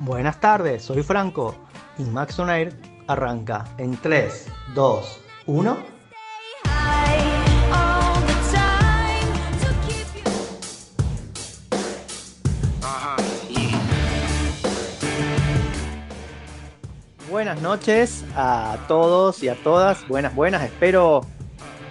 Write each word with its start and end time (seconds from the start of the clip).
Buenas 0.00 0.40
tardes, 0.40 0.82
soy 0.82 1.04
Franco 1.04 1.54
y 1.98 2.02
Max 2.02 2.36
arranca 3.06 3.64
en 3.78 3.96
3, 3.96 4.46
2, 4.74 5.20
1. 5.46 5.76
Buenas 17.30 17.62
noches 17.62 18.24
a 18.34 18.78
todos 18.88 19.42
y 19.44 19.48
a 19.48 19.54
todas, 19.62 20.08
buenas, 20.08 20.34
buenas, 20.34 20.62
espero 20.62 21.20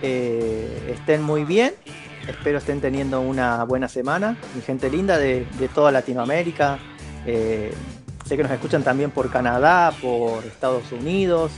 eh, 0.01 0.93
estén 0.93 1.23
muy 1.23 1.45
bien, 1.45 1.73
espero 2.27 2.57
estén 2.57 2.81
teniendo 2.81 3.21
una 3.21 3.63
buena 3.63 3.87
semana, 3.87 4.35
mi 4.55 4.61
gente 4.61 4.89
linda 4.89 5.17
de 5.17 5.45
toda 5.73 5.91
Latinoamérica, 5.93 6.79
eh, 7.27 7.73
sé 8.25 8.37
que 8.37 8.43
nos 8.43 8.51
escuchan 8.51 8.83
también 8.83 9.11
por 9.11 9.29
Canadá, 9.29 9.93
por 10.01 10.45
Estados 10.45 10.91
Unidos, 10.91 11.51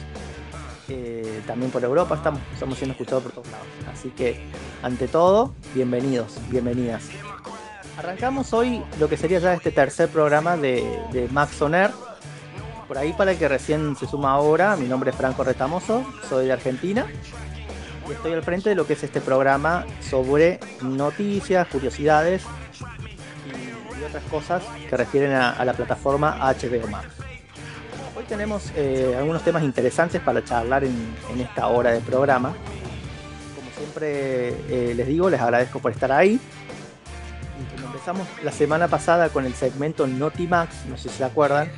eh, 0.87 1.41
también 1.45 1.71
por 1.71 1.83
Europa, 1.83 2.15
estamos, 2.15 2.41
estamos 2.51 2.77
siendo 2.77 2.93
escuchados 2.93 3.23
por 3.23 3.31
todos 3.31 3.47
lados. 3.51 3.67
Así 3.93 4.09
que, 4.09 4.41
ante 4.81 5.07
todo, 5.07 5.53
bienvenidos, 5.75 6.37
bienvenidas. 6.49 7.09
Arrancamos 7.97 8.51
hoy 8.53 8.81
lo 8.99 9.07
que 9.07 9.17
sería 9.17 9.39
ya 9.39 9.53
este 9.53 9.71
tercer 9.71 10.09
programa 10.09 10.57
de, 10.57 10.83
de 11.11 11.27
Max 11.29 11.61
Oner. 11.61 11.91
Por 12.87 12.97
ahí, 12.97 13.13
para 13.13 13.33
el 13.33 13.37
que 13.37 13.47
recién 13.47 13.95
se 13.95 14.07
suma 14.07 14.31
ahora, 14.31 14.75
mi 14.75 14.87
nombre 14.87 15.11
es 15.11 15.15
Franco 15.15 15.43
Retamoso, 15.43 16.03
soy 16.27 16.47
de 16.47 16.53
Argentina 16.53 17.05
y 18.07 18.13
estoy 18.13 18.33
al 18.33 18.41
frente 18.41 18.69
de 18.69 18.75
lo 18.75 18.87
que 18.87 18.93
es 18.93 19.03
este 19.03 19.21
programa 19.21 19.85
sobre 20.01 20.59
noticias, 20.81 21.67
curiosidades 21.67 22.41
otras 24.09 24.23
cosas 24.25 24.63
que 24.89 24.97
refieren 24.97 25.31
a, 25.33 25.63
la 25.63 25.73
plataforma 25.73 26.37
HBO 26.39 26.87
Max. 26.87 27.07
Hoy 28.15 28.23
tenemos 28.27 28.71
eh, 28.75 29.15
algunos 29.17 29.43
temas 29.43 29.63
interesantes 29.63 30.21
para 30.21 30.43
charlar 30.43 30.83
en, 30.83 31.15
esta 31.39 31.67
hora 31.67 31.91
de 31.91 32.01
programa. 32.01 32.53
Como 33.55 33.71
siempre 33.77 34.49
eh, 34.67 34.93
les 34.95 35.07
digo, 35.07 35.29
les 35.29 35.39
agradezco 35.39 35.79
por 35.79 35.91
estar 35.91 36.11
ahí. 36.11 36.39
Empezamos 37.85 38.27
la 38.43 38.51
semana 38.51 38.87
pasada 38.87 39.29
con 39.29 39.45
el 39.45 39.53
segmento 39.53 40.07
Notimax, 40.07 40.85
no 40.85 40.97
sé 40.97 41.09
si 41.09 41.17
se 41.17 41.23
acuerdan, 41.23 41.69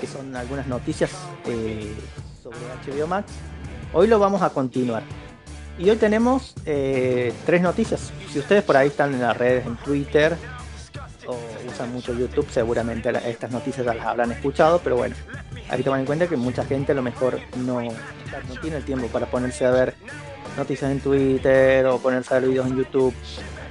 que 0.00 0.06
son 0.06 0.34
algunas 0.36 0.66
noticias 0.66 1.10
eh, 1.46 1.94
sobre 2.42 2.58
HBO 2.58 3.06
Max, 3.06 3.30
hoy 3.92 4.06
lo 4.06 4.18
vamos 4.18 4.42
a 4.42 4.50
continuar. 4.50 5.02
Y 5.78 5.90
hoy 5.90 5.96
tenemos 5.96 6.54
eh, 6.66 7.32
tres 7.46 7.60
noticias. 7.62 8.12
Si 8.32 8.38
ustedes 8.38 8.62
por 8.62 8.76
ahí 8.76 8.88
están 8.88 9.12
en 9.12 9.20
las 9.20 9.36
redes, 9.36 9.66
en 9.66 9.76
Twitter, 9.76 10.36
o 11.26 11.38
usan 11.68 11.92
mucho 11.92 12.12
YouTube, 12.14 12.46
seguramente 12.50 13.12
estas 13.28 13.50
noticias 13.50 13.86
ya 13.86 13.94
las 13.94 14.06
habrán 14.06 14.32
escuchado, 14.32 14.80
pero 14.82 14.96
bueno, 14.96 15.14
hay 15.68 15.78
que 15.78 15.84
tomar 15.84 16.00
en 16.00 16.06
cuenta 16.06 16.26
que 16.26 16.36
mucha 16.36 16.64
gente 16.64 16.92
a 16.92 16.94
lo 16.94 17.02
mejor 17.02 17.40
no, 17.56 17.80
tiene 18.60 18.76
el 18.76 18.84
tiempo 18.84 19.06
para 19.08 19.26
ponerse 19.26 19.64
a 19.64 19.70
ver 19.70 19.94
noticias 20.56 20.90
en 20.90 21.00
Twitter 21.00 21.86
o 21.86 21.98
ponerse 21.98 22.34
a 22.34 22.38
ver 22.38 22.50
videos 22.50 22.66
en 22.66 22.76
YouTube, 22.76 23.14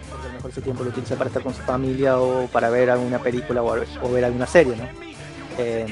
porque 0.10 0.26
a 0.26 0.30
lo 0.30 0.34
mejor 0.36 0.52
ese 0.52 0.62
tiempo 0.62 0.84
lo 0.84 0.90
utiliza 0.90 1.16
para 1.16 1.30
estar 1.30 1.44
con 1.44 1.54
su 1.54 1.62
familia 1.62 2.20
o 2.20 2.48
para 2.48 2.70
ver 2.70 2.90
alguna 2.90 3.20
película 3.20 3.64
o, 3.64 4.10
ver 4.10 4.26
alguna 4.26 4.48
serie, 4.48 4.76
¿no? 4.76 4.88
Eh, 5.58 5.86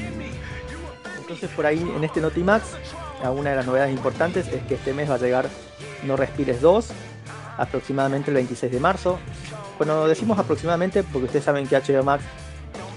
entonces 1.20 1.50
por 1.52 1.66
ahí 1.66 1.80
en 1.80 2.04
este 2.04 2.20
Notimax, 2.20 2.64
una 3.30 3.52
de 3.52 3.56
las 3.56 3.66
novedades 3.66 3.94
importantes 3.94 4.48
es 4.48 4.64
que 4.64 4.76
este 4.76 4.94
mes 4.94 5.10
va 5.10 5.16
a 5.16 5.20
llegar 5.20 5.48
No 6.04 6.18
Respires 6.18 6.60
2, 6.62 6.88
aproximadamente 7.58 8.32
el 8.32 8.36
26 8.36 8.72
de 8.72 8.80
marzo. 8.80 9.20
Bueno, 9.82 10.08
decimos 10.08 10.38
aproximadamente 10.38 11.02
porque 11.02 11.26
ustedes 11.26 11.44
saben 11.44 11.66
que 11.66 11.76
HBO 11.76 12.04
Max 12.04 12.24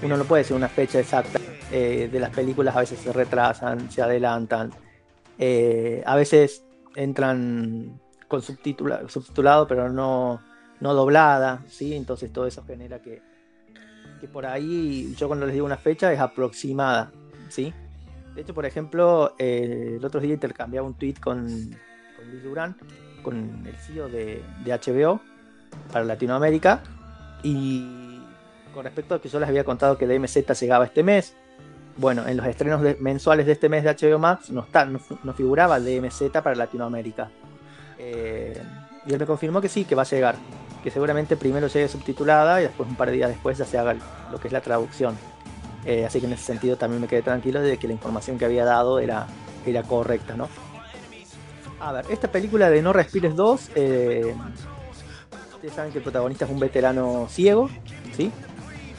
uno 0.03 0.17
no 0.17 0.23
puede 0.23 0.43
decir 0.43 0.55
una 0.55 0.67
fecha 0.67 0.99
exacta 0.99 1.39
eh, 1.71 2.07
de 2.11 2.19
las 2.19 2.29
películas, 2.29 2.75
a 2.75 2.81
veces 2.81 2.99
se 2.99 3.11
retrasan, 3.11 3.89
se 3.89 4.03
adelantan, 4.03 4.69
eh, 5.39 6.03
a 6.05 6.15
veces 6.15 6.63
entran 6.95 7.99
con 8.27 8.43
subtitula, 8.43 9.01
subtitulado 9.09 9.67
pero 9.67 9.89
no, 9.89 10.43
no 10.79 10.93
doblada, 10.93 11.63
¿sí? 11.67 11.95
entonces 11.95 12.31
todo 12.31 12.45
eso 12.45 12.63
genera 12.67 13.01
que, 13.01 13.19
que 14.21 14.27
por 14.27 14.45
ahí 14.45 15.11
yo 15.17 15.25
cuando 15.25 15.47
les 15.47 15.53
digo 15.55 15.65
una 15.65 15.77
fecha 15.77 16.13
es 16.13 16.19
aproximada, 16.19 17.11
¿sí? 17.49 17.73
De 18.35 18.41
hecho, 18.41 18.53
por 18.53 18.67
ejemplo, 18.67 19.33
eh, 19.39 19.95
el 19.97 20.05
otro 20.05 20.21
día 20.21 20.35
intercambiaba 20.35 20.85
un 20.85 20.93
tweet 20.93 21.15
con, 21.15 21.47
con 22.15 22.29
Luis 22.29 22.43
Durán, 22.43 22.77
con 23.23 23.65
el 23.65 23.75
CEO 23.77 24.07
de, 24.07 24.43
de, 24.63 24.71
HBO 24.71 25.19
para 25.91 26.05
Latinoamérica, 26.05 26.81
y 27.43 28.21
con 28.73 28.83
respecto 28.83 29.15
a 29.15 29.21
que 29.21 29.29
yo 29.29 29.39
les 29.39 29.47
había 29.47 29.63
contado 29.63 29.97
que 29.97 30.07
DMZ 30.07 30.51
llegaba 30.59 30.85
este 30.85 31.03
mes, 31.03 31.35
bueno, 31.97 32.27
en 32.27 32.37
los 32.37 32.45
estrenos 32.45 32.81
mensuales 32.99 33.45
de 33.45 33.53
este 33.53 33.69
mes 33.69 33.83
de 33.83 33.95
HBO 33.95 34.19
Max 34.19 34.49
no, 34.49 34.61
está, 34.61 34.85
no, 34.85 34.99
figuraba 35.33 35.79
DMZ 35.79 36.29
para 36.43 36.55
Latinoamérica. 36.55 37.29
Eh, 37.97 38.61
y 39.05 39.13
él 39.13 39.19
me 39.19 39.25
confirmó 39.25 39.61
que 39.61 39.69
sí, 39.69 39.85
que 39.85 39.95
va 39.95 40.01
a 40.01 40.05
llegar, 40.05 40.35
que 40.83 40.91
seguramente 40.91 41.37
primero 41.37 41.67
llegue 41.67 41.87
subtitulada 41.87 42.59
y 42.59 42.63
después 42.63 42.89
un 42.89 42.95
par 42.95 43.09
de 43.09 43.15
días 43.15 43.29
después 43.29 43.57
ya 43.57 43.65
se 43.65 43.77
haga 43.77 43.95
lo 44.31 44.39
que 44.39 44.47
es 44.47 44.53
la 44.53 44.61
traducción. 44.61 45.15
Eh, 45.85 46.03
así 46.05 46.19
que 46.19 46.25
en 46.25 46.33
ese 46.33 46.43
sentido 46.43 46.75
también 46.77 47.01
me 47.01 47.07
quedé 47.07 47.21
tranquilo 47.21 47.61
de 47.61 47.77
que 47.77 47.87
la 47.87 47.93
información 47.93 48.37
que 48.37 48.45
había 48.45 48.65
dado 48.65 48.99
era, 48.99 49.27
era 49.65 49.83
correcta, 49.83 50.35
¿no? 50.35 50.49
A 51.79 51.91
ver, 51.91 52.05
esta 52.09 52.29
película 52.29 52.69
de 52.69 52.81
No 52.81 52.91
Respires 52.91 53.35
2, 53.35 53.71
eh, 53.75 54.35
ustedes 55.65 55.75
saben 55.75 55.91
que 55.91 55.97
el 55.97 56.03
protagonista 56.03 56.45
es 56.45 56.51
un 56.51 56.59
veterano 56.59 57.27
ciego, 57.29 57.69
¿sí? 58.15 58.31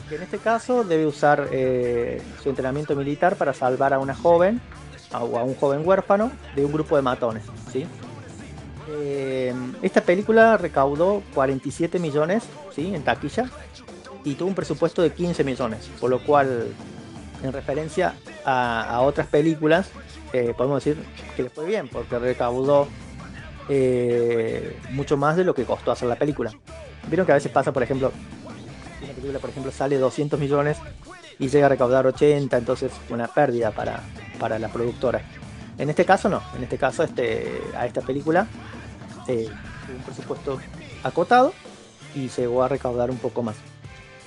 Que 0.09 0.15
en 0.15 0.23
este 0.23 0.37
caso 0.37 0.83
debe 0.83 1.05
usar 1.05 1.47
eh, 1.51 2.21
su 2.43 2.49
entrenamiento 2.49 2.95
militar 2.95 3.37
para 3.37 3.53
salvar 3.53 3.93
a 3.93 3.99
una 3.99 4.13
joven 4.13 4.59
o 5.13 5.37
a 5.37 5.43
un 5.43 5.55
joven 5.55 5.87
huérfano 5.87 6.29
de 6.55 6.65
un 6.65 6.73
grupo 6.73 6.97
de 6.97 7.01
matones, 7.01 7.43
¿sí? 7.71 7.85
Eh, 8.89 9.53
esta 9.81 10.01
película 10.01 10.57
recaudó 10.57 11.23
47 11.33 11.99
millones, 11.99 12.43
¿sí? 12.75 12.93
En 12.93 13.03
taquilla 13.03 13.49
y 14.25 14.35
tuvo 14.35 14.49
un 14.49 14.55
presupuesto 14.55 15.01
de 15.01 15.13
15 15.13 15.45
millones, 15.45 15.89
por 16.01 16.09
lo 16.09 16.21
cual, 16.21 16.67
en 17.43 17.53
referencia 17.53 18.15
a, 18.43 18.99
otras 19.03 19.27
películas, 19.27 19.89
eh, 20.33 20.53
podemos 20.57 20.83
decir 20.83 21.01
que 21.37 21.43
le 21.43 21.49
fue 21.49 21.65
bien, 21.65 21.87
porque 21.87 22.19
recaudó 22.19 22.89
eh, 23.69 24.77
mucho 24.91 25.17
más 25.17 25.35
de 25.35 25.43
lo 25.43 25.53
que 25.53 25.65
costó 25.65 25.91
hacer 25.91 26.07
la 26.07 26.15
película. 26.15 26.51
Vieron 27.07 27.25
que 27.25 27.31
a 27.31 27.35
veces 27.35 27.51
pasa, 27.51 27.71
por 27.71 27.83
ejemplo, 27.83 28.11
una 29.03 29.13
película, 29.13 29.39
por 29.39 29.49
ejemplo, 29.49 29.71
sale 29.71 29.97
200 29.97 30.39
millones 30.39 30.77
y 31.39 31.49
llega 31.49 31.67
a 31.67 31.69
recaudar 31.69 32.07
80, 32.07 32.57
entonces 32.57 32.91
una 33.09 33.27
pérdida 33.27 33.71
para, 33.71 34.01
para 34.39 34.59
la 34.59 34.69
productora. 34.69 35.21
En 35.77 35.89
este 35.89 36.05
caso 36.05 36.27
no, 36.27 36.41
en 36.55 36.63
este 36.63 36.77
caso 36.77 37.03
este, 37.03 37.61
a 37.75 37.85
esta 37.85 38.01
película 38.01 38.47
eh, 39.27 39.47
un 39.95 40.03
presupuesto 40.03 40.59
acotado 41.03 41.53
y 42.15 42.29
llegó 42.29 42.63
a 42.63 42.67
recaudar 42.67 43.11
un 43.11 43.17
poco 43.17 43.43
más. 43.43 43.55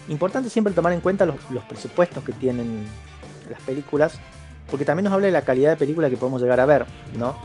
Importante 0.09 0.49
siempre 0.49 0.73
tomar 0.73 0.93
en 0.93 1.01
cuenta 1.01 1.27
los, 1.27 1.37
los, 1.51 1.65
presupuestos 1.65 2.23
que 2.23 2.33
tienen 2.33 2.87
las 3.51 3.61
películas, 3.63 4.19
porque 4.71 4.85
también 4.85 5.05
nos 5.05 5.13
habla 5.13 5.27
de 5.27 5.33
la 5.33 5.43
calidad 5.43 5.71
de 5.71 5.77
película 5.77 6.09
que 6.09 6.17
podemos 6.17 6.41
llegar 6.41 6.61
a 6.61 6.67
ver, 6.67 6.87
¿no? 7.19 7.37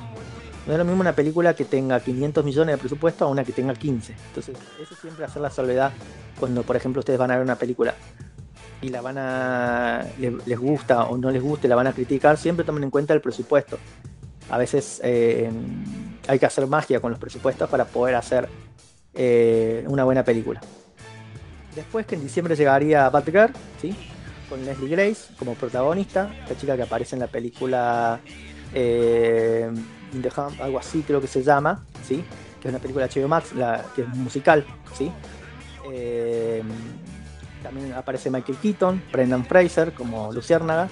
No 0.65 0.73
es 0.73 0.79
lo 0.79 0.85
mismo 0.85 1.01
una 1.01 1.13
película 1.13 1.53
que 1.53 1.65
tenga 1.65 1.99
500 1.99 2.43
millones 2.43 2.75
de 2.75 2.77
presupuesto 2.79 3.25
a 3.25 3.27
una 3.27 3.43
que 3.43 3.51
tenga 3.51 3.73
15. 3.73 4.15
Entonces, 4.27 4.57
eso 4.81 4.95
siempre 4.95 5.25
hacer 5.25 5.41
la 5.41 5.51
salvedad 5.51 5.91
cuando, 6.39 6.63
por 6.63 6.75
ejemplo, 6.75 6.99
ustedes 6.99 7.19
van 7.19 7.31
a 7.31 7.35
ver 7.35 7.43
una 7.43 7.55
película 7.55 7.93
y 8.81 8.89
la 8.89 9.01
van 9.01 9.17
a. 9.17 10.05
les, 10.17 10.59
gusta 10.59 11.03
o 11.03 11.17
no 11.17 11.29
les 11.29 11.41
guste, 11.41 11.67
la 11.67 11.75
van 11.75 11.87
a 11.87 11.93
criticar, 11.93 12.37
siempre 12.37 12.65
tomen 12.65 12.83
en 12.83 12.89
cuenta 12.89 13.13
el 13.13 13.21
presupuesto. 13.21 13.77
A 14.49 14.57
veces 14.57 15.01
eh, 15.03 15.49
hay 16.27 16.39
que 16.39 16.45
hacer 16.45 16.67
magia 16.67 16.99
con 16.99 17.11
los 17.11 17.19
presupuestos 17.19 17.69
para 17.69 17.85
poder 17.85 18.15
hacer 18.15 18.47
eh, 19.13 19.83
una 19.87 20.03
buena 20.03 20.23
película. 20.23 20.61
Después 21.75 22.05
que 22.05 22.15
en 22.15 22.21
diciembre 22.21 22.55
llegaría 22.55 23.09
Batgirl, 23.09 23.53
¿sí? 23.81 23.95
con 24.49 24.63
Leslie 24.63 24.89
Grace 24.89 25.33
como 25.37 25.55
protagonista, 25.55 26.29
esta 26.43 26.55
chica 26.57 26.75
que 26.75 26.83
aparece 26.83 27.15
en 27.15 27.21
la 27.21 27.27
película 27.27 28.19
eh, 28.73 29.69
In 30.15 30.21
the 30.21 30.29
Hum, 30.29 30.53
algo 30.61 30.79
así 30.79 31.03
creo 31.03 31.19
que 31.19 31.27
se 31.27 31.43
llama, 31.43 31.83
¿sí? 32.07 32.23
que 32.61 32.69
es 32.69 32.73
una 32.73 32.79
película 32.79 33.07
HBO 33.07 33.27
Max, 33.27 33.53
la, 33.53 33.83
que 33.95 34.03
es 34.03 34.07
musical. 34.07 34.65
¿sí? 34.97 35.11
Eh, 35.91 36.63
también 37.61 37.93
aparece 37.93 38.29
Michael 38.29 38.57
Keaton, 38.59 39.03
Brendan 39.11 39.45
Fraser 39.45 39.91
como 39.91 40.31
Luciérnaga 40.31 40.87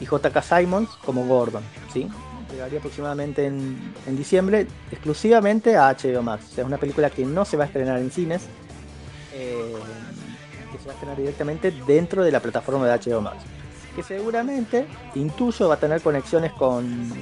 y 0.00 0.06
JK 0.06 0.42
Simons 0.42 0.88
como 1.04 1.26
Gordon. 1.26 1.62
¿sí? 1.92 2.08
Llegaría 2.50 2.78
aproximadamente 2.78 3.46
en, 3.46 3.94
en 4.06 4.16
diciembre 4.16 4.66
exclusivamente 4.90 5.76
a 5.76 5.92
HBO 5.92 6.22
Max. 6.22 6.56
Es 6.56 6.64
una 6.64 6.78
película 6.78 7.10
que 7.10 7.26
no 7.26 7.44
se 7.44 7.58
va 7.58 7.64
a 7.64 7.66
estrenar 7.66 7.98
en 7.98 8.10
cines. 8.10 8.46
Eh, 9.34 9.74
que 10.72 10.78
se 10.78 10.86
va 10.86 10.92
a 10.92 10.94
estrenar 10.94 11.18
directamente 11.18 11.70
dentro 11.86 12.24
de 12.24 12.32
la 12.32 12.40
plataforma 12.40 12.86
de 12.86 12.98
HBO 12.98 13.20
Max. 13.20 13.42
Que 13.94 14.02
seguramente, 14.02 14.86
intuyo, 15.16 15.68
va 15.68 15.74
a 15.74 15.78
tener 15.78 16.00
conexiones 16.00 16.52
con, 16.52 17.12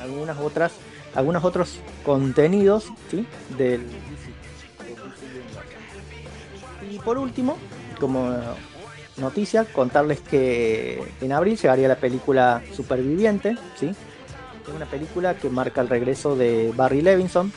algunas 0.00 0.38
otras, 0.38 0.72
algunos 1.14 1.44
otros 1.44 1.78
contenidos 2.04 2.86
¿sí? 3.10 3.26
del, 3.56 3.82
y 6.90 6.98
por 6.98 7.18
último, 7.18 7.56
como 8.00 8.34
noticia, 9.16 9.64
contarles 9.64 10.20
que 10.20 11.02
en 11.20 11.32
abril 11.32 11.58
llegaría 11.58 11.88
la 11.88 11.96
película 11.96 12.62
Superviviente, 12.74 13.56
¿sí? 13.78 13.88
Es 13.88 14.74
una 14.74 14.86
película 14.86 15.34
que 15.34 15.48
marca 15.48 15.80
el 15.80 15.88
regreso 15.88 16.36
de 16.36 16.72
Barry 16.76 17.02
Levinson. 17.02 17.52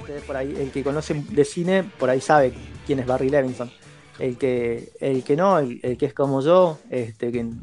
Ustedes 0.00 0.22
por 0.24 0.36
ahí, 0.36 0.54
el 0.58 0.70
que 0.70 0.82
conoce 0.82 1.14
de 1.14 1.44
cine, 1.44 1.84
por 1.98 2.10
ahí 2.10 2.20
sabe 2.20 2.52
quién 2.86 3.00
es 3.00 3.06
Barry 3.06 3.30
Levinson. 3.30 3.70
El 4.18 4.36
que, 4.36 4.92
el 5.00 5.24
que 5.24 5.36
no, 5.36 5.58
el, 5.58 5.96
que 5.98 6.06
es 6.06 6.14
como 6.14 6.40
yo, 6.42 6.78
este, 6.90 7.32
que, 7.32 7.40
el 7.40 7.56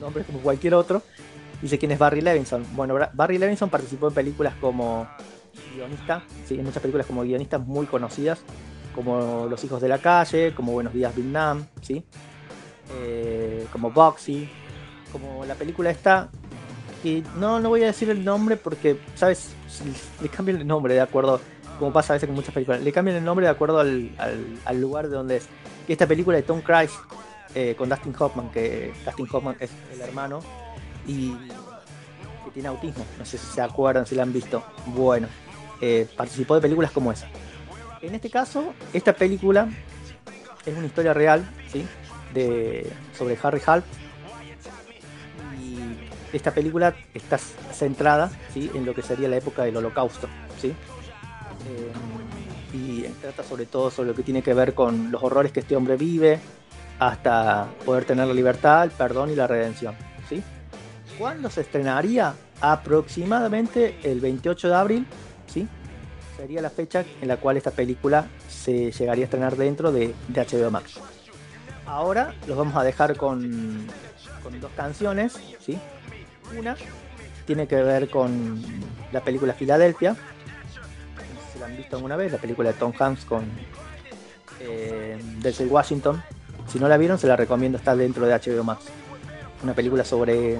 nombre 0.00 0.22
es 0.22 0.26
como 0.26 0.40
cualquier 0.40 0.74
otro, 0.74 1.02
dice 1.62 1.78
quién 1.78 1.92
es 1.92 1.98
Barry 1.98 2.20
Levinson. 2.20 2.64
Bueno, 2.74 2.98
Barry 3.12 3.38
Levinson 3.38 3.70
participó 3.70 4.08
en 4.08 4.14
películas 4.14 4.54
como 4.60 5.08
guionista, 5.74 6.22
¿sí? 6.46 6.54
en 6.54 6.64
muchas 6.64 6.80
películas 6.80 7.06
como 7.06 7.22
guionistas 7.22 7.60
muy 7.60 7.86
conocidas, 7.86 8.40
como 8.94 9.46
Los 9.48 9.62
hijos 9.64 9.80
de 9.80 9.88
la 9.88 9.98
calle, 9.98 10.54
como 10.54 10.72
Buenos 10.72 10.92
días 10.92 11.14
Vietnam, 11.14 11.66
¿sí? 11.80 12.04
Eh, 12.98 13.66
como 13.72 13.90
Boxy, 13.90 14.48
como 15.12 15.44
la 15.44 15.54
película 15.54 15.90
esta, 15.90 16.28
y 17.04 17.22
no, 17.38 17.60
no 17.60 17.68
voy 17.68 17.82
a 17.82 17.86
decir 17.86 18.10
el 18.10 18.24
nombre 18.24 18.56
porque, 18.56 18.98
¿sabes? 19.14 19.54
Le 20.20 20.28
cambian 20.28 20.58
el 20.58 20.66
nombre 20.66 20.94
de 20.94 21.00
acuerdo, 21.00 21.40
como 21.78 21.92
pasa 21.92 22.12
a 22.12 22.16
veces 22.16 22.26
con 22.26 22.36
muchas 22.36 22.52
películas, 22.52 22.82
le 22.82 22.92
cambian 22.92 23.16
el 23.16 23.24
nombre 23.24 23.46
de 23.46 23.50
acuerdo 23.50 23.80
al, 23.80 24.80
lugar 24.80 25.08
de 25.08 25.14
donde 25.14 25.36
es. 25.36 25.48
Y 25.88 25.92
esta 25.92 26.06
película 26.06 26.36
de 26.36 26.42
Tom 26.42 26.60
Cruise 26.60 26.92
eh, 27.54 27.74
con 27.78 27.88
Dustin 27.88 28.14
Hoffman, 28.18 28.50
que 28.50 28.92
Dustin 29.04 29.28
Hoffman 29.32 29.56
es 29.60 29.70
el 29.94 30.00
hermano 30.00 30.40
y 31.06 31.34
que 32.44 32.50
tiene 32.52 32.68
autismo, 32.68 33.04
no 33.18 33.24
sé 33.24 33.38
si 33.38 33.46
se 33.46 33.60
acuerdan, 33.60 34.06
si 34.06 34.14
la 34.14 34.22
han 34.22 34.32
visto. 34.32 34.62
Bueno, 34.86 35.28
eh, 35.80 36.06
participó 36.16 36.54
de 36.54 36.60
películas 36.60 36.90
como 36.90 37.12
esa. 37.12 37.28
En 38.02 38.14
este 38.14 38.30
caso, 38.30 38.74
esta 38.92 39.12
película 39.12 39.68
es 40.64 40.76
una 40.76 40.86
historia 40.86 41.12
real, 41.12 41.48
¿sí? 41.70 41.86
De, 42.32 42.90
sobre 43.16 43.38
Harry 43.42 43.60
Hart. 43.66 43.84
Y 45.60 46.36
esta 46.36 46.52
película 46.52 46.94
está 47.14 47.38
centrada 47.38 48.30
¿sí? 48.52 48.70
en 48.74 48.86
lo 48.86 48.94
que 48.94 49.02
sería 49.02 49.28
la 49.28 49.36
época 49.36 49.64
del 49.64 49.76
holocausto, 49.76 50.28
¿sí? 50.60 50.68
Eh, 50.68 51.92
y 52.72 53.02
trata 53.20 53.42
sobre 53.42 53.66
todo 53.66 53.90
sobre 53.90 54.10
lo 54.10 54.14
que 54.14 54.22
tiene 54.22 54.42
que 54.42 54.54
ver 54.54 54.74
con 54.74 55.10
los 55.10 55.22
horrores 55.22 55.52
que 55.52 55.60
este 55.60 55.76
hombre 55.76 55.96
vive, 55.96 56.38
hasta 56.98 57.68
poder 57.84 58.04
tener 58.04 58.26
la 58.26 58.34
libertad, 58.34 58.84
el 58.84 58.90
perdón 58.90 59.30
y 59.30 59.34
la 59.34 59.46
redención, 59.46 59.94
¿sí? 60.28 60.42
¿Cuándo 61.20 61.50
se 61.50 61.60
estrenaría? 61.60 62.34
Aproximadamente 62.62 63.98
el 64.04 64.20
28 64.20 64.68
de 64.68 64.74
abril, 64.74 65.06
¿sí? 65.46 65.68
sería 66.34 66.62
la 66.62 66.70
fecha 66.70 67.04
en 67.20 67.28
la 67.28 67.36
cual 67.36 67.58
esta 67.58 67.72
película 67.72 68.26
se 68.48 68.90
llegaría 68.90 69.24
a 69.24 69.26
estrenar 69.26 69.54
dentro 69.56 69.92
de, 69.92 70.14
HBO 70.34 70.70
Max. 70.70 70.98
Ahora 71.84 72.34
los 72.46 72.56
vamos 72.56 72.74
a 72.74 72.84
dejar 72.84 73.18
con, 73.18 73.86
dos 74.62 74.70
canciones, 74.74 75.38
¿sí? 75.60 75.78
Una 76.58 76.74
tiene 77.44 77.66
que 77.68 77.76
ver 77.76 78.08
con 78.08 78.62
la 79.12 79.20
película 79.20 79.52
Filadelfia, 79.52 80.16
si 81.52 81.58
la 81.58 81.66
han 81.66 81.76
visto 81.76 81.96
alguna 81.96 82.16
vez, 82.16 82.32
la 82.32 82.38
película 82.38 82.72
de 82.72 82.78
Tom 82.78 82.94
Hanks 82.98 83.26
con 83.26 83.44
eh, 84.60 85.18
Washington. 85.68 86.22
Si 86.66 86.78
no 86.78 86.88
la 86.88 86.96
vieron, 86.96 87.18
se 87.18 87.26
la 87.26 87.36
recomiendo, 87.36 87.76
está 87.76 87.94
dentro 87.94 88.24
de 88.24 88.32
HBO 88.32 88.64
Max. 88.64 88.84
Una 89.62 89.74
película 89.74 90.02
sobre 90.02 90.58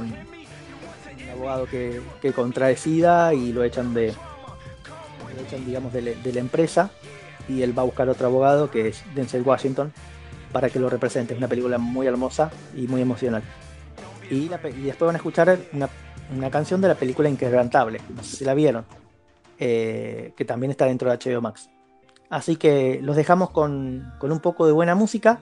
abogado 1.40 1.66
que, 1.66 2.00
que 2.20 2.28
y 3.34 3.52
lo 3.52 3.64
echan 3.64 3.94
de, 3.94 4.14
digamos, 5.64 5.92
de, 5.92 6.02
la 6.02 6.40
empresa 6.40 6.90
y 7.48 7.62
él 7.62 7.76
va 7.76 7.82
a 7.82 7.86
buscar 7.86 8.08
otro 8.08 8.26
abogado 8.26 8.70
que 8.70 8.88
es 8.88 9.02
Denzel 9.14 9.42
Washington 9.42 9.92
para 10.52 10.68
que 10.68 10.78
lo 10.78 10.90
represente. 10.90 11.34
Es 11.34 11.38
una 11.38 11.48
película 11.48 11.78
muy 11.78 12.06
hermosa 12.06 12.50
y 12.76 12.86
muy 12.86 13.00
emocional. 13.00 13.42
Y, 14.30 14.48
después 14.48 15.00
van 15.00 15.14
a 15.14 15.18
escuchar 15.18 15.58
una, 15.72 16.50
canción 16.50 16.80
de 16.80 16.88
la 16.88 16.94
película 16.94 17.28
Inquebrantable, 17.28 18.00
no 18.14 18.22
sé 18.22 18.36
si 18.36 18.44
la 18.44 18.54
vieron, 18.54 18.84
eh, 19.58 20.32
que 20.36 20.44
también 20.44 20.70
está 20.70 20.86
dentro 20.86 21.10
de 21.10 21.16
HBO 21.16 21.40
Max. 21.40 21.68
Así 22.28 22.54
que 22.54 23.00
los 23.02 23.16
dejamos 23.16 23.50
con, 23.50 24.12
un 24.20 24.40
poco 24.40 24.66
de 24.66 24.72
buena 24.72 24.94
música 24.94 25.40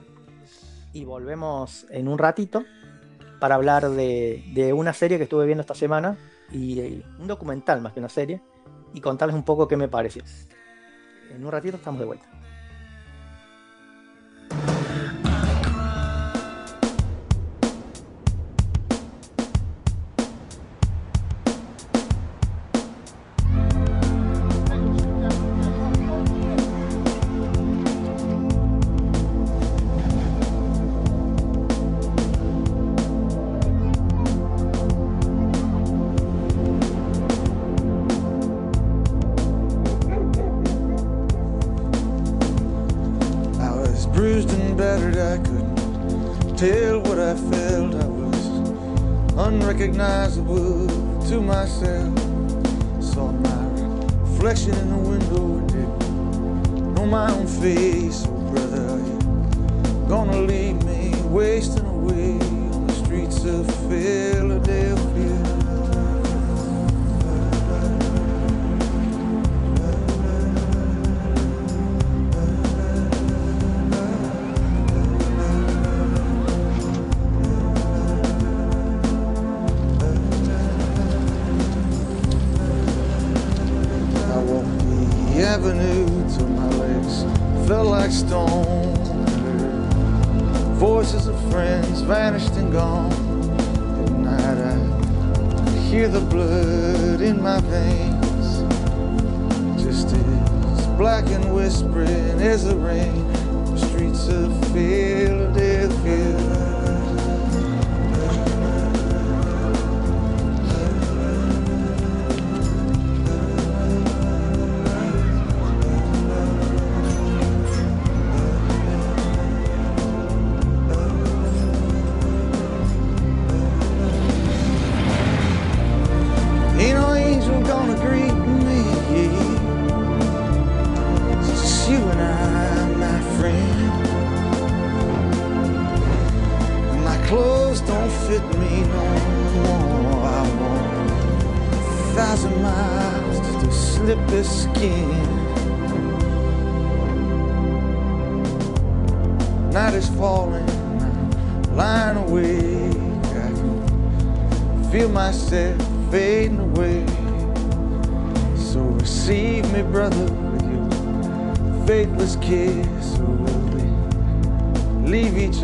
y 0.91 1.05
volvemos 1.05 1.85
en 1.91 2.07
un 2.07 2.17
ratito 2.17 2.63
para 3.39 3.55
hablar 3.55 3.89
de, 3.89 4.43
de 4.53 4.73
una 4.73 4.93
serie 4.93 5.17
que 5.17 5.23
estuve 5.23 5.45
viendo 5.45 5.61
esta 5.61 5.75
semana 5.75 6.17
y 6.51 7.03
un 7.19 7.27
documental 7.27 7.81
más 7.81 7.93
que 7.93 7.99
una 7.99 8.09
serie 8.09 8.41
y 8.93 9.01
contarles 9.01 9.35
un 9.35 9.43
poco 9.43 9.67
qué 9.67 9.77
me 9.77 9.87
pareció. 9.87 10.23
En 11.31 11.45
un 11.45 11.51
ratito 11.51 11.77
estamos 11.77 11.99
de 11.99 12.05
vuelta. 12.05 12.38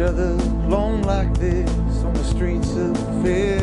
Other 0.05 0.33
alone 0.67 1.01
like 1.01 1.33
this 1.39 1.69
on 2.03 2.13
the 2.13 2.23
streets 2.23 2.75
of 2.75 2.95
Philadelphia. 3.23 3.54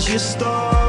and 0.00 0.08
she 0.08 0.18
stole 0.18 0.79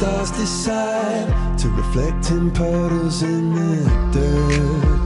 stars 0.00 0.30
decide 0.30 1.58
to 1.58 1.68
reflect 1.68 2.30
in 2.30 2.50
puddles 2.50 3.22
in 3.22 3.54
the 3.54 3.84
dirt. 4.14 5.00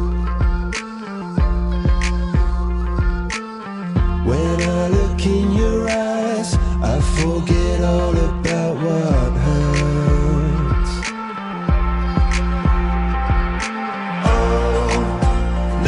When 4.25 4.61
I 4.63 4.87
look 4.87 5.27
in 5.27 5.51
your 5.51 5.89
eyes, 5.91 6.55
I 6.81 7.01
forget 7.19 7.81
all 7.83 8.17
about 8.17 8.75
what 8.85 9.33
hurts. 9.47 10.93
Oh, 14.33 14.95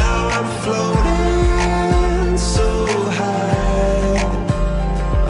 now 0.03 0.23
I'm 0.37 0.49
floating 0.65 2.37
so 2.37 2.69
high. 3.21 4.19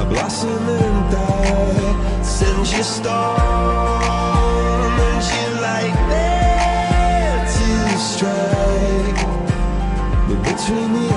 I 0.00 0.04
blossom 0.08 0.66
and 0.66 1.12
die 1.12 2.22
since 2.22 2.72
between 10.66 10.92
the 10.94 11.15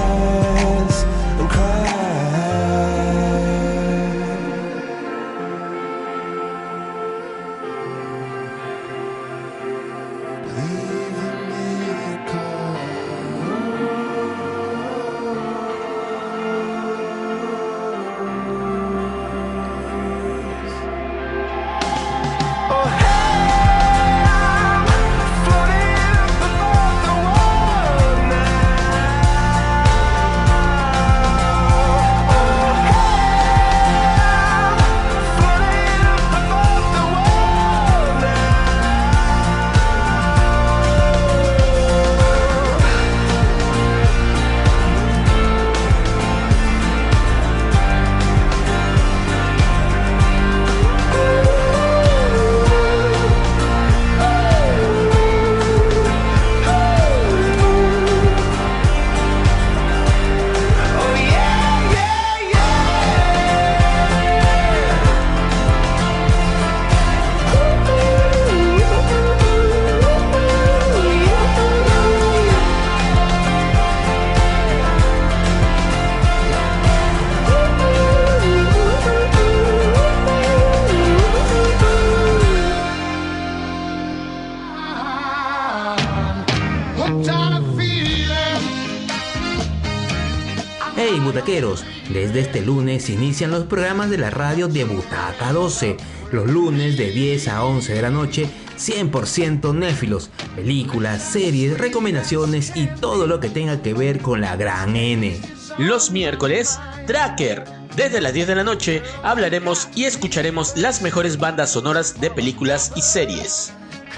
Desde 92.29 92.41
este 92.41 92.61
lunes 92.61 93.09
inician 93.09 93.49
los 93.49 93.63
programas 93.63 94.11
de 94.11 94.19
la 94.19 94.29
radio 94.29 94.67
de 94.67 94.83
Butaca 94.83 95.51
12. 95.51 95.97
Los 96.31 96.45
lunes 96.45 96.95
de 96.95 97.09
10 97.09 97.47
a 97.47 97.63
11 97.63 97.91
de 97.91 98.01
la 98.03 98.11
noche, 98.11 98.47
100% 98.77 99.73
néfilos. 99.73 100.29
Películas, 100.55 101.23
series, 101.23 101.79
recomendaciones 101.79 102.73
y 102.75 102.85
todo 102.85 103.25
lo 103.25 103.39
que 103.39 103.49
tenga 103.49 103.81
que 103.81 103.95
ver 103.95 104.19
con 104.21 104.41
la 104.41 104.55
gran 104.57 104.95
N. 104.95 105.41
Los 105.79 106.11
miércoles, 106.11 106.77
Tracker. 107.07 107.63
Desde 107.95 108.21
las 108.21 108.33
10 108.33 108.45
de 108.45 108.55
la 108.55 108.63
noche 108.63 109.01
hablaremos 109.23 109.87
y 109.95 110.03
escucharemos 110.03 110.77
las 110.77 111.01
mejores 111.01 111.39
bandas 111.39 111.71
sonoras 111.71 112.21
de 112.21 112.29
películas 112.29 112.91
y 112.95 113.01
series. 113.01 113.73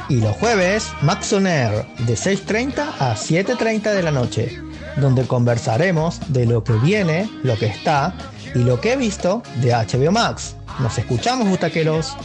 Y 0.10 0.20
los 0.20 0.36
jueves, 0.36 0.92
Max 1.02 1.32
Air, 1.32 1.86
de 2.00 2.16
6.30 2.16 2.94
a 3.00 3.16
7.30 3.16 3.94
de 3.94 4.04
la 4.04 4.12
noche 4.12 4.71
donde 4.98 5.26
conversaremos 5.28 6.20
de 6.32 6.46
lo 6.46 6.64
que 6.64 6.74
viene, 6.74 7.30
lo 7.44 7.58
que 7.58 7.68
está 7.68 8.14
y 8.54 8.60
lo 8.60 8.82
que 8.82 8.94
he 8.94 8.98
visto 8.98 9.42
de 9.62 9.74
HBO 9.74 10.12
Max. 10.12 10.56
Nos 10.80 10.98
escuchamos, 10.98 11.48
butaqueros. 11.48 12.16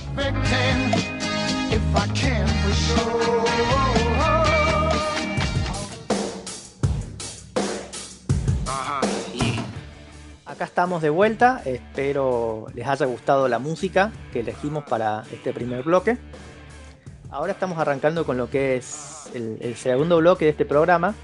Acá 10.44 10.64
estamos 10.64 11.02
de 11.02 11.10
vuelta, 11.10 11.60
espero 11.66 12.66
les 12.74 12.86
haya 12.86 13.04
gustado 13.04 13.46
la 13.46 13.58
música 13.58 14.10
que 14.32 14.40
elegimos 14.40 14.84
para 14.84 15.24
este 15.30 15.52
primer 15.52 15.82
bloque. 15.82 16.16
Ahora 17.30 17.52
estamos 17.52 17.78
arrancando 17.78 18.24
con 18.24 18.38
lo 18.38 18.48
que 18.48 18.76
es 18.76 19.28
el, 19.34 19.58
el 19.60 19.76
segundo 19.76 20.16
bloque 20.18 20.46
de 20.46 20.52
este 20.52 20.64
programa. 20.64 21.14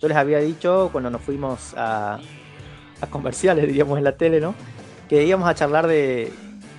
Yo 0.00 0.08
les 0.08 0.16
había 0.16 0.38
dicho 0.38 0.90
cuando 0.92 1.10
nos 1.10 1.20
fuimos 1.22 1.74
a, 1.76 2.20
a 3.00 3.06
comerciales, 3.08 3.66
diríamos 3.68 3.98
en 3.98 4.04
la 4.04 4.16
tele, 4.16 4.40
¿no? 4.40 4.54
Que 5.08 5.24
íbamos 5.24 5.48
a 5.48 5.54
charlar 5.54 5.86
de, 5.86 6.32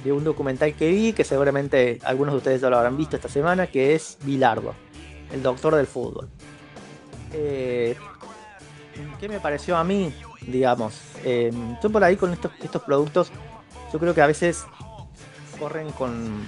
de 0.04 0.12
un 0.12 0.24
documental 0.24 0.74
que 0.74 0.90
vi, 0.90 1.14
que 1.14 1.24
seguramente 1.24 2.00
algunos 2.04 2.34
de 2.34 2.38
ustedes 2.38 2.62
ya 2.62 2.70
lo 2.70 2.78
habrán 2.78 2.98
visto 2.98 3.16
esta 3.16 3.30
semana, 3.30 3.68
que 3.68 3.96
es 3.96 4.18
Bilardo, 4.24 4.74
el 5.32 5.44
doctor 5.44 5.76
del 5.76 5.88
fútbol. 5.88 6.30
Eh, 7.34 7.96
¿Qué 9.20 9.30
me 9.30 9.40
pareció 9.40 9.78
a 9.78 9.84
mí? 9.84 10.14
Digamos, 10.42 11.00
eh, 11.24 11.52
yo 11.82 11.90
por 11.90 12.04
ahí 12.04 12.16
con 12.16 12.32
estos, 12.34 12.52
estos 12.62 12.82
productos, 12.84 13.32
yo 13.92 14.00
creo 14.00 14.14
que 14.14 14.22
a 14.22 14.28
veces 14.28 14.66
corren 15.60 15.92
con, 15.92 16.44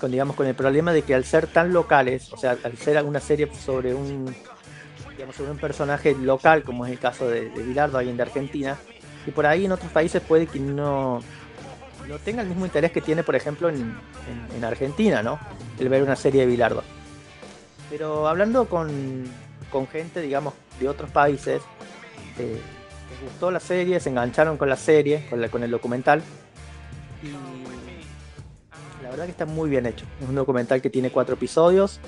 con, 0.00 0.10
digamos, 0.10 0.36
con 0.36 0.46
el 0.46 0.54
problema 0.54 0.92
de 0.92 1.02
que 1.02 1.14
al 1.14 1.24
ser 1.24 1.46
tan 1.46 1.72
locales, 1.72 2.32
o 2.32 2.36
sea, 2.36 2.56
al 2.62 2.76
ser 2.76 2.96
alguna 2.96 3.20
serie 3.20 3.50
sobre 3.54 3.94
un, 3.94 4.34
digamos, 5.18 5.34
sobre 5.34 5.50
un 5.50 5.58
personaje 5.58 6.14
local, 6.14 6.62
como 6.62 6.86
es 6.86 6.92
el 6.92 7.00
caso 7.00 7.28
de, 7.28 7.50
de 7.50 7.62
Bilardo, 7.64 7.98
alguien 7.98 8.16
de 8.16 8.22
Argentina, 8.22 8.78
y 9.26 9.32
por 9.32 9.46
ahí 9.46 9.64
en 9.64 9.72
otros 9.72 9.90
países 9.90 10.22
puede 10.22 10.46
que 10.46 10.60
no, 10.60 11.20
no 12.06 12.18
tenga 12.20 12.42
el 12.42 12.48
mismo 12.48 12.64
interés 12.64 12.92
que 12.92 13.00
tiene, 13.00 13.24
por 13.24 13.34
ejemplo, 13.34 13.68
en, 13.68 13.78
en, 13.78 14.56
en 14.56 14.64
Argentina, 14.64 15.20
¿no? 15.24 15.40
El 15.76 15.88
ver 15.88 16.04
una 16.04 16.14
serie 16.14 16.42
de 16.42 16.46
Bilardo. 16.46 16.84
Pero 17.90 18.28
hablando 18.28 18.66
con, 18.68 19.24
con 19.72 19.88
gente, 19.88 20.20
digamos, 20.20 20.54
de 20.78 20.88
otros 20.88 21.10
países, 21.10 21.62
eh, 22.38 22.60
les 23.10 23.20
gustó 23.28 23.50
la 23.50 23.58
serie, 23.58 23.98
se 23.98 24.10
engancharon 24.10 24.56
con 24.56 24.68
la 24.68 24.76
serie, 24.76 25.26
con, 25.28 25.40
la, 25.40 25.48
con 25.48 25.64
el 25.64 25.70
documental. 25.72 26.22
Y 27.24 27.32
la 29.02 29.10
verdad 29.10 29.24
que 29.24 29.32
está 29.32 29.46
muy 29.46 29.68
bien 29.68 29.84
hecho. 29.84 30.06
Es 30.22 30.28
un 30.28 30.36
documental 30.36 30.80
que 30.80 30.90
tiene 30.90 31.10
cuatro 31.10 31.34
episodios, 31.34 31.98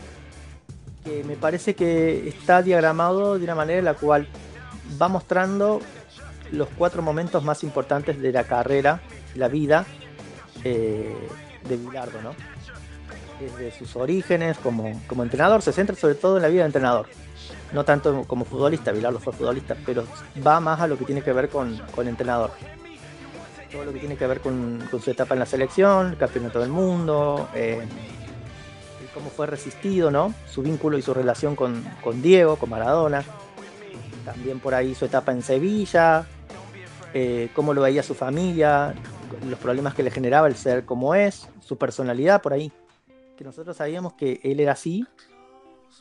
me 1.05 1.37
parece 1.37 1.75
que 1.75 2.29
está 2.29 2.63
diagramado 2.63 3.39
de 3.39 3.45
una 3.45 3.55
manera 3.55 3.79
en 3.79 3.85
la 3.85 3.95
cual 3.95 4.29
va 5.01 5.09
mostrando 5.09 5.81
los 6.53 6.69
cuatro 6.77 7.03
momentos 7.03 7.45
más 7.45 7.63
importantes 7.63 8.21
de 8.21 8.33
la 8.33 8.45
carrera, 8.45 9.01
la 9.35 9.49
vida 9.49 9.87
eh, 10.65 11.17
de 11.69 11.77
Bilardo, 11.77 12.21
¿no? 12.23 12.35
Desde 13.41 13.73
sus 13.73 13.97
orígenes 13.97 14.59
como, 14.59 15.01
como 15.07 15.23
entrenador, 15.23 15.63
se 15.63 15.73
centra 15.73 15.97
sobre 15.97 16.15
todo 16.15 16.37
en 16.37 16.43
la 16.43 16.49
vida 16.49 16.63
de 16.63 16.67
entrenador 16.67 17.07
no 17.73 17.85
tanto 17.85 18.25
como 18.25 18.45
futbolista, 18.45 18.93
Bilardo 18.93 19.19
fue 19.19 19.33
futbolista, 19.33 19.77
pero 19.87 20.05
va 20.45 20.61
más 20.61 20.81
a 20.81 20.87
lo 20.87 20.99
que 20.99 21.05
tiene 21.05 21.23
que 21.23 21.33
ver 21.33 21.49
con, 21.49 21.79
con 21.95 22.09
entrenador. 22.09 22.51
Todo 23.71 23.85
lo 23.85 23.93
que 23.93 24.01
tiene 24.01 24.17
que 24.17 24.27
ver 24.27 24.41
con, 24.41 24.83
con, 24.91 25.01
su 25.01 25.11
etapa 25.11 25.35
en 25.35 25.41
la 25.41 25.47
selección, 25.47 26.09
el 26.09 26.17
campeonato 26.17 26.59
del 26.59 26.71
mundo, 26.71 27.49
eh, 27.55 27.87
cómo 29.15 29.31
fue 29.31 29.47
resistido, 29.47 30.11
¿no? 30.11 30.35
Su 30.49 30.63
vínculo 30.63 30.99
y 30.99 31.03
su 31.03 31.15
relación 31.15 31.57
con, 31.57 31.85
con, 32.03 32.23
Diego, 32.23 32.57
con 32.57 32.71
Maradona. 32.71 33.25
También 34.25 34.61
por 34.61 34.75
ahí 34.75 34.95
su 34.95 35.07
etapa 35.07 35.33
en 35.33 35.43
Sevilla, 35.43 36.27
eh, 37.15 37.51
cómo 37.55 37.75
lo 37.75 37.83
veía 37.83 38.03
su 38.03 38.15
familia, 38.15 38.95
los 39.49 39.59
problemas 39.59 39.95
que 39.95 40.03
le 40.03 40.11
generaba 40.11 40.47
el 40.47 40.55
ser 40.55 40.85
como 40.85 41.15
es, 41.15 41.49
su 41.61 41.77
personalidad 41.79 42.43
por 42.43 42.53
ahí. 42.53 42.73
Que 43.37 43.45
nosotros 43.45 43.77
sabíamos 43.77 44.13
que 44.15 44.41
él 44.43 44.61
era 44.61 44.73
así, 44.73 45.07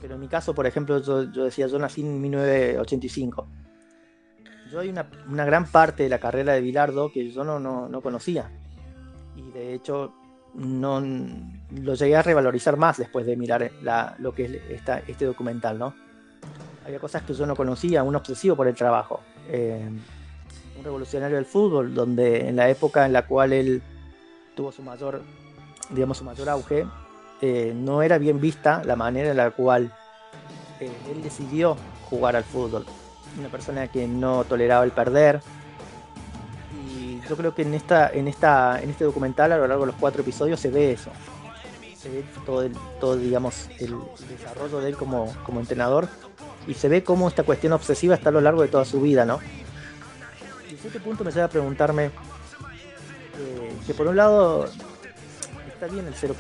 pero 0.02 0.16
en 0.16 0.22
mi 0.22 0.28
caso, 0.28 0.54
por 0.54 0.68
ejemplo, 0.68 1.02
yo, 1.02 1.32
yo 1.32 1.46
decía, 1.46 1.68
yo 1.68 1.80
nací 1.80 2.02
en 2.02 2.22
1985. 2.22 3.48
Yo 4.72 4.80
hay 4.80 4.90
una, 4.90 5.10
una, 5.28 5.46
gran 5.46 5.66
parte 5.66 6.04
de 6.04 6.10
la 6.10 6.20
carrera 6.20 6.54
de 6.54 6.62
Bilardo 6.62 7.12
que 7.12 7.32
yo 7.32 7.44
no, 7.44 7.60
no, 7.60 7.90
no 7.90 8.02
conocía. 8.02 8.52
Y 9.36 9.50
de 9.52 9.74
hecho, 9.74 10.14
no 10.60 11.02
lo 11.02 11.94
llegué 11.96 12.16
a 12.16 12.22
revalorizar 12.22 12.78
más 12.78 12.98
después 12.98 13.26
de 13.26 13.36
mirar 13.36 13.72
lo 14.20 14.34
que 14.34 14.46
es 14.46 14.82
este 15.08 15.26
documental, 15.26 15.80
¿no? 15.80 15.94
Había 16.86 17.00
cosas 17.00 17.24
que 17.24 17.34
yo 17.34 17.46
no 17.46 17.56
conocía, 17.56 18.04
un 18.04 18.16
obsesivo 18.16 18.56
por 18.56 18.68
el 18.68 18.76
trabajo. 18.76 19.22
Eh, 19.48 19.90
un 20.78 20.84
revolucionario 20.84 21.36
del 21.36 21.46
fútbol, 21.46 21.94
donde 21.94 22.48
en 22.48 22.56
la 22.56 22.70
época 22.70 23.06
en 23.06 23.14
la 23.14 23.26
cual 23.28 23.54
él 23.54 23.82
tuvo 24.56 24.72
su 24.72 24.82
mayor, 24.82 25.22
digamos, 25.90 26.18
su 26.18 26.24
mayor 26.24 26.50
auge, 26.50 26.86
eh, 27.42 27.74
no 27.76 28.02
era 28.02 28.18
bien 28.18 28.40
vista 28.40 28.82
la 28.86 28.96
manera 28.96 29.32
en 29.32 29.38
la 29.38 29.52
cual 29.52 29.94
eh, 30.80 30.92
él 31.12 31.22
decidió 31.22 31.78
jugar 32.10 32.36
al 32.36 32.44
fútbol. 32.44 32.86
Una 33.38 33.50
persona 33.50 33.88
que 33.88 34.08
no 34.08 34.44
toleraba 34.44 34.84
el 34.84 34.92
perder. 34.92 35.42
Yo 37.28 37.38
creo 37.38 37.54
que 37.56 37.62
en, 37.62 37.74
esta, 37.74 38.10
en, 38.10 38.28
esta, 38.28 38.82
en 38.82 38.90
este 38.90 39.06
documental, 39.06 39.52
a 39.52 39.58
lo 39.58 39.68
largo 39.68 39.86
de 39.86 39.92
los 39.92 40.00
cuatro 40.00 40.22
episodios, 40.22 40.60
se 40.60 40.70
ve 40.70 40.92
eso. 40.92 41.12
Se 41.98 42.10
ve 42.10 42.24
todo, 42.46 42.64
el, 42.64 42.74
todo 43.00 43.18
digamos, 43.18 43.70
el 43.80 43.96
desarrollo 44.30 44.80
de 44.80 44.90
él 44.90 44.98
como, 44.98 45.34
como 45.44 45.60
entrenador. 45.60 46.08
Y 46.68 46.74
se 46.74 46.90
ve 46.90 47.04
cómo 47.04 47.28
esta 47.28 47.44
cuestión 47.44 47.74
obsesiva 47.74 48.16
está 48.16 48.30
a 48.30 48.32
lo 48.32 48.42
largo 48.42 48.62
de 48.62 48.68
toda 48.68 48.86
su 48.86 49.02
vida, 49.02 49.26
¿no? 49.26 49.40
Y 50.70 50.72
en 50.72 50.80
este 50.86 51.00
punto 51.00 51.24
me 51.24 51.32
lleva 51.32 51.46
a 51.46 51.50
preguntarme 51.50 52.06
eh, 52.06 52.12
que 53.88 53.94
por 53.94 54.08
un 54.08 54.16
lado 54.16 54.66
está 55.68 55.88
bien 55.88 56.06
el, 56.08 56.14
ser, 56.14 56.34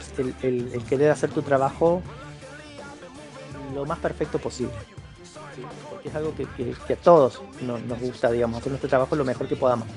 el, 0.43 0.73
el, 0.73 0.83
querer 0.83 1.11
hacer 1.11 1.29
tu 1.29 1.41
trabajo 1.41 2.01
lo 3.73 3.85
más 3.85 3.99
perfecto 3.99 4.37
posible. 4.37 4.73
Porque 5.89 6.09
es 6.09 6.15
algo 6.15 6.35
que, 6.35 6.45
que, 6.57 6.75
que 6.87 6.93
a 6.93 6.97
todos 6.97 7.41
nos, 7.61 7.81
nos, 7.83 7.99
gusta, 7.99 8.31
digamos, 8.31 8.59
hacer 8.59 8.71
nuestro 8.71 8.89
trabajo 8.89 9.15
lo 9.15 9.25
mejor 9.25 9.47
que 9.47 9.55
podamos. 9.55 9.87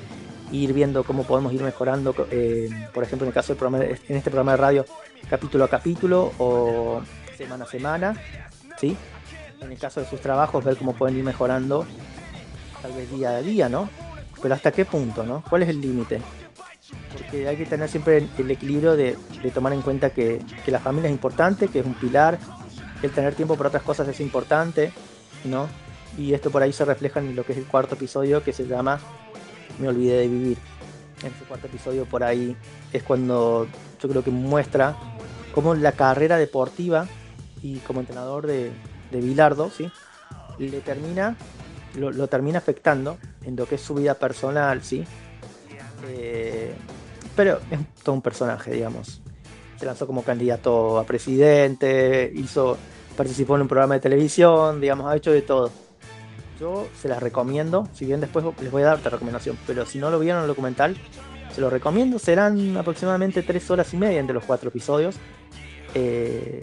Ir 0.53 0.73
viendo 0.73 1.03
cómo 1.03 1.25
podemos 1.25 1.53
ir 1.53 1.63
mejorando, 1.63 2.15
eh, 2.31 2.69
por 2.95 3.03
ejemplo, 3.03 3.25
en 3.25 3.31
el 3.31 3.35
caso 3.35 3.49
del 3.49 3.59
programa, 3.59 3.85
en 3.85 4.17
este 4.17 4.31
programa 4.31 4.53
de 4.53 4.59
radio, 4.59 4.85
capítulo 5.29 5.65
a 5.65 5.69
capítulo 5.69 6.33
o 6.39 7.01
semana 7.37 7.65
a 7.65 7.67
semana, 7.67 8.17
¿sí? 8.79 8.97
En 9.61 9.73
el 9.73 9.79
caso 9.79 10.01
de 10.01 10.07
sus 10.07 10.21
trabajos, 10.21 10.65
ver 10.65 10.77
cómo 10.77 10.93
pueden 10.93 11.17
ir 11.17 11.25
mejorando, 11.25 11.87
tal 12.83 12.93
vez 12.93 13.11
día 13.11 13.31
a 13.31 13.43
día, 13.43 13.69
¿no? 13.69 13.89
Pero 14.41 14.55
hasta 14.55 14.71
qué 14.73 14.85
punto, 14.85 15.25
¿no? 15.25 15.43
¿Cuál 15.49 15.63
es 15.63 15.71
el 15.71 15.81
límite? 15.81 16.21
porque 17.13 17.49
hay 17.49 17.57
que 17.57 17.67
tener 17.67 17.89
siempre 17.89 18.27
el 18.39 18.51
equilibrio 18.51 18.97
de, 18.97 19.17
tomar 19.55 19.73
en 19.73 19.83
cuenta 19.83 20.11
que, 20.11 20.41
que, 20.65 20.71
la 20.71 20.79
familia 20.79 21.09
es 21.09 21.13
importante, 21.13 21.69
que 21.69 21.81
es 21.81 21.87
un 21.87 21.95
pilar, 21.95 22.39
el 23.03 23.11
tener 23.11 23.35
tiempo 23.35 23.57
para 23.57 23.69
otras 23.69 23.83
cosas 23.83 24.09
es 24.09 24.21
importante, 24.21 24.93
¿no? 25.45 25.69
Y 26.19 26.35
esto 26.35 26.51
por 26.51 26.63
ahí 26.63 26.73
se 26.73 26.85
refleja 26.85 27.21
en 27.21 27.35
lo 27.35 27.45
que 27.45 27.53
es 27.53 27.59
el 27.59 27.65
cuarto 27.65 27.95
episodio 27.95 28.43
que 28.43 28.53
se 28.53 28.67
llama 28.67 29.01
Me 29.83 29.89
olvidé 29.89 30.19
de 30.19 30.29
vivir. 30.29 30.59
En 31.23 31.33
ese 31.33 31.45
cuarto 31.45 31.67
episodio 31.67 32.05
por 32.05 32.23
ahí 32.23 32.57
es 32.93 33.03
cuando 33.03 33.67
yo 34.01 34.09
creo 34.09 34.23
que 34.23 34.31
muestra 34.31 34.97
cómo 35.53 35.75
la 35.75 35.91
carrera 35.91 36.37
deportiva 36.37 37.09
y 37.63 37.79
como 37.79 37.99
entrenador 37.99 38.47
de, 38.47 38.71
de 39.11 39.21
Bilardo, 39.21 39.71
¿sí? 39.71 39.91
Le 40.59 40.81
termina, 40.83 41.37
lo, 41.97 42.13
lo 42.13 42.29
termina 42.29 42.59
afectando 42.59 43.19
en 43.45 43.57
lo 43.57 43.67
que 43.67 43.75
es 43.75 43.81
su 43.81 43.95
vida 43.95 44.15
personal, 44.15 44.85
¿sí? 44.85 45.05
Eh, 46.09 46.73
pero 47.35 47.59
es 47.73 47.81
todo 48.05 48.15
un 48.15 48.23
personaje, 48.23 48.71
digamos. 48.71 49.21
Se 49.79 49.85
lanzó 49.85 50.07
como 50.07 50.23
candidato 50.23 50.97
a 51.01 51.05
presidente, 51.05 52.31
hizo, 52.37 52.79
participó 53.17 53.57
en 53.57 53.63
un 53.63 53.69
programa 53.69 53.95
de 53.95 54.01
televisión, 54.01 54.81
digamos, 54.81 55.11
ha 55.11 55.17
hecho 55.17 55.33
de 55.33 55.43
todo. 55.43 55.73
Yo 56.63 56.87
se 56.97 57.09
las 57.09 57.21
recomiendo, 57.21 57.89
si 57.93 58.05
bien 58.05 58.21
después 58.21 58.45
les 58.61 58.71
voy 58.71 58.83
a 58.83 58.87
dar 58.87 58.99
otra 58.99 59.11
recomendación, 59.11 59.59
pero 59.67 59.85
si 59.85 59.99
no 59.99 60.13
lo 60.13 60.21
vieron 60.21 60.43
el 60.43 60.47
documental, 60.47 60.97
se 61.53 61.61
lo 61.61 61.69
recomiendo. 61.69 62.21
Serán 62.21 62.77
aproximadamente 62.77 63.43
tres 63.43 63.69
horas 63.69 63.93
y 63.93 63.97
media 63.97 64.21
entre 64.21 64.33
los 64.33 64.45
cuatro 64.45 64.69
episodios. 64.69 65.17
Eh, 65.93 66.63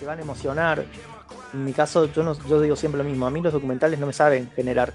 se 0.00 0.06
van 0.06 0.18
a 0.18 0.22
emocionar. 0.22 0.86
En 1.52 1.62
mi 1.62 1.74
caso, 1.74 2.10
yo, 2.10 2.22
no, 2.22 2.34
digo 2.62 2.74
siempre 2.74 3.02
lo 3.02 3.04
mismo. 3.04 3.26
A 3.26 3.30
mí 3.30 3.42
los 3.42 3.52
documentales 3.52 4.00
no 4.00 4.06
me 4.06 4.14
saben 4.14 4.50
generar 4.56 4.94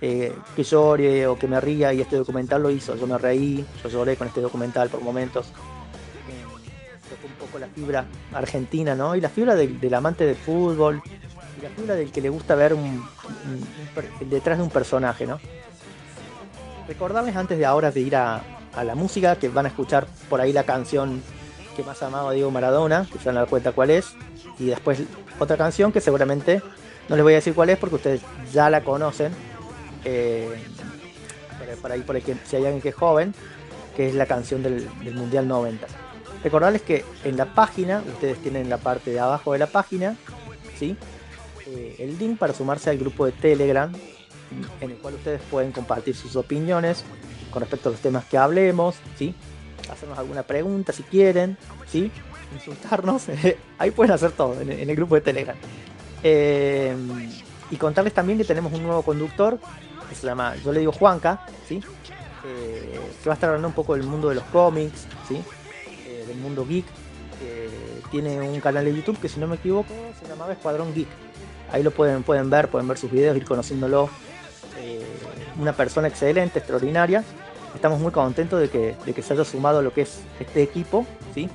eh, 0.00 0.32
que 0.56 0.62
llore 0.62 1.26
o 1.26 1.38
que 1.38 1.46
me 1.46 1.60
ría 1.60 1.92
y 1.92 2.00
este 2.00 2.16
documental 2.16 2.62
lo 2.62 2.70
hizo. 2.70 2.96
Yo 2.96 3.06
me 3.06 3.18
reí, 3.18 3.62
yo 3.82 3.90
lloré 3.90 4.16
con 4.16 4.28
este 4.28 4.40
documental 4.40 4.88
por 4.88 5.02
momentos. 5.02 5.48
Eh, 6.26 6.42
tocó 7.10 7.26
un 7.26 7.34
poco 7.34 7.58
la 7.58 7.66
fibra 7.66 8.06
argentina, 8.32 8.94
¿no? 8.94 9.14
Y 9.14 9.20
la 9.20 9.28
fibra 9.28 9.54
del, 9.54 9.78
del, 9.78 9.92
amante 9.92 10.24
del 10.24 10.36
fútbol 10.36 11.02
la 11.62 11.68
fibra 11.70 11.94
del 11.94 12.10
que 12.10 12.20
le 12.20 12.28
gusta 12.28 12.54
ver 12.54 12.74
un, 12.74 13.06
detrás 14.20 14.58
de 14.58 14.64
un 14.64 14.70
personaje, 14.70 15.26
¿no? 15.26 15.38
Recordarles 16.88 17.36
antes 17.36 17.58
de 17.58 17.64
ahora 17.64 17.90
de 17.90 18.00
ir 18.00 18.16
a, 18.16 18.42
a, 18.74 18.84
la 18.84 18.94
música 18.94 19.36
que 19.36 19.48
van 19.48 19.66
a 19.66 19.68
escuchar 19.68 20.06
por 20.28 20.40
ahí 20.40 20.52
la 20.52 20.64
canción 20.64 21.22
que 21.76 21.82
más 21.82 22.02
amaba 22.02 22.32
Diego 22.32 22.50
Maradona, 22.50 23.06
que 23.10 23.18
se 23.18 23.26
van 23.26 23.36
a 23.36 23.40
dar 23.40 23.48
cuenta 23.48 23.72
cuál 23.72 23.90
es, 23.90 24.14
y 24.58 24.66
después 24.66 25.02
otra 25.38 25.56
canción 25.56 25.92
que 25.92 26.00
seguramente 26.00 26.60
no 27.08 27.16
les 27.16 27.22
voy 27.22 27.32
a 27.32 27.36
decir 27.36 27.54
cuál 27.54 27.70
es 27.70 27.78
porque 27.78 27.96
ustedes 27.96 28.20
ya 28.52 28.68
la 28.68 28.82
conocen, 28.82 29.32
eh, 30.04 30.48
para 31.80 31.94
ahí 31.94 32.00
por 32.02 32.16
ahí, 32.16 32.22
si 32.44 32.56
hay 32.56 32.64
alguien 32.64 32.82
que 32.82 32.90
es 32.90 32.94
joven, 32.94 33.34
que 33.96 34.08
es 34.08 34.14
la 34.14 34.26
canción 34.26 34.62
del, 34.62 34.88
Mundial 35.14 35.48
90. 35.48 35.86
Recordarles 36.44 36.82
que 36.82 37.04
en 37.24 37.36
la 37.36 37.46
página, 37.54 38.02
ustedes 38.06 38.38
tienen 38.38 38.62
en 38.62 38.70
la 38.70 38.78
parte 38.78 39.10
de 39.10 39.20
abajo 39.20 39.52
de 39.52 39.58
la 39.58 39.66
página, 39.66 40.16
¿sí? 40.78 40.96
Eh, 41.66 41.96
el 41.98 42.18
link 42.18 42.38
para 42.38 42.52
sumarse 42.52 42.90
al 42.90 42.98
grupo 42.98 43.24
de 43.26 43.32
Telegram, 43.32 43.92
en 44.80 44.90
el 44.90 44.96
cual 44.96 45.14
ustedes 45.14 45.40
pueden 45.50 45.72
compartir 45.72 46.14
sus 46.14 46.36
opiniones 46.36 47.04
con 47.50 47.60
respecto 47.60 47.88
a 47.88 47.92
los 47.92 48.00
temas 48.00 48.24
que 48.24 48.36
hablemos, 48.36 48.96
¿sí? 49.16 49.34
Hacernos 49.90 50.18
alguna 50.18 50.42
pregunta 50.42 50.92
si 50.92 51.02
quieren, 51.02 51.56
¿sí? 51.86 52.10
Insultarnos, 52.52 53.26
ahí 53.78 53.90
pueden 53.90 54.12
hacer 54.12 54.32
todo 54.32 54.60
en, 54.60 54.70
el 54.70 54.96
grupo 54.96 55.14
de 55.14 55.20
Telegram. 55.20 55.56
Eh, 56.22 56.94
y 57.70 57.76
contarles 57.76 58.12
también 58.12 58.38
que 58.38 58.44
tenemos 58.44 58.72
un 58.72 58.82
nuevo 58.82 59.02
conductor 59.02 59.58
que 60.08 60.14
se 60.14 60.26
llama, 60.26 60.54
yo 60.56 60.72
le 60.72 60.80
digo 60.80 60.92
Juanca, 60.92 61.46
¿sí? 61.66 61.80
Eh, 62.44 63.00
que 63.22 63.28
va 63.28 63.34
a 63.34 63.36
estar 63.36 63.50
hablando 63.50 63.68
un 63.68 63.74
poco 63.74 63.94
del 63.94 64.02
mundo 64.02 64.28
de 64.28 64.34
los 64.34 64.44
cómics, 64.44 65.06
¿sí? 65.28 65.40
Del 66.26 66.36
mundo 66.38 66.66
geek. 66.66 66.84
Tiene 68.10 68.40
un 68.40 68.60
canal 68.60 68.84
de 68.84 68.94
YouTube 68.94 69.18
que 69.18 69.28
si 69.28 69.40
no 69.40 69.46
me 69.46 69.56
equivoco 69.56 69.92
se 70.20 70.28
llamaba 70.28 70.52
Escuadrón 70.52 70.94
Geek. 70.94 71.08
Ahí 71.72 71.82
lo 71.82 71.90
pueden, 71.90 72.22
pueden 72.22 72.50
ver, 72.50 72.68
pueden 72.68 72.86
ver 72.86 72.98
sus 72.98 73.10
videos, 73.10 73.36
ir 73.36 73.44
conociéndolo. 73.44 74.10
Eh, 74.78 75.04
una 75.58 75.72
persona 75.72 76.08
excelente, 76.08 76.58
extraordinaria. 76.58 77.24
Estamos 77.74 77.98
muy 78.00 78.12
contentos 78.12 78.60
de 78.60 78.68
que, 78.68 78.94
de 79.04 79.14
que 79.14 79.22
se 79.22 79.32
haya 79.32 79.44
sumado 79.44 79.82
lo 79.82 79.92
que 79.92 80.02
es 80.02 80.20
este 80.38 80.62
equipo, 80.62 81.06
¿sí? 81.34 81.48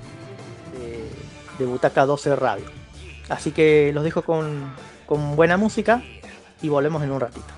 De 1.59 1.65
Butaca 1.65 2.05
12 2.05 2.35
Radio. 2.35 2.65
Así 3.29 3.51
que 3.51 3.91
los 3.93 4.03
dejo 4.03 4.21
con, 4.21 4.71
con 5.05 5.35
buena 5.35 5.57
música 5.57 6.03
y 6.61 6.69
volvemos 6.69 7.03
en 7.03 7.11
un 7.11 7.19
ratito. 7.19 7.57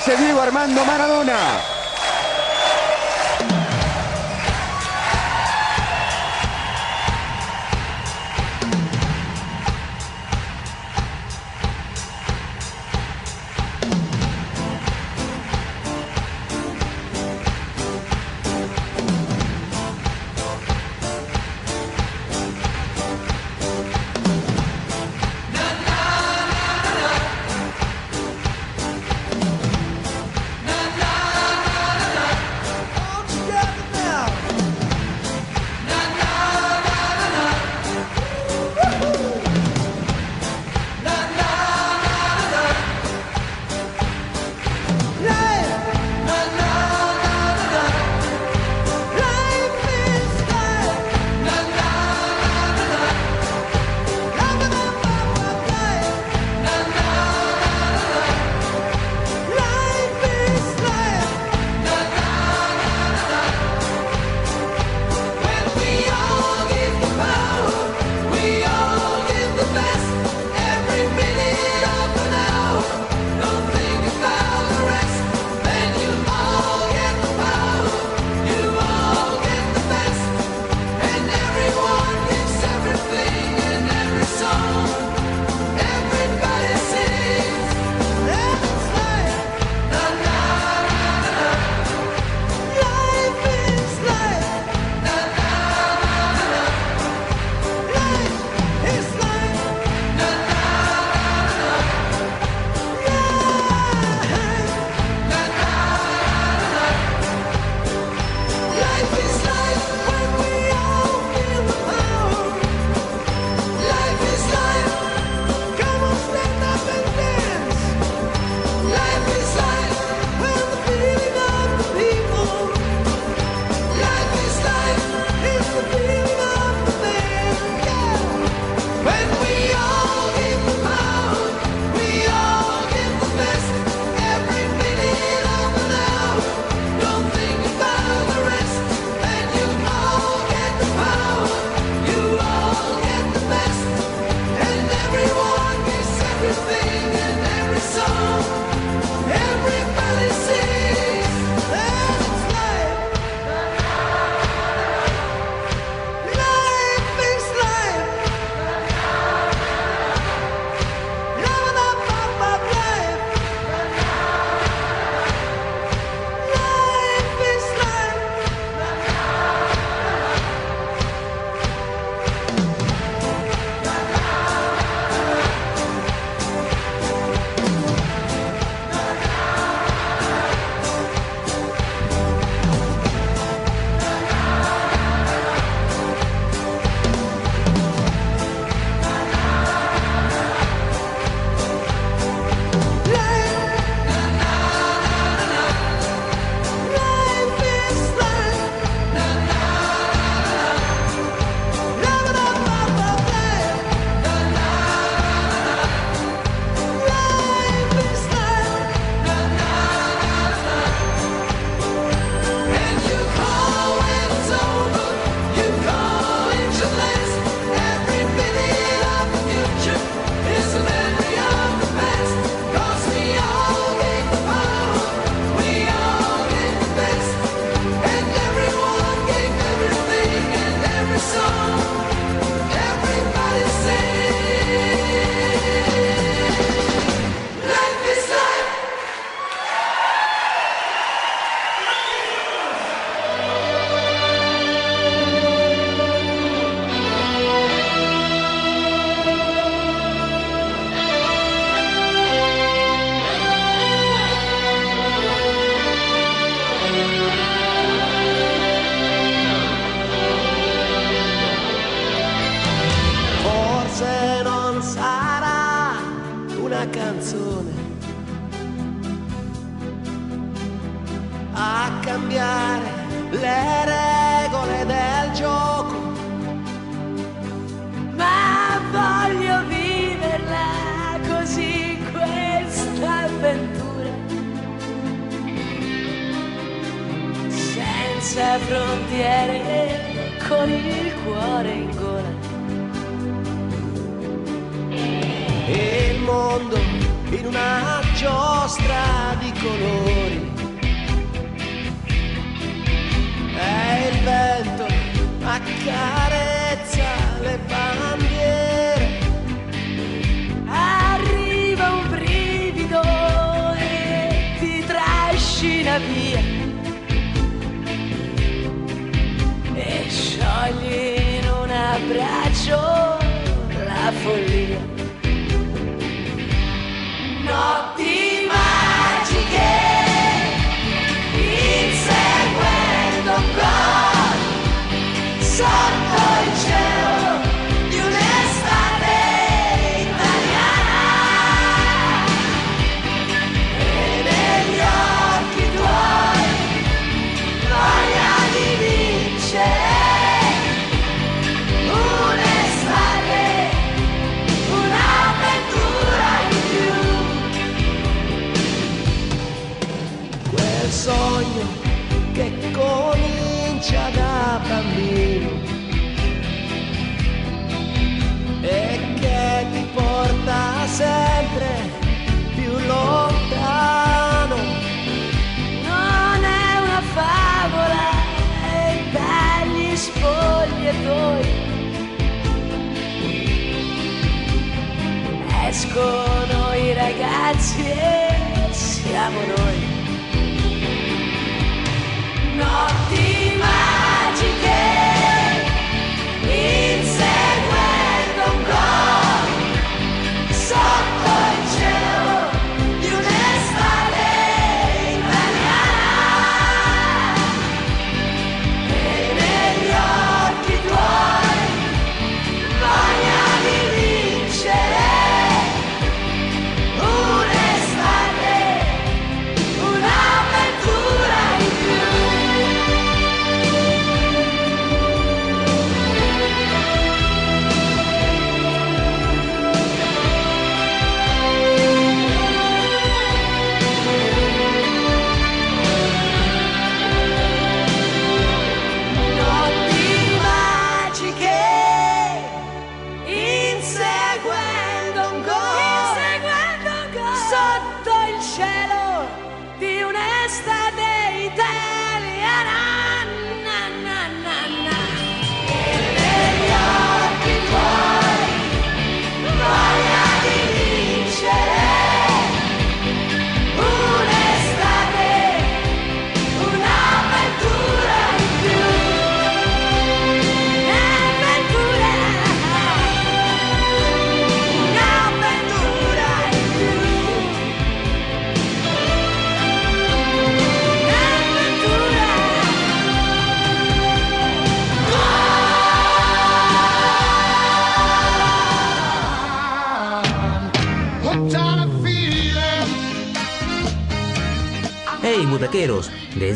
Aparece 0.00 0.24
Diego 0.24 0.40
Armando 0.40 0.82
Maradona. 0.86 1.79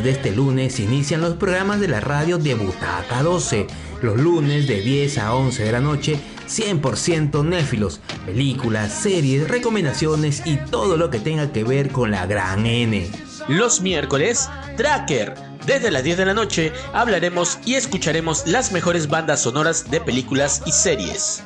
Desde 0.04 0.18
este 0.18 0.32
lunes 0.32 0.80
inician 0.80 1.22
los 1.22 1.36
programas 1.36 1.80
de 1.80 1.88
la 1.88 1.98
radio 1.98 2.36
de 2.36 2.54
Butaca 2.54 3.22
12, 3.22 3.66
los 4.02 4.20
lunes 4.20 4.66
de 4.66 4.82
10 4.82 5.16
a 5.16 5.34
11 5.34 5.64
de 5.64 5.72
la 5.72 5.80
noche, 5.80 6.20
100% 6.46 7.42
néfilos, 7.42 8.02
películas, 8.26 8.92
series, 8.92 9.48
recomendaciones 9.48 10.42
y 10.44 10.58
todo 10.58 10.98
lo 10.98 11.08
que 11.08 11.20
tenga 11.20 11.52
que 11.52 11.64
ver 11.64 11.88
con 11.88 12.10
la 12.10 12.26
gran 12.26 12.66
N. 12.66 13.10
Los 13.48 13.80
miércoles, 13.80 14.50
Tracker. 14.76 15.36
Desde 15.64 15.90
las 15.90 16.04
10 16.04 16.18
de 16.18 16.26
la 16.26 16.34
noche 16.34 16.70
hablaremos 16.92 17.58
y 17.64 17.76
escucharemos 17.76 18.46
las 18.46 18.72
mejores 18.72 19.08
bandas 19.08 19.40
sonoras 19.40 19.90
de 19.90 20.02
películas 20.02 20.60
y 20.66 20.72
series. 20.72 21.42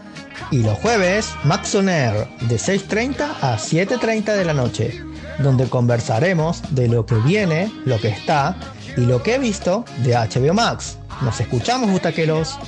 Y 0.51 0.65
los 0.65 0.77
jueves, 0.79 1.31
Max 1.45 1.77
On 1.77 1.87
de 1.87 2.27
6.30 2.49 3.21
a 3.41 3.57
7.30 3.57 4.37
de 4.37 4.45
la 4.45 4.55
noche 4.55 5.08
donde 5.39 5.69
conversaremos 5.69 6.63
de 6.75 6.89
lo 6.89 7.07
que 7.07 7.17
viene, 7.17 7.73
lo 7.85 7.99
que 8.01 8.09
está 8.09 8.57
y 8.97 9.03
lo 9.03 9.23
que 9.23 9.37
he 9.37 9.39
visto 9.39 9.85
de 10.03 10.15
HBO 10.15 10.55
Max. 10.55 10.99
Nos 11.23 11.41
escuchamos, 11.41 11.91
butaqueros. 11.91 12.59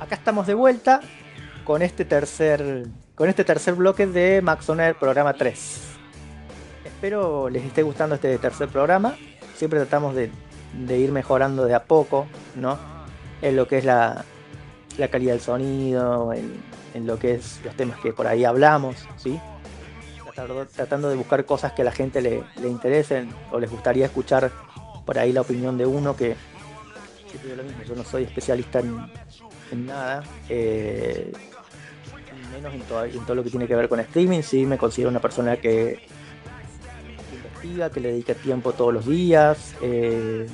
Acá 0.00 0.14
estamos 0.14 0.46
de 0.46 0.54
vuelta 0.54 1.00
con 1.64 1.82
este 1.82 2.04
tercer 2.04 2.88
con 3.20 3.28
este 3.28 3.44
tercer 3.44 3.74
bloque 3.74 4.06
de 4.06 4.40
Maxona 4.40 4.84
del 4.84 4.94
programa 4.94 5.34
3. 5.34 5.80
Espero 6.86 7.50
les 7.50 7.62
esté 7.66 7.82
gustando 7.82 8.14
este 8.14 8.38
tercer 8.38 8.70
programa. 8.70 9.14
Siempre 9.56 9.78
tratamos 9.78 10.14
de, 10.14 10.30
ir 10.98 11.12
mejorando 11.12 11.66
de 11.66 11.74
a 11.74 11.84
poco, 11.84 12.26
¿no? 12.54 12.78
En 13.42 13.56
lo 13.56 13.68
que 13.68 13.76
es 13.76 13.84
la, 13.84 14.24
calidad 15.10 15.32
del 15.32 15.42
sonido, 15.42 16.32
en, 16.32 17.06
lo 17.06 17.18
que 17.18 17.34
es 17.34 17.60
los 17.62 17.76
temas 17.76 18.00
que 18.00 18.14
por 18.14 18.26
ahí 18.26 18.46
hablamos, 18.46 18.96
¿sí? 19.18 19.38
Tratando, 20.74 21.10
de 21.10 21.16
buscar 21.16 21.44
cosas 21.44 21.72
que 21.72 21.82
a 21.82 21.84
la 21.84 21.92
gente 21.92 22.22
le, 22.22 22.42
interesen 22.66 23.34
o 23.52 23.60
les 23.60 23.70
gustaría 23.70 24.06
escuchar 24.06 24.50
por 25.04 25.18
ahí 25.18 25.34
la 25.34 25.42
opinión 25.42 25.76
de 25.76 25.84
uno 25.84 26.16
que 26.16 26.36
yo 27.86 27.94
no 27.94 28.02
soy 28.02 28.22
especialista 28.22 28.80
en, 28.80 29.84
nada. 29.84 30.24
Eh, 30.48 31.30
menos 32.50 32.74
en 32.74 32.80
todo, 32.82 33.04
en 33.04 33.20
todo 33.20 33.34
lo 33.34 33.44
que 33.44 33.50
tiene 33.50 33.66
que 33.66 33.76
ver 33.76 33.88
con 33.88 34.00
streaming, 34.00 34.42
sí 34.42 34.66
me 34.66 34.78
considero 34.78 35.10
una 35.10 35.20
persona 35.20 35.56
que 35.56 36.00
investiga, 37.32 37.90
que 37.90 38.00
le 38.00 38.12
dedica 38.12 38.34
tiempo 38.34 38.72
todos 38.72 38.92
los 38.92 39.06
días, 39.06 39.74
eh, 39.82 40.46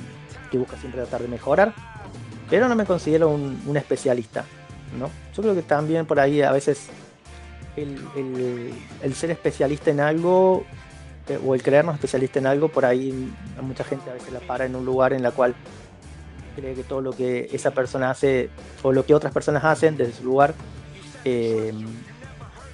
que 0.51 0.57
busca 0.57 0.77
siempre 0.77 1.01
tratar 1.01 1.21
de 1.21 1.27
mejorar, 1.27 1.73
pero 2.49 2.67
no 2.67 2.75
me 2.75 2.85
considero 2.85 3.29
un, 3.29 3.75
especialista, 3.75 4.45
¿no? 4.97 5.09
Yo 5.35 5.43
creo 5.43 5.55
que 5.55 5.61
también 5.61 6.05
por 6.05 6.19
ahí 6.19 6.41
a 6.41 6.51
veces 6.51 6.87
el, 7.75 9.13
ser 9.13 9.31
especialista 9.31 9.91
en 9.91 9.99
algo 9.99 10.65
eh, 11.27 11.39
o 11.45 11.53
el 11.53 11.61
creernos 11.61 11.95
especialista 11.95 12.39
en 12.39 12.47
algo, 12.47 12.69
por 12.69 12.85
ahí 12.85 13.31
mucha 13.61 13.83
gente 13.83 14.09
a 14.09 14.13
veces 14.13 14.31
la 14.31 14.39
para 14.39 14.65
en 14.65 14.75
un 14.75 14.85
lugar 14.85 15.13
en 15.13 15.23
la 15.23 15.31
cual 15.31 15.55
cree 16.55 16.73
que 16.73 16.83
todo 16.83 17.01
lo 17.01 17.11
que 17.11 17.49
esa 17.51 17.71
persona 17.71 18.09
hace 18.09 18.49
o 18.81 18.91
lo 18.91 19.05
que 19.05 19.13
otras 19.13 19.31
personas 19.31 19.63
hacen 19.63 19.95
desde 19.95 20.13
su 20.13 20.23
lugar 20.23 20.55
eh, 21.27 21.73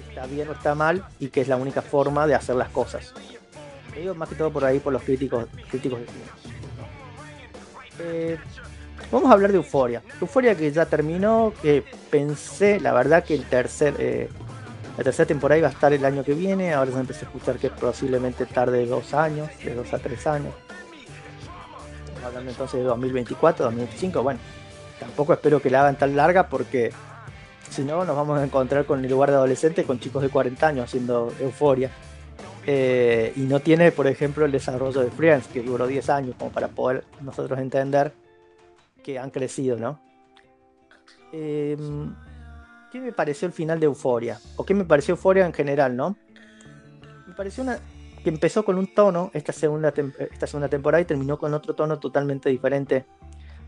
está 0.08 0.26
bien 0.26 0.48
o 0.48 0.52
está 0.52 0.74
mal 0.74 1.04
y 1.18 1.28
que 1.28 1.40
es 1.40 1.48
la 1.48 1.56
única 1.56 1.82
forma 1.82 2.26
de 2.26 2.34
hacer 2.34 2.56
las 2.56 2.68
cosas. 2.68 3.12
Más 4.16 4.28
que 4.28 4.34
todo 4.34 4.52
por 4.52 4.64
ahí 4.64 4.80
por 4.80 4.92
los 4.92 5.02
críticos, 5.02 5.46
críticos 5.70 6.00
de 6.00 6.06
cine. 6.06 6.24
Eh, 8.00 8.38
vamos 9.10 9.30
a 9.30 9.34
hablar 9.34 9.52
de 9.52 9.56
Euforia. 9.58 10.02
Euforia 10.20 10.56
que 10.56 10.70
ya 10.72 10.86
terminó, 10.86 11.52
que 11.62 11.84
pensé, 12.10 12.80
la 12.80 12.92
verdad, 12.92 13.22
que 13.24 13.34
el 13.34 13.44
tercer, 13.44 13.94
eh, 13.98 14.28
la 14.98 15.04
tercera 15.04 15.26
temporada 15.26 15.58
iba 15.58 15.68
a 15.68 15.72
estar 15.72 15.92
el 15.92 16.04
año 16.04 16.24
que 16.24 16.34
viene. 16.34 16.74
Ahora 16.74 16.90
se 16.90 16.98
empecé 16.98 17.24
a 17.24 17.28
escuchar 17.28 17.56
que 17.58 17.70
posiblemente 17.70 18.46
tarde 18.46 18.84
dos 18.86 19.14
años, 19.14 19.48
de 19.64 19.74
dos 19.74 19.92
a 19.92 19.98
tres 19.98 20.26
años. 20.26 20.52
Estamos 22.06 22.24
hablando 22.24 22.50
entonces 22.50 22.80
de 22.80 22.86
2024, 22.86 23.64
2025. 23.66 24.22
Bueno, 24.22 24.40
tampoco 24.98 25.32
espero 25.32 25.62
que 25.62 25.70
la 25.70 25.82
hagan 25.82 25.96
tan 25.96 26.16
larga 26.16 26.48
porque 26.48 26.92
si 27.70 27.82
no 27.82 28.04
nos 28.04 28.16
vamos 28.16 28.38
a 28.38 28.44
encontrar 28.44 28.84
con 28.86 29.04
el 29.04 29.10
lugar 29.10 29.30
de 29.30 29.36
adolescentes 29.36 29.84
con 29.86 29.98
chicos 29.98 30.22
de 30.22 30.28
40 30.28 30.66
años 30.66 30.84
haciendo 30.84 31.32
Euforia. 31.40 31.90
Eh, 32.66 33.32
y 33.36 33.40
no 33.40 33.60
tiene, 33.60 33.92
por 33.92 34.06
ejemplo, 34.06 34.44
el 34.46 34.52
desarrollo 34.52 35.00
de 35.02 35.10
Friends, 35.10 35.48
que 35.48 35.62
duró 35.62 35.86
10 35.86 36.08
años, 36.08 36.36
como 36.38 36.50
para 36.50 36.68
poder 36.68 37.04
nosotros 37.20 37.58
entender 37.58 38.12
que 39.02 39.18
han 39.18 39.30
crecido, 39.30 39.76
¿no? 39.76 40.00
Eh, 41.32 41.76
¿Qué 42.90 43.00
me 43.00 43.12
pareció 43.12 43.46
el 43.46 43.52
final 43.52 43.80
de 43.80 43.86
Euforia? 43.86 44.38
¿O 44.56 44.64
qué 44.64 44.72
me 44.72 44.84
pareció 44.84 45.12
Euforia 45.12 45.44
en 45.44 45.52
general, 45.52 45.94
no? 45.94 46.16
Me 47.26 47.34
pareció 47.34 47.64
una, 47.64 47.78
que 48.22 48.30
empezó 48.30 48.64
con 48.64 48.78
un 48.78 48.94
tono 48.94 49.30
esta 49.34 49.52
segunda, 49.52 49.92
esta 50.30 50.46
segunda 50.46 50.68
temporada 50.68 51.02
y 51.02 51.04
terminó 51.04 51.38
con 51.38 51.52
otro 51.52 51.74
tono 51.74 51.98
totalmente 51.98 52.48
diferente. 52.48 53.04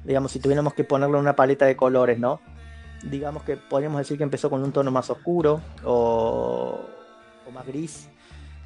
Digamos, 0.05 0.33
si 0.33 0.39
tuviéramos 0.39 0.73
que 0.73 0.85
ponerle 0.85 1.19
una 1.19 1.37
paleta 1.37 1.67
de 1.67 1.77
colores, 1.77 2.19
¿no? 2.19 2.41
Digamos 3.03 3.43
que 3.43 3.57
podríamos 3.57 3.99
decir 3.99 4.17
que 4.17 4.25
empezó 4.25 4.51
con 4.51 4.63
un 4.63 4.73
tono 4.73 4.91
más 4.91 5.11
oscuro 5.11 5.61
o, 5.85 6.81
más 7.53 7.67
gris 7.67 8.09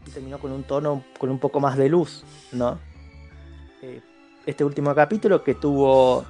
y 0.07 0.11
terminó 0.11 0.38
con 0.38 0.53
un 0.53 0.62
tono 0.62 1.05
con 1.19 1.31
un 1.31 1.38
poco 1.38 1.61
más 1.61 1.77
de 1.77 1.88
luz, 1.88 2.25
¿no? 2.53 2.79
Eh, 3.83 4.01
este 4.47 4.64
último 4.64 4.95
capítulo 4.95 5.45
que 5.45 5.55
tuvo, 5.55 6.25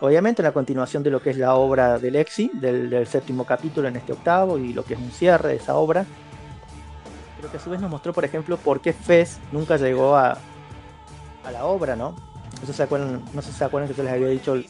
obviamente, 0.00 0.42
la 0.42 0.52
continuación 0.52 1.02
de 1.02 1.10
lo 1.10 1.22
que 1.22 1.30
es 1.30 1.38
la 1.38 1.54
obra 1.54 1.98
de 1.98 2.10
Lexi, 2.10 2.50
del, 2.54 2.90
del 2.90 3.06
séptimo 3.06 3.44
capítulo 3.44 3.88
en 3.88 3.96
este 3.96 4.12
octavo 4.12 4.58
y 4.58 4.72
lo 4.72 4.84
que 4.84 4.94
es 4.94 5.00
un 5.00 5.10
cierre 5.10 5.50
de 5.50 5.56
esa 5.56 5.76
obra, 5.76 6.04
pero 7.36 7.50
que 7.50 7.56
a 7.56 7.60
su 7.60 7.70
vez 7.70 7.80
nos 7.80 7.90
mostró, 7.90 8.12
por 8.12 8.24
ejemplo, 8.24 8.56
por 8.56 8.80
qué 8.80 8.92
Fez 8.92 9.38
nunca 9.52 9.76
llegó 9.76 10.16
a, 10.16 10.38
a 11.44 11.50
la 11.50 11.64
obra, 11.64 11.96
¿no? 11.96 12.14
Eso 12.62 12.72
se 12.72 12.82
acuerdan, 12.82 13.22
no 13.32 13.42
sé 13.42 13.52
si 13.52 13.58
se 13.58 13.64
acuerdan 13.64 13.88
que 13.88 13.94
yo 13.94 14.02
les 14.02 14.12
había 14.12 14.28
dicho 14.28 14.54
en, 14.54 14.64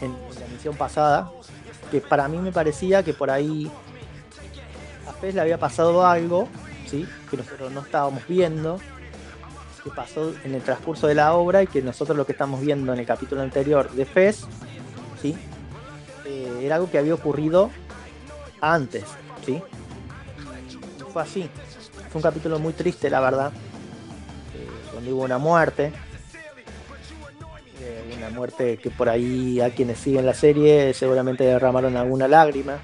en 0.00 0.12
la 0.38 0.46
emisión 0.46 0.76
pasada, 0.76 1.30
que 1.90 2.00
para 2.00 2.28
mí 2.28 2.38
me 2.38 2.52
parecía 2.52 3.02
que 3.02 3.12
por 3.12 3.30
ahí 3.30 3.70
a 5.06 5.12
Fez 5.12 5.34
le 5.34 5.40
había 5.40 5.58
pasado 5.58 6.06
algo, 6.06 6.48
¿sí? 6.86 7.06
que 7.30 7.36
nosotros 7.36 7.72
no 7.72 7.80
estábamos 7.80 8.26
viendo, 8.26 8.78
que 9.82 9.90
pasó 9.90 10.32
en 10.44 10.54
el 10.54 10.62
transcurso 10.62 11.06
de 11.06 11.14
la 11.14 11.34
obra 11.34 11.62
y 11.62 11.66
que 11.66 11.82
nosotros 11.82 12.16
lo 12.16 12.26
que 12.26 12.32
estamos 12.32 12.60
viendo 12.60 12.92
en 12.92 13.00
el 13.00 13.06
capítulo 13.06 13.42
anterior 13.42 13.90
de 13.90 14.04
Fez, 14.04 14.44
¿sí? 15.20 15.36
Eh, 16.26 16.60
era 16.62 16.76
algo 16.76 16.90
que 16.90 16.98
había 16.98 17.14
ocurrido 17.14 17.70
antes, 18.60 19.04
¿sí? 19.44 19.60
Fue 21.12 21.22
así. 21.22 21.48
Fue 22.10 22.18
un 22.18 22.22
capítulo 22.22 22.58
muy 22.58 22.72
triste, 22.72 23.08
la 23.08 23.20
verdad, 23.20 23.52
eh, 24.54 24.68
donde 24.94 25.12
hubo 25.12 25.22
una 25.22 25.38
muerte. 25.38 25.92
Muerte 28.30 28.76
que 28.78 28.90
por 28.90 29.08
ahí 29.08 29.60
a 29.60 29.70
quienes 29.70 29.98
siguen 29.98 30.26
la 30.26 30.34
serie 30.34 30.92
seguramente 30.94 31.44
derramaron 31.44 31.96
alguna 31.96 32.28
lágrima. 32.28 32.78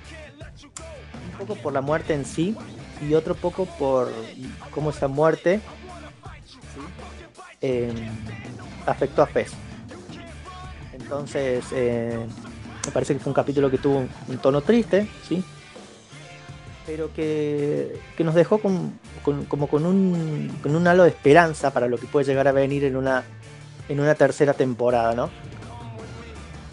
Un 1.32 1.38
poco 1.46 1.54
por 1.60 1.72
la 1.72 1.80
muerte 1.80 2.14
en 2.14 2.24
sí 2.24 2.56
y 3.06 3.14
otro 3.14 3.34
poco 3.34 3.66
por 3.78 4.10
cómo 4.70 4.90
esa 4.90 5.08
muerte 5.08 5.60
eh, 7.60 7.92
afectó 8.86 9.22
a 9.22 9.26
Fez. 9.26 9.52
Entonces, 10.92 11.64
eh, 11.72 12.18
me 12.84 12.92
parece 12.92 13.14
que 13.14 13.20
fue 13.20 13.30
un 13.30 13.34
capítulo 13.34 13.70
que 13.70 13.78
tuvo 13.78 13.98
un, 13.98 14.08
un 14.28 14.38
tono 14.38 14.60
triste, 14.60 15.08
¿sí? 15.28 15.42
pero 16.86 17.12
que, 17.12 17.98
que 18.16 18.22
nos 18.22 18.34
dejó 18.36 18.58
con, 18.58 18.98
con- 19.24 19.44
como 19.46 19.66
con 19.66 19.84
un, 19.86 20.56
con 20.62 20.76
un 20.76 20.86
halo 20.86 21.02
de 21.02 21.08
esperanza 21.08 21.72
para 21.72 21.88
lo 21.88 21.98
que 21.98 22.06
puede 22.06 22.24
llegar 22.26 22.46
a 22.46 22.52
venir 22.52 22.84
en 22.84 22.94
una, 22.96 23.24
en 23.88 24.00
una 24.00 24.14
tercera 24.14 24.52
temporada, 24.54 25.14
¿no? 25.14 25.30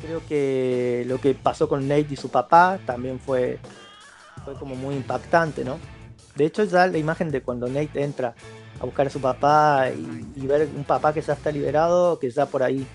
Creo 0.01 0.21
que 0.27 1.05
lo 1.07 1.19
que 1.19 1.33
pasó 1.33 1.69
con 1.69 1.87
Nate 1.87 2.07
y 2.11 2.15
su 2.15 2.29
papá 2.29 2.79
también 2.85 3.19
fue, 3.19 3.59
fue 4.43 4.55
como 4.55 4.75
muy 4.75 4.95
impactante, 4.95 5.63
¿no? 5.63 5.79
De 6.35 6.45
hecho, 6.45 6.63
ya 6.63 6.87
la 6.87 6.97
imagen 6.97 7.31
de 7.31 7.41
cuando 7.41 7.67
Nate 7.67 8.03
entra 8.03 8.33
a 8.79 8.85
buscar 8.85 9.07
a 9.07 9.09
su 9.09 9.21
papá 9.21 9.89
y, 9.89 10.45
ver 10.45 10.67
un 10.75 10.83
papá 10.83 11.13
que 11.13 11.21
ya 11.21 11.33
está 11.33 11.51
liberado, 11.51 12.19
que 12.19 12.29
ya 12.29 12.45
por 12.45 12.63
ahí 12.63 12.85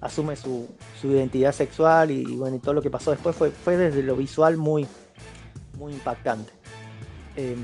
asume 0.00 0.36
su, 0.36 0.68
su 1.00 1.08
identidad 1.08 1.52
sexual 1.52 2.10
y, 2.10 2.22
y 2.22 2.36
bueno, 2.36 2.56
y 2.56 2.58
todo 2.58 2.74
lo 2.74 2.82
que 2.82 2.90
pasó 2.90 3.10
después 3.10 3.36
fue, 3.36 3.50
fue 3.50 3.76
desde 3.76 4.02
lo 4.02 4.16
visual 4.16 4.56
muy, 4.56 4.86
muy 5.78 5.92
impactante. 5.92 6.59
Eh, 7.36 7.56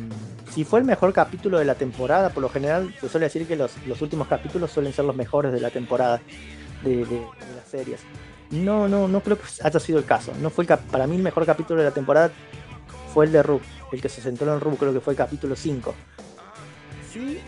si 0.53 0.65
fue 0.65 0.79
el 0.81 0.85
mejor 0.85 1.13
capítulo 1.13 1.59
de 1.59 1.65
la 1.65 1.75
temporada, 1.75 2.31
por 2.31 2.43
lo 2.43 2.49
general 2.49 2.95
se 3.01 3.09
suele 3.09 3.27
decir 3.27 3.47
que 3.47 3.57
los, 3.57 3.73
últimos 4.01 4.29
capítulos 4.29 4.71
suelen 4.71 4.93
ser 4.93 5.05
los 5.05 5.17
mejores 5.17 5.53
de 5.53 5.61
la 5.61 5.71
temporada 5.71 6.21
de, 6.83 7.07
las 7.57 7.69
series. 7.69 8.01
No, 8.51 8.89
no, 8.89 9.09
no 9.09 9.21
creo 9.21 9.39
que 9.39 9.45
haya 9.63 9.81
sido 9.81 9.99
el 9.99 10.05
caso. 10.05 10.33
No 10.41 10.51
fue 10.51 10.65
para 10.65 11.07
mí 11.07 11.17
el 11.17 11.23
mejor 11.23 11.45
capítulo 11.45 11.81
de 11.81 11.89
la 11.89 11.95
temporada 11.95 12.31
fue 13.13 13.27
el 13.27 13.33
de 13.33 13.43
Ru, 13.43 13.61
el 13.93 14.01
que 14.01 14.09
se 14.09 14.21
centró 14.21 14.53
en 14.55 14.61
Ru, 14.61 14.77
creo 14.77 14.93
que 14.93 15.01
fue 15.01 15.15
el 15.15 15.17
capítulo 15.17 15.57
5. 15.57 15.95
Sí, 17.13 17.41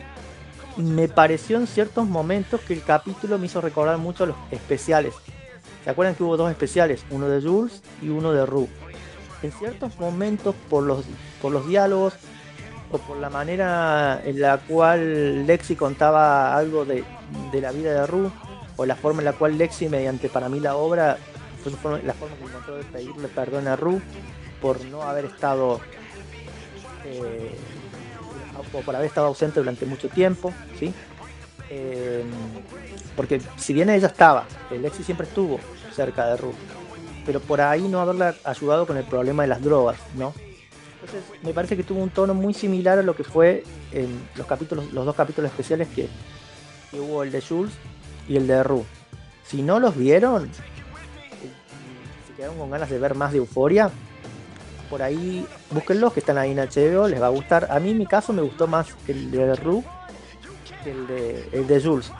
me 0.76 1.08
pareció 1.08 1.58
en 1.58 1.66
ciertos 1.66 2.06
momentos 2.06 2.60
que 2.62 2.74
el 2.74 2.82
capítulo 2.82 3.38
me 3.38 3.46
hizo 3.46 3.60
recordar 3.60 3.98
mucho 3.98 4.26
los 4.26 4.36
especiales. 4.50 5.14
¿Se 5.84 5.90
acuerdan 5.90 6.14
que 6.14 6.22
hubo 6.22 6.36
dos 6.36 6.50
especiales? 6.50 7.04
Uno 7.10 7.28
de 7.28 7.40
Jules 7.40 7.82
y 8.02 8.08
uno 8.08 8.32
de 8.32 8.44
Ru. 8.46 8.68
En 9.42 9.52
ciertos 9.52 9.98
momentos, 9.98 10.54
por 10.68 10.84
los, 10.84 11.04
por 11.40 11.52
los 11.52 11.66
diálogos 11.68 12.14
o 12.90 12.98
por 12.98 13.18
la 13.18 13.30
manera 13.30 14.20
en 14.24 14.40
la 14.40 14.58
cual 14.58 15.46
Lexi 15.46 15.76
contaba 15.76 16.56
algo 16.56 16.84
de, 16.84 17.04
de 17.52 17.60
la 17.60 17.70
vida 17.70 17.92
de 17.92 18.06
Ru, 18.06 18.30
o 18.76 18.86
la 18.86 18.96
forma 18.96 19.20
en 19.20 19.26
la 19.26 19.32
cual 19.32 19.58
Lexi, 19.58 19.88
mediante 19.88 20.28
para 20.28 20.48
mí 20.48 20.60
la 20.60 20.76
obra, 20.76 21.18
fue 21.82 22.02
la 22.02 22.14
forma 22.14 22.36
que 22.36 22.44
encontró 22.44 22.76
de 22.76 22.84
pedirle 22.84 23.28
perdón 23.28 23.68
a 23.68 23.76
Ru 23.76 24.00
por 24.60 24.84
no 24.86 25.02
haber 25.02 25.26
estado 25.26 25.80
eh, 27.04 27.56
o 28.72 28.80
por 28.80 28.94
haber 28.94 29.08
estado 29.08 29.26
ausente 29.26 29.60
durante 29.60 29.86
mucho 29.86 30.08
tiempo, 30.08 30.52
¿sí? 30.78 30.92
Eh, 31.70 32.24
porque 33.14 33.40
si 33.56 33.72
bien 33.72 33.90
ella 33.90 34.06
estaba, 34.06 34.46
el 34.70 34.82
Lexi 34.82 35.04
siempre 35.04 35.26
estuvo 35.26 35.60
cerca 35.94 36.26
de 36.26 36.36
Ru, 36.36 36.54
pero 37.28 37.40
por 37.40 37.60
ahí 37.60 37.86
no 37.88 38.00
haberla 38.00 38.34
ayudado 38.42 38.86
con 38.86 38.96
el 38.96 39.04
problema 39.04 39.42
de 39.42 39.48
las 39.48 39.60
drogas, 39.60 39.98
¿no? 40.14 40.32
Entonces 40.94 41.22
me 41.42 41.52
parece 41.52 41.76
que 41.76 41.82
tuvo 41.82 42.02
un 42.02 42.08
tono 42.08 42.32
muy 42.32 42.54
similar 42.54 42.98
a 42.98 43.02
lo 43.02 43.14
que 43.14 43.22
fue 43.22 43.64
en 43.92 44.18
los 44.34 44.46
capítulos, 44.46 44.90
los 44.94 45.04
dos 45.04 45.14
capítulos 45.14 45.50
especiales 45.50 45.88
que, 45.88 46.08
que 46.90 46.98
hubo 46.98 47.22
el 47.22 47.30
de 47.30 47.42
Jules 47.42 47.74
y 48.30 48.38
el 48.38 48.46
de 48.46 48.62
Ru. 48.62 48.82
Si 49.44 49.60
no 49.60 49.78
los 49.78 49.94
vieron, 49.94 50.46
eh, 50.46 50.48
si 52.26 52.32
quedaron 52.32 52.56
con 52.56 52.70
ganas 52.70 52.88
de 52.88 52.98
ver 52.98 53.14
más 53.14 53.32
de 53.32 53.38
Euforia, 53.38 53.90
por 54.88 55.02
ahí 55.02 55.46
búsquenlos 55.70 56.14
que 56.14 56.20
están 56.20 56.38
ahí 56.38 56.52
en 56.52 56.56
HBO, 56.56 57.08
les 57.08 57.20
va 57.20 57.26
a 57.26 57.28
gustar. 57.28 57.68
A 57.70 57.78
mí 57.78 57.90
en 57.90 57.98
mi 57.98 58.06
caso 58.06 58.32
me 58.32 58.40
gustó 58.40 58.66
más 58.66 58.86
el 59.06 59.30
de 59.30 59.54
Ru 59.54 59.84
que 60.82 60.92
el 60.92 61.06
de, 61.06 61.48
el 61.52 61.66
de 61.66 61.78
Jules. 61.78 62.10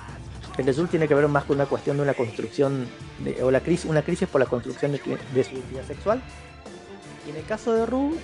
El 0.59 0.75
Jules 0.75 0.91
tiene 0.91 1.07
que 1.07 1.15
ver 1.15 1.29
más 1.29 1.45
con 1.45 1.57
una 1.57 1.67
cuestión 1.67 1.97
de 1.97 2.03
una 2.03 2.15
construcción, 2.15 2.87
o 3.43 3.51
la 3.51 3.61
crisis, 3.61 3.89
una 3.89 4.03
crisis 4.03 4.29
por 4.29 4.41
la 4.41 4.47
construcción 4.47 4.91
de, 4.93 4.99
su 4.99 5.55
identidad 5.55 5.85
sexual. 5.87 6.21
Y 7.27 7.31
en 7.31 7.37
el 7.37 7.45
caso 7.45 7.73
de 7.73 7.87
Ru, 7.87 8.17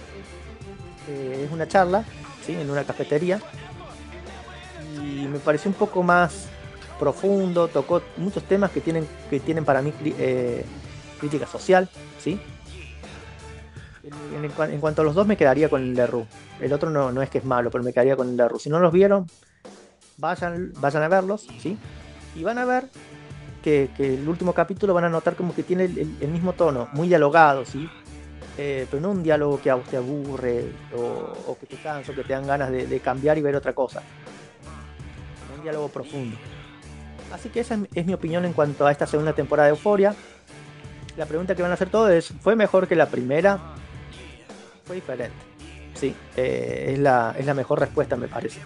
eh, 1.08 1.44
es 1.46 1.52
una 1.52 1.68
charla, 1.68 2.04
¿sí? 2.44 2.54
en 2.54 2.68
una 2.68 2.82
cafetería. 2.82 3.40
Y 4.96 5.26
me 5.28 5.38
pareció 5.38 5.70
un 5.70 5.76
poco 5.76 6.02
más 6.02 6.46
profundo, 6.98 7.68
tocó 7.68 8.02
muchos 8.16 8.42
temas 8.44 8.70
que 8.72 8.80
tienen, 8.80 9.06
que 9.30 9.38
tienen 9.38 9.64
para 9.64 9.80
mí 9.80 9.92
eh, 10.04 10.64
crítica 11.20 11.46
social, 11.46 11.88
¿sí? 12.18 12.40
En, 14.02 14.44
en 14.44 14.50
cua- 14.52 14.70
en 14.72 14.80
cuanto 14.80 15.02
a 15.02 15.04
los 15.04 15.14
dos 15.14 15.26
me 15.26 15.36
quedaría 15.36 15.68
con 15.68 15.82
el 15.82 15.94
de 15.94 16.06
Ru. 16.06 16.26
El 16.60 16.72
otro 16.72 16.90
no, 16.90 17.12
no 17.12 17.22
es 17.22 17.30
que 17.30 17.38
es 17.38 17.44
malo, 17.44 17.70
pero 17.70 17.84
me 17.84 17.92
quedaría 17.92 18.16
con 18.16 18.28
el 18.28 18.36
de 18.36 18.48
Ru. 18.48 18.58
Si 18.58 18.70
no 18.70 18.78
los 18.80 18.92
vieron, 18.92 19.26
vayan, 20.18 20.72
vayan 20.80 21.02
a 21.02 21.08
verlos, 21.08 21.46
¿sí? 21.58 21.76
Y 22.34 22.42
van 22.42 22.58
a 22.58 22.64
ver 22.64 22.88
que, 23.62 23.90
el 23.98 24.28
último 24.28 24.52
capítulo 24.52 24.92
van 24.92 25.04
a 25.04 25.08
notar 25.08 25.36
como 25.36 25.54
que 25.54 25.62
tiene 25.62 25.84
el, 25.84 26.28
mismo 26.28 26.52
tono, 26.52 26.88
muy 26.92 27.08
dialogado, 27.08 27.64
¿sí? 27.64 27.88
Eh, 28.58 28.86
pero 28.90 29.00
no 29.00 29.10
un 29.10 29.22
diálogo 29.22 29.60
que 29.60 29.70
a 29.70 29.76
usted 29.76 29.98
aburre 29.98 30.66
o, 30.96 31.56
que 31.58 31.66
te 31.66 31.76
cansa 31.76 32.12
o 32.12 32.14
que 32.14 32.22
te 32.22 32.34
dan 32.34 32.46
ganas 32.46 32.70
de, 32.70 33.00
cambiar 33.00 33.38
y 33.38 33.42
ver 33.42 33.56
otra 33.56 33.72
cosa. 33.72 34.02
Un 35.56 35.62
diálogo 35.62 35.88
profundo. 35.88 36.36
Así 37.32 37.48
que 37.48 37.60
esa 37.60 37.78
es 37.94 38.06
mi 38.06 38.12
opinión 38.12 38.44
en 38.44 38.52
cuanto 38.52 38.86
a 38.86 38.92
esta 38.92 39.06
segunda 39.06 39.32
temporada 39.32 39.68
de 39.68 39.70
Euforia. 39.70 40.14
La 41.16 41.26
pregunta 41.26 41.54
que 41.54 41.62
van 41.62 41.70
a 41.70 41.74
hacer 41.74 41.88
todos 41.88 42.10
es, 42.10 42.32
¿fue 42.40 42.54
mejor 42.54 42.86
que 42.86 42.94
la 42.94 43.06
primera? 43.06 43.58
Fue 44.84 44.96
diferente. 44.96 45.36
Sí, 45.94 46.14
eh, 46.36 46.90
es, 46.92 46.98
la, 46.98 47.34
es 47.38 47.46
la 47.46 47.54
mejor 47.54 47.80
respuesta 47.80 48.14
me 48.14 48.28
parece. 48.28 48.60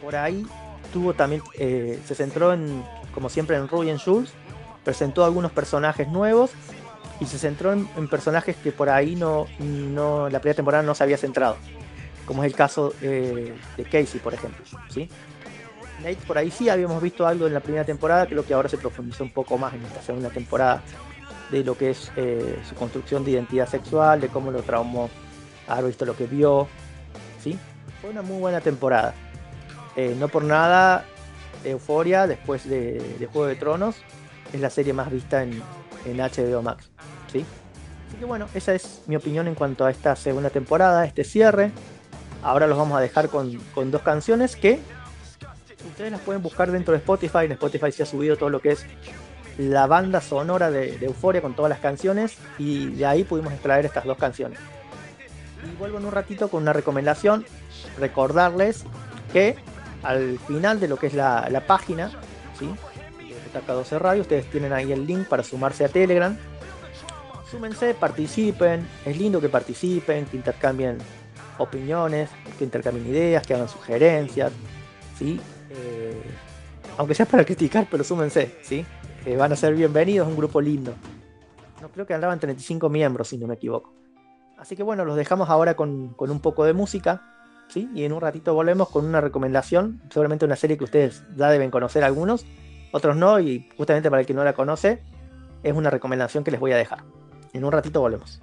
Por 0.00 0.14
ahí 0.14 0.46
tuvo 0.94 1.12
también, 1.12 1.42
eh, 1.58 2.00
se 2.06 2.14
centró 2.14 2.52
en, 2.52 2.84
como 3.12 3.28
siempre, 3.28 3.56
en 3.56 3.66
Rui 3.66 3.88
y 3.88 3.90
en 3.90 3.98
Jules. 3.98 4.30
Presentó 4.84 5.24
algunos 5.24 5.50
personajes 5.50 6.06
nuevos 6.06 6.52
y 7.18 7.26
se 7.26 7.36
centró 7.36 7.72
en, 7.72 7.88
en 7.96 8.06
personajes 8.06 8.54
que 8.54 8.70
por 8.70 8.88
ahí 8.88 9.16
no, 9.16 9.46
no, 9.58 10.30
la 10.30 10.38
primera 10.38 10.54
temporada 10.54 10.84
no 10.84 10.94
se 10.94 11.02
había 11.02 11.16
centrado. 11.18 11.56
Como 12.26 12.44
es 12.44 12.46
el 12.52 12.56
caso 12.56 12.94
eh, 13.02 13.56
de 13.76 13.84
Casey, 13.84 14.20
por 14.20 14.34
ejemplo. 14.34 14.64
¿sí? 14.88 15.10
Nate, 15.98 16.18
por 16.28 16.38
ahí 16.38 16.52
sí 16.52 16.68
habíamos 16.68 17.02
visto 17.02 17.26
algo 17.26 17.48
en 17.48 17.54
la 17.54 17.60
primera 17.60 17.84
temporada, 17.84 18.26
creo 18.26 18.46
que 18.46 18.54
ahora 18.54 18.68
se 18.68 18.78
profundizó 18.78 19.24
un 19.24 19.32
poco 19.32 19.58
más 19.58 19.74
en 19.74 19.82
esta 19.82 20.00
segunda 20.00 20.30
temporada 20.30 20.80
de 21.50 21.64
lo 21.64 21.76
que 21.76 21.90
es 21.90 22.12
eh, 22.16 22.60
su 22.68 22.76
construcción 22.76 23.24
de 23.24 23.32
identidad 23.32 23.68
sexual, 23.68 24.20
de 24.20 24.28
cómo 24.28 24.52
lo 24.52 24.62
traumó 24.62 25.10
haber 25.66 25.86
visto 25.86 26.04
lo 26.04 26.16
que 26.16 26.26
vio. 26.26 26.68
¿sí? 27.42 27.58
Fue 28.00 28.10
una 28.10 28.22
muy 28.22 28.38
buena 28.38 28.60
temporada. 28.60 29.12
Eh, 29.96 30.16
no 30.18 30.28
por 30.28 30.44
nada, 30.44 31.04
Euforia, 31.64 32.26
después 32.26 32.68
de, 32.68 33.28
Juego 33.32 33.46
de 33.46 33.56
Tronos, 33.56 33.96
es 34.52 34.60
la 34.60 34.70
serie 34.70 34.92
más 34.92 35.10
vista 35.10 35.42
en, 35.42 35.62
en 36.04 36.16
HBO 36.18 36.62
Max. 36.62 36.90
¿sí? 37.32 37.44
Así 38.08 38.16
que 38.18 38.24
bueno, 38.24 38.48
esa 38.54 38.74
es 38.74 39.02
mi 39.06 39.16
opinión 39.16 39.46
en 39.48 39.54
cuanto 39.54 39.84
a 39.84 39.90
esta 39.90 40.16
segunda 40.16 40.50
temporada, 40.50 41.04
este 41.04 41.24
cierre. 41.24 41.70
Ahora 42.42 42.66
los 42.66 42.76
vamos 42.76 42.98
a 42.98 43.00
dejar 43.00 43.28
con, 43.28 43.56
con 43.74 43.90
dos 43.90 44.02
canciones 44.02 44.56
que 44.56 44.80
ustedes 45.88 46.12
las 46.12 46.20
pueden 46.20 46.42
buscar 46.42 46.70
dentro 46.70 46.92
de 46.92 46.98
Spotify. 46.98 47.44
En 47.44 47.52
Spotify 47.52 47.92
se 47.92 48.02
ha 48.02 48.06
subido 48.06 48.36
todo 48.36 48.50
lo 48.50 48.60
que 48.60 48.72
es 48.72 48.84
la 49.58 49.86
banda 49.86 50.20
sonora 50.20 50.70
de, 50.70 50.98
de 50.98 51.06
Euforia 51.06 51.40
con 51.40 51.54
todas 51.54 51.70
las 51.70 51.78
canciones 51.78 52.36
y 52.58 52.86
de 52.86 53.06
ahí 53.06 53.24
pudimos 53.24 53.52
extraer 53.52 53.86
estas 53.86 54.04
dos 54.04 54.18
canciones. 54.18 54.58
Y 55.64 55.76
vuelvo 55.76 55.98
en 55.98 56.04
un 56.04 56.12
ratito 56.12 56.48
con 56.48 56.62
una 56.62 56.72
recomendación. 56.72 57.46
Recordarles 57.98 58.84
que 59.32 59.56
al 60.04 60.38
final 60.38 60.78
de 60.78 60.88
lo 60.88 60.96
que 60.96 61.08
es 61.08 61.14
la, 61.14 61.48
la 61.50 61.66
página, 61.66 62.10
¿sí? 62.58 62.66
de 62.66 63.40
Butaca 63.46 63.72
12 63.72 63.98
Radio, 63.98 64.22
ustedes 64.22 64.50
tienen 64.50 64.72
ahí 64.72 64.92
el 64.92 65.06
link 65.06 65.26
para 65.26 65.42
sumarse 65.42 65.84
a 65.84 65.88
Telegram. 65.88 66.36
Súmense, 67.50 67.94
participen. 67.94 68.86
Es 69.04 69.16
lindo 69.16 69.40
que 69.40 69.48
participen, 69.48 70.26
que 70.26 70.36
intercambien 70.36 70.98
opiniones, 71.58 72.30
que 72.58 72.64
intercambien 72.64 73.06
ideas, 73.06 73.46
que 73.46 73.54
hagan 73.54 73.68
sugerencias. 73.68 74.52
¿sí? 75.18 75.40
Eh, 75.70 76.22
aunque 76.98 77.14
sea 77.14 77.26
para 77.26 77.44
criticar, 77.44 77.86
pero 77.90 78.04
súmense. 78.04 78.56
¿sí? 78.62 78.84
Eh, 79.24 79.36
van 79.36 79.52
a 79.52 79.56
ser 79.56 79.74
bienvenidos, 79.74 80.28
un 80.28 80.36
grupo 80.36 80.60
lindo. 80.60 80.94
No 81.80 81.88
creo 81.90 82.06
que 82.06 82.14
andaban 82.14 82.40
35 82.40 82.88
miembros, 82.88 83.28
si 83.28 83.38
no 83.38 83.46
me 83.46 83.54
equivoco. 83.54 83.92
Así 84.58 84.76
que 84.76 84.82
bueno, 84.82 85.04
los 85.04 85.16
dejamos 85.16 85.48
ahora 85.50 85.74
con, 85.74 86.08
con 86.14 86.30
un 86.30 86.40
poco 86.40 86.64
de 86.64 86.72
música. 86.72 87.33
¿Sí? 87.68 87.88
Y 87.94 88.04
en 88.04 88.12
un 88.12 88.20
ratito 88.20 88.54
volvemos 88.54 88.88
con 88.88 89.04
una 89.04 89.20
recomendación, 89.20 90.02
seguramente 90.10 90.44
una 90.44 90.56
serie 90.56 90.78
que 90.78 90.84
ustedes 90.84 91.24
ya 91.36 91.50
deben 91.50 91.70
conocer 91.70 92.04
algunos, 92.04 92.46
otros 92.92 93.16
no, 93.16 93.40
y 93.40 93.68
justamente 93.76 94.10
para 94.10 94.20
el 94.20 94.26
que 94.26 94.34
no 94.34 94.44
la 94.44 94.52
conoce, 94.52 95.02
es 95.62 95.74
una 95.74 95.90
recomendación 95.90 96.44
que 96.44 96.50
les 96.50 96.60
voy 96.60 96.72
a 96.72 96.76
dejar. 96.76 97.02
En 97.52 97.64
un 97.64 97.72
ratito 97.72 98.00
volvemos. 98.00 98.40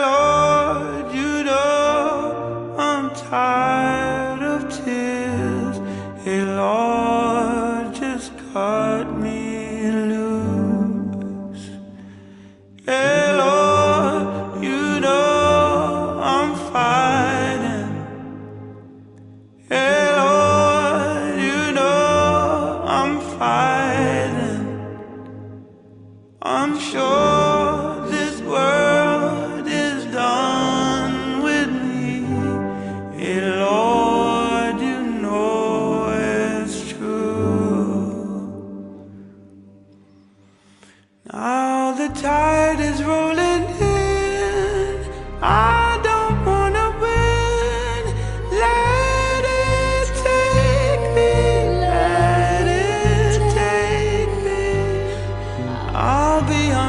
Lord, 0.00 0.29
high. 3.30 3.69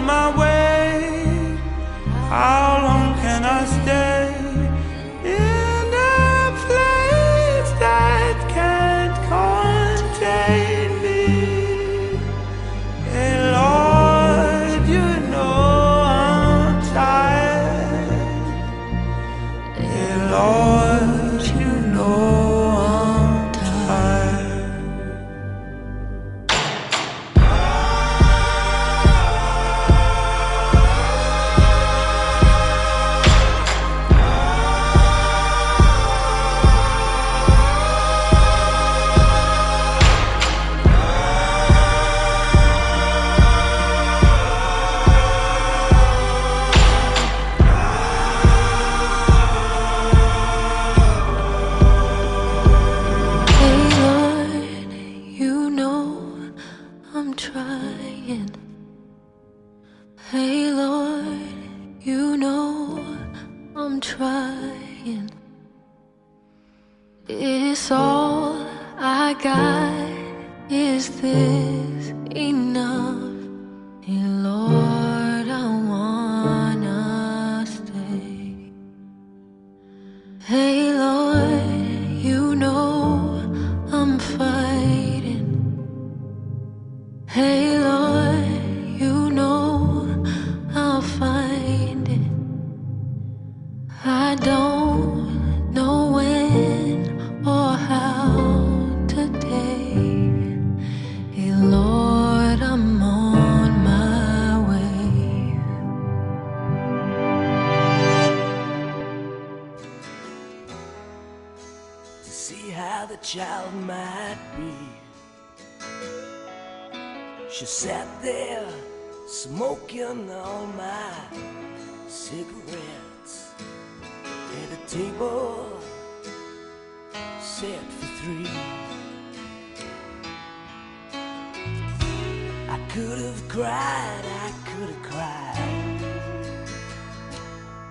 My 0.01 0.37
way. 0.37 1.57
How 2.29 3.00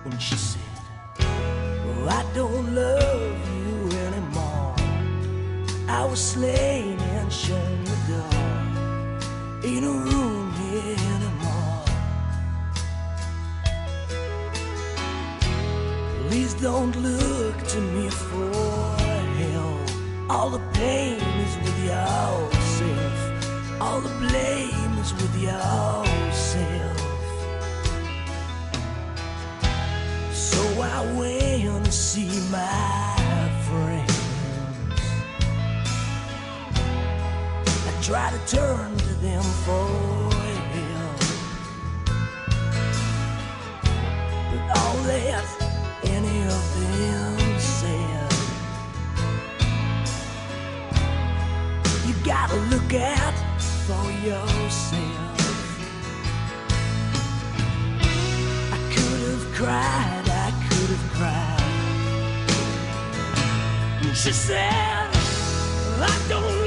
when 0.03 0.17
she 0.17 0.35
said, 0.35 0.61
oh, 1.19 2.07
I 2.09 2.25
don't 2.33 2.73
love 2.73 3.37
you 3.55 3.97
anymore. 3.97 4.75
I 5.87 6.05
was 6.05 6.19
slain 6.19 6.99
and 6.99 7.31
shown 7.31 7.83
the 7.83 7.97
door 8.11 8.41
in 9.63 9.83
a 9.83 9.91
room 9.91 10.51
here 10.53 10.97
anymore. 11.15 11.85
Please 16.27 16.53
don't 16.55 16.95
look 16.95 17.57
to 17.67 17.79
me 17.79 18.09
for 18.09 18.51
help. 19.43 20.31
All 20.31 20.49
the 20.49 20.61
pain 20.73 21.19
is 21.45 21.57
with 21.57 21.79
yourself. 21.85 23.17
All 23.81 24.01
the 24.01 24.15
blame 24.19 24.97
is 24.97 25.13
with 25.13 25.35
yourself. 25.37 26.90
my 31.01 31.19
way 31.19 31.61
and 31.63 31.93
see 31.93 32.29
my 32.51 33.49
friends. 33.67 34.19
I 37.87 38.01
try 38.01 38.29
to 38.31 38.55
turn 38.55 38.97
to 38.97 39.13
them 39.15 39.43
for 39.65 39.87
help, 40.75 41.19
but 44.51 44.77
all 44.77 44.97
that 45.09 45.45
any 46.03 46.41
of 46.43 46.65
them 46.79 47.59
said, 47.59 48.33
you 52.07 52.13
gotta 52.23 52.57
look 52.71 52.93
out 52.93 53.37
for 53.87 54.05
yourself. 54.27 55.39
I 58.71 58.77
could 58.93 59.21
have 59.29 59.53
cried. 59.55 60.20
She 64.13 64.33
said, 64.33 65.09
I 65.99 66.25
don't 66.27 66.60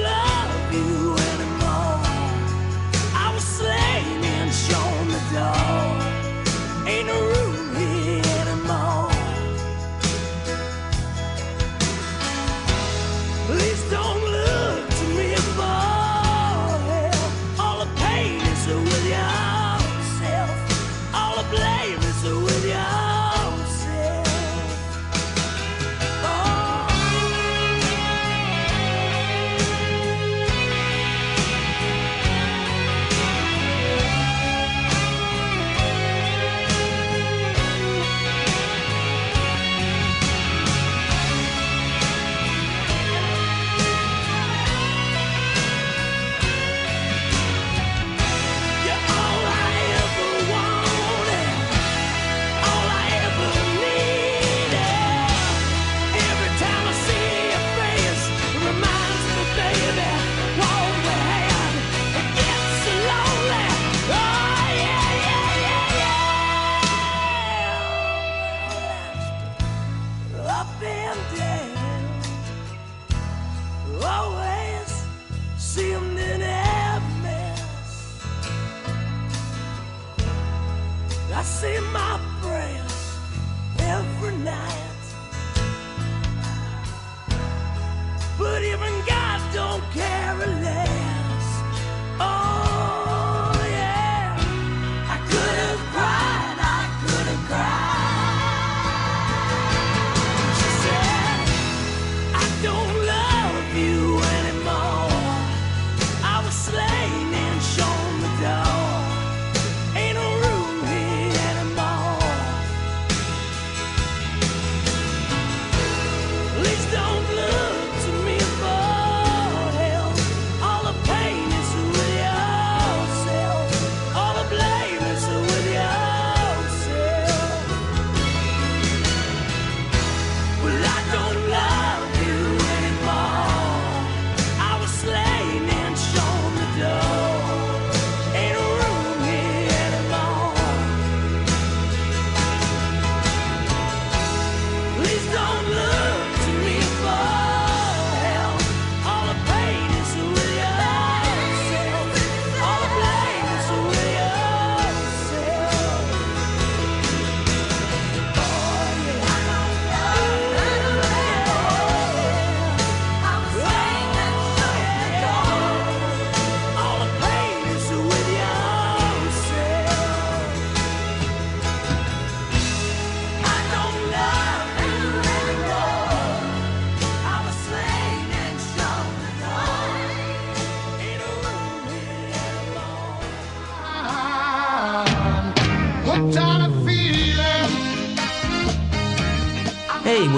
Damn. 71.14 71.43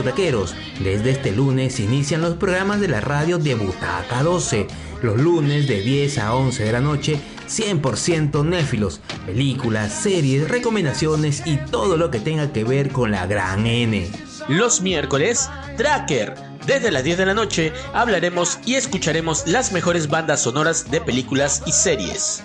Desde 0.06 1.10
este 1.10 1.32
lunes 1.32 1.80
inician 1.80 2.20
los 2.20 2.34
programas 2.34 2.80
de 2.80 2.86
la 2.86 3.00
radio 3.00 3.38
de 3.38 3.56
Butaca 3.56 4.22
12. 4.22 4.68
Los 5.02 5.20
lunes 5.20 5.66
de 5.66 5.80
10 5.80 6.18
a 6.18 6.34
11 6.36 6.62
de 6.62 6.72
la 6.72 6.80
noche, 6.80 7.18
100% 7.48 8.44
néfilos, 8.44 9.00
películas, 9.26 9.92
series, 9.92 10.48
recomendaciones 10.48 11.42
y 11.44 11.56
todo 11.56 11.96
lo 11.96 12.12
que 12.12 12.20
tenga 12.20 12.52
que 12.52 12.62
ver 12.62 12.90
con 12.90 13.10
la 13.10 13.26
gran 13.26 13.66
N. 13.66 14.08
Los 14.48 14.80
miércoles, 14.80 15.50
Tracker. 15.76 16.34
Desde 16.66 16.92
las 16.92 17.02
10 17.02 17.18
de 17.18 17.26
la 17.26 17.34
noche 17.34 17.72
hablaremos 17.92 18.60
y 18.64 18.76
escucharemos 18.76 19.48
las 19.48 19.72
mejores 19.72 20.08
bandas 20.08 20.40
sonoras 20.40 20.88
de 20.88 21.00
películas 21.00 21.64
y 21.66 21.72
series. 21.72 22.44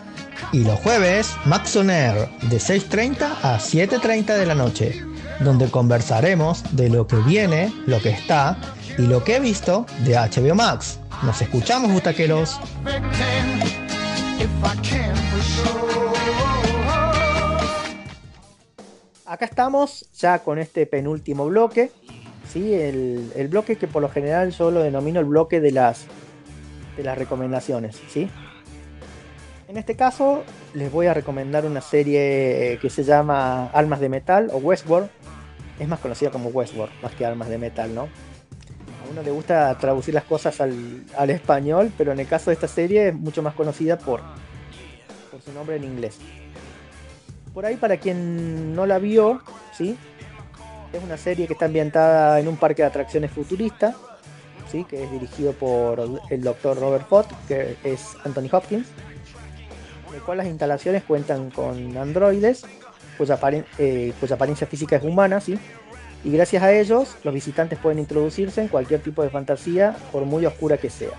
Y 0.51 0.63
los 0.63 0.79
jueves, 0.79 1.31
Max 1.45 1.75
On 1.75 1.91
Air, 1.91 2.27
de 2.49 2.57
6.30 2.57 3.37
a 3.43 3.59
7.30 3.59 4.37
de 4.37 4.45
la 4.47 4.55
noche, 4.55 5.05
donde 5.43 5.69
conversaremos 5.69 6.63
de 6.75 6.89
lo 6.89 7.07
que 7.07 7.17
viene, 7.17 7.73
lo 7.85 8.01
que 8.01 8.09
está 8.09 8.57
y 8.97 9.03
lo 9.03 9.23
que 9.23 9.37
he 9.37 9.39
visto 9.39 9.85
de 10.05 10.15
HBO 10.15 10.55
Max. 10.55 10.99
Nos 11.23 11.41
escuchamos, 11.41 11.91
sure. 15.43 16.01
Acá 19.25 19.45
estamos 19.45 20.05
ya 20.19 20.39
con 20.39 20.59
este 20.59 20.85
penúltimo 20.85 21.45
bloque. 21.45 21.91
¿sí? 22.51 22.73
El, 22.73 23.31
el 23.35 23.47
bloque 23.47 23.77
que 23.77 23.87
por 23.87 24.01
lo 24.01 24.09
general 24.09 24.51
yo 24.51 24.71
lo 24.71 24.81
denomino 24.81 25.19
el 25.19 25.25
bloque 25.25 25.61
de 25.61 25.71
las, 25.71 26.05
de 26.97 27.03
las 27.03 27.17
recomendaciones. 27.17 27.97
¿sí? 28.09 28.29
En 29.69 29.77
este 29.77 29.95
caso 29.95 30.43
les 30.73 30.91
voy 30.91 31.07
a 31.07 31.13
recomendar 31.13 31.65
una 31.65 31.79
serie 31.79 32.77
que 32.81 32.89
se 32.89 33.05
llama 33.05 33.67
Almas 33.67 34.01
de 34.01 34.09
Metal 34.09 34.49
o 34.51 34.57
Westworld. 34.57 35.09
Es 35.81 35.87
más 35.87 35.99
conocida 35.99 36.29
como 36.29 36.49
Westworld, 36.49 36.93
más 37.01 37.11
que 37.13 37.25
Almas 37.25 37.49
de 37.49 37.57
Metal, 37.57 37.91
¿no? 37.95 38.03
A 38.03 39.09
uno 39.11 39.23
le 39.23 39.31
gusta 39.31 39.75
traducir 39.79 40.13
las 40.13 40.25
cosas 40.25 40.61
al, 40.61 41.29
español, 41.31 41.91
pero 41.97 42.11
en 42.11 42.19
el 42.19 42.27
caso 42.27 42.51
de 42.51 42.53
esta 42.53 42.67
serie 42.67 43.07
es 43.07 43.15
mucho 43.15 43.41
más 43.41 43.55
conocida 43.55 43.97
por, 43.97 44.21
por 45.31 45.41
su 45.41 45.51
nombre 45.53 45.77
en 45.77 45.85
inglés. 45.85 46.19
Por 47.51 47.65
ahí, 47.65 47.77
para 47.77 47.97
quien 47.97 48.75
no 48.75 48.85
la 48.85 48.99
vio, 48.99 49.41
¿sí? 49.75 49.97
Es 50.93 51.03
una 51.03 51.17
serie 51.17 51.47
que 51.47 51.53
está 51.53 51.65
ambientada 51.65 52.39
en 52.39 52.47
un 52.47 52.57
parque 52.57 52.83
de 52.83 52.89
atracciones 52.89 53.31
futurista, 53.31 53.95
¿sí? 54.71 54.83
Que 54.83 55.05
es 55.05 55.11
dirigido 55.11 55.53
por 55.53 56.21
el 56.29 56.43
doctor 56.43 56.79
Robert 56.79 57.07
Fott, 57.09 57.25
que 57.47 57.75
es 57.83 58.05
Anthony 58.23 58.49
Hopkins. 58.51 58.87
En 60.09 60.13
el 60.13 60.21
cual 60.21 60.37
las 60.37 60.45
instalaciones 60.45 61.01
cuentan 61.05 61.49
con 61.49 61.97
androides, 61.97 62.65
cuya, 63.21 63.39
aparen- 63.39 63.65
eh, 63.77 64.13
cuya 64.19 64.33
apariencia 64.33 64.65
física 64.65 64.95
es 64.95 65.03
humana, 65.03 65.39
¿sí? 65.39 65.59
Y 66.23 66.31
gracias 66.31 66.63
a 66.63 66.73
ellos, 66.73 67.15
los 67.23 67.31
visitantes 67.31 67.77
pueden 67.77 67.99
introducirse 67.99 68.61
en 68.61 68.67
cualquier 68.67 68.99
tipo 68.99 69.21
de 69.21 69.29
fantasía, 69.29 69.95
por 70.11 70.25
muy 70.25 70.43
oscura 70.43 70.77
que 70.77 70.89
sea. 70.89 71.11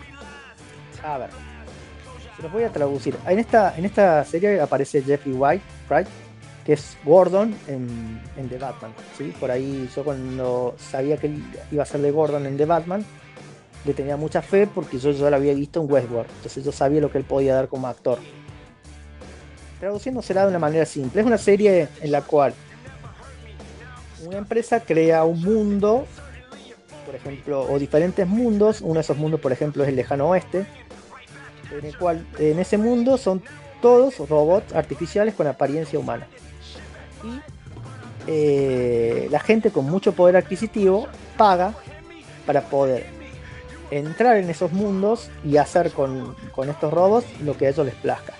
A 1.04 1.18
ver, 1.18 1.30
se 2.36 2.42
los 2.42 2.50
voy 2.52 2.64
a 2.64 2.70
traducir. 2.70 3.16
En 3.28 3.38
esta, 3.38 3.76
en 3.76 3.84
esta 3.84 4.24
serie 4.24 4.60
aparece 4.60 5.00
Jeffrey 5.00 5.32
White, 5.32 5.62
Wright, 5.88 6.08
que 6.66 6.72
es 6.72 6.96
Gordon 7.04 7.54
en, 7.68 8.20
en 8.36 8.48
The 8.48 8.58
Batman. 8.58 8.92
¿sí? 9.16 9.32
Por 9.38 9.52
ahí 9.52 9.88
yo 9.94 10.02
cuando 10.02 10.74
sabía 10.78 11.16
que 11.18 11.28
él 11.28 11.44
iba 11.70 11.84
a 11.84 11.86
ser 11.86 12.00
de 12.00 12.10
Gordon 12.10 12.46
en 12.46 12.56
The 12.56 12.66
Batman, 12.66 13.04
le 13.84 13.94
tenía 13.94 14.16
mucha 14.16 14.42
fe 14.42 14.68
porque 14.72 14.98
yo 14.98 15.12
ya 15.12 15.30
lo 15.30 15.36
había 15.36 15.54
visto 15.54 15.80
en 15.80 15.90
Westworld. 15.90 16.30
Entonces 16.36 16.64
yo 16.64 16.72
sabía 16.72 17.00
lo 17.00 17.10
que 17.12 17.18
él 17.18 17.24
podía 17.24 17.54
dar 17.54 17.68
como 17.68 17.86
actor. 17.86 18.18
Traduciendo 19.82 20.22
será 20.22 20.42
de 20.42 20.50
una 20.50 20.60
manera 20.60 20.86
simple. 20.86 21.20
Es 21.20 21.26
una 21.26 21.38
serie 21.38 21.88
en 22.00 22.12
la 22.12 22.22
cual 22.22 22.54
una 24.24 24.38
empresa 24.38 24.78
crea 24.78 25.24
un 25.24 25.42
mundo, 25.42 26.06
por 27.04 27.16
ejemplo, 27.16 27.62
o 27.62 27.80
diferentes 27.80 28.24
mundos. 28.28 28.80
Uno 28.80 28.94
de 28.94 29.00
esos 29.00 29.16
mundos, 29.16 29.40
por 29.40 29.50
ejemplo, 29.50 29.82
es 29.82 29.88
el 29.88 29.96
lejano 29.96 30.28
oeste 30.28 30.66
en 31.76 31.84
el 31.84 31.98
cual 31.98 32.24
en 32.38 32.60
ese 32.60 32.78
mundo 32.78 33.18
son 33.18 33.42
todos 33.80 34.18
robots 34.28 34.72
artificiales 34.72 35.34
con 35.34 35.48
apariencia 35.48 35.98
humana. 35.98 36.28
Y 37.24 37.40
eh, 38.28 39.26
la 39.32 39.40
gente 39.40 39.72
con 39.72 39.86
mucho 39.86 40.12
poder 40.12 40.36
adquisitivo 40.36 41.08
paga 41.36 41.74
para 42.46 42.60
poder 42.60 43.04
entrar 43.90 44.36
en 44.36 44.48
esos 44.48 44.70
mundos 44.70 45.28
y 45.44 45.56
hacer 45.56 45.90
con, 45.90 46.36
con 46.54 46.70
estos 46.70 46.92
robots 46.92 47.26
lo 47.40 47.56
que 47.56 47.66
a 47.66 47.70
ellos 47.70 47.84
les 47.84 47.96
plazca. 47.96 48.34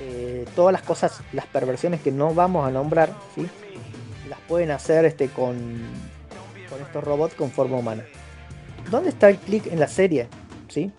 Eh, 0.00 0.44
todas 0.54 0.72
las 0.72 0.82
cosas, 0.82 1.20
las 1.32 1.46
perversiones 1.46 2.00
que 2.00 2.12
no 2.12 2.34
vamos 2.34 2.66
a 2.66 2.70
nombrar, 2.70 3.12
¿sí? 3.34 3.46
las 4.28 4.38
pueden 4.40 4.70
hacer 4.70 5.04
este, 5.04 5.28
con, 5.28 5.56
con 6.68 6.80
estos 6.80 7.02
robots 7.02 7.34
con 7.34 7.50
forma 7.50 7.78
humana. 7.78 8.04
¿Dónde 8.90 9.10
está 9.10 9.28
el 9.28 9.38
clic 9.38 9.66
en 9.66 9.80
la 9.80 9.88
serie? 9.88 10.28
¿Sí? 10.68 10.92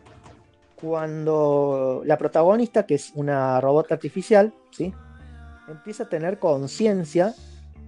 cuando 0.82 2.02
la 2.06 2.18
protagonista, 2.18 2.86
que 2.86 2.96
es 2.96 3.12
una 3.16 3.60
robot 3.60 3.92
artificial, 3.92 4.54
¿sí? 4.72 4.94
empieza 5.68 6.04
a 6.04 6.10
tener 6.10 6.40
conciencia 6.40 7.34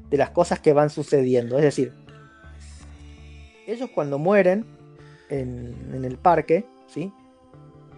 de 0.09 0.17
las 0.17 0.31
cosas 0.31 0.59
que 0.59 0.73
van 0.73 0.89
sucediendo. 0.89 1.57
Es 1.57 1.63
decir, 1.63 1.93
ellos 3.65 3.89
cuando 3.93 4.19
mueren 4.19 4.65
en, 5.29 5.73
en 5.93 6.03
el 6.03 6.17
parque, 6.17 6.65
¿sí? 6.87 7.13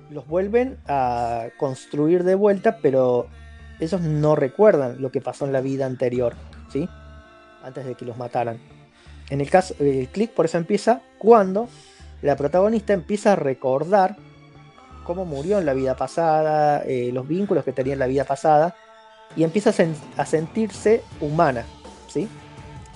Los 0.09 0.27
vuelven 0.27 0.77
a 0.87 1.47
construir 1.57 2.23
de 2.23 2.35
vuelta, 2.35 2.77
pero 2.81 3.27
ellos 3.79 4.01
no 4.01 4.35
recuerdan 4.35 5.01
lo 5.01 5.11
que 5.11 5.21
pasó 5.21 5.45
en 5.45 5.53
la 5.53 5.61
vida 5.61 5.85
anterior, 5.85 6.35
¿sí? 6.71 6.87
antes 7.63 7.85
de 7.85 7.95
que 7.95 8.05
los 8.05 8.17
mataran. 8.17 8.59
En 9.29 9.41
el 9.41 9.49
caso, 9.49 9.75
el 9.79 10.07
clic 10.09 10.31
por 10.31 10.45
eso 10.45 10.57
empieza 10.57 11.01
cuando 11.17 11.69
la 12.21 12.35
protagonista 12.35 12.93
empieza 12.93 13.33
a 13.33 13.35
recordar 13.35 14.15
cómo 15.03 15.25
murió 15.25 15.59
en 15.59 15.65
la 15.65 15.73
vida 15.73 15.95
pasada, 15.95 16.83
eh, 16.85 17.11
los 17.13 17.27
vínculos 17.27 17.63
que 17.63 17.73
tenía 17.73 17.93
en 17.93 17.99
la 17.99 18.07
vida 18.07 18.23
pasada, 18.23 18.75
y 19.35 19.43
empieza 19.43 19.73
a 20.17 20.25
sentirse 20.25 21.03
humana, 21.19 21.65
¿sí? 22.07 22.27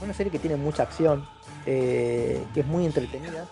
Una 0.01 0.14
serie 0.14 0.32
que 0.32 0.39
tiene 0.39 0.55
mucha 0.55 0.84
acción, 0.84 1.26
eh, 1.66 2.41
que 2.53 2.60
es 2.62 2.66
muy 2.68 2.86
entretenida. 2.86 3.45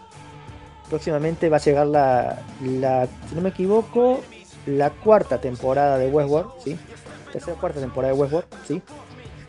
Próximamente 0.89 1.49
va 1.49 1.57
a 1.57 1.59
llegar 1.59 1.87
la, 1.87 2.41
la, 2.61 3.07
si 3.27 3.35
no 3.35 3.41
me 3.41 3.49
equivoco, 3.49 4.21
la 4.65 4.89
cuarta 4.89 5.39
temporada 5.39 5.97
de 5.97 6.09
Westworld, 6.09 6.51
¿sí? 6.63 6.77
Tercera 7.31 7.57
cuarta 7.57 7.79
temporada 7.79 8.13
de 8.13 8.19
Westworld, 8.19 8.47
¿sí? 8.67 8.81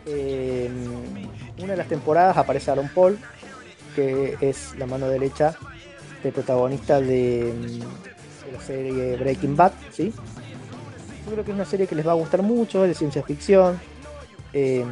Eh, 0.05 0.69
una 1.59 1.71
de 1.71 1.77
las 1.77 1.87
temporadas 1.87 2.37
aparece 2.37 2.71
Aaron 2.71 2.89
Paul, 2.93 3.19
que 3.95 4.37
es 4.41 4.75
la 4.77 4.85
mano 4.85 5.07
derecha 5.07 5.55
del 6.23 6.33
protagonista 6.33 7.01
de, 7.01 7.53
la 8.51 8.61
serie 8.61 9.17
Breaking 9.17 9.55
Bad, 9.55 9.73
¿sí? 9.91 10.13
Yo 11.25 11.33
creo 11.33 11.43
que 11.43 11.51
es 11.51 11.55
una 11.55 11.65
serie 11.65 11.87
que 11.87 11.95
les 11.95 12.07
va 12.07 12.11
a 12.11 12.15
gustar 12.15 12.41
mucho, 12.41 12.83
es 12.83 12.89
de 12.89 12.95
ciencia 12.95 13.21
ficción. 13.21 13.79
Eh, 14.53 14.85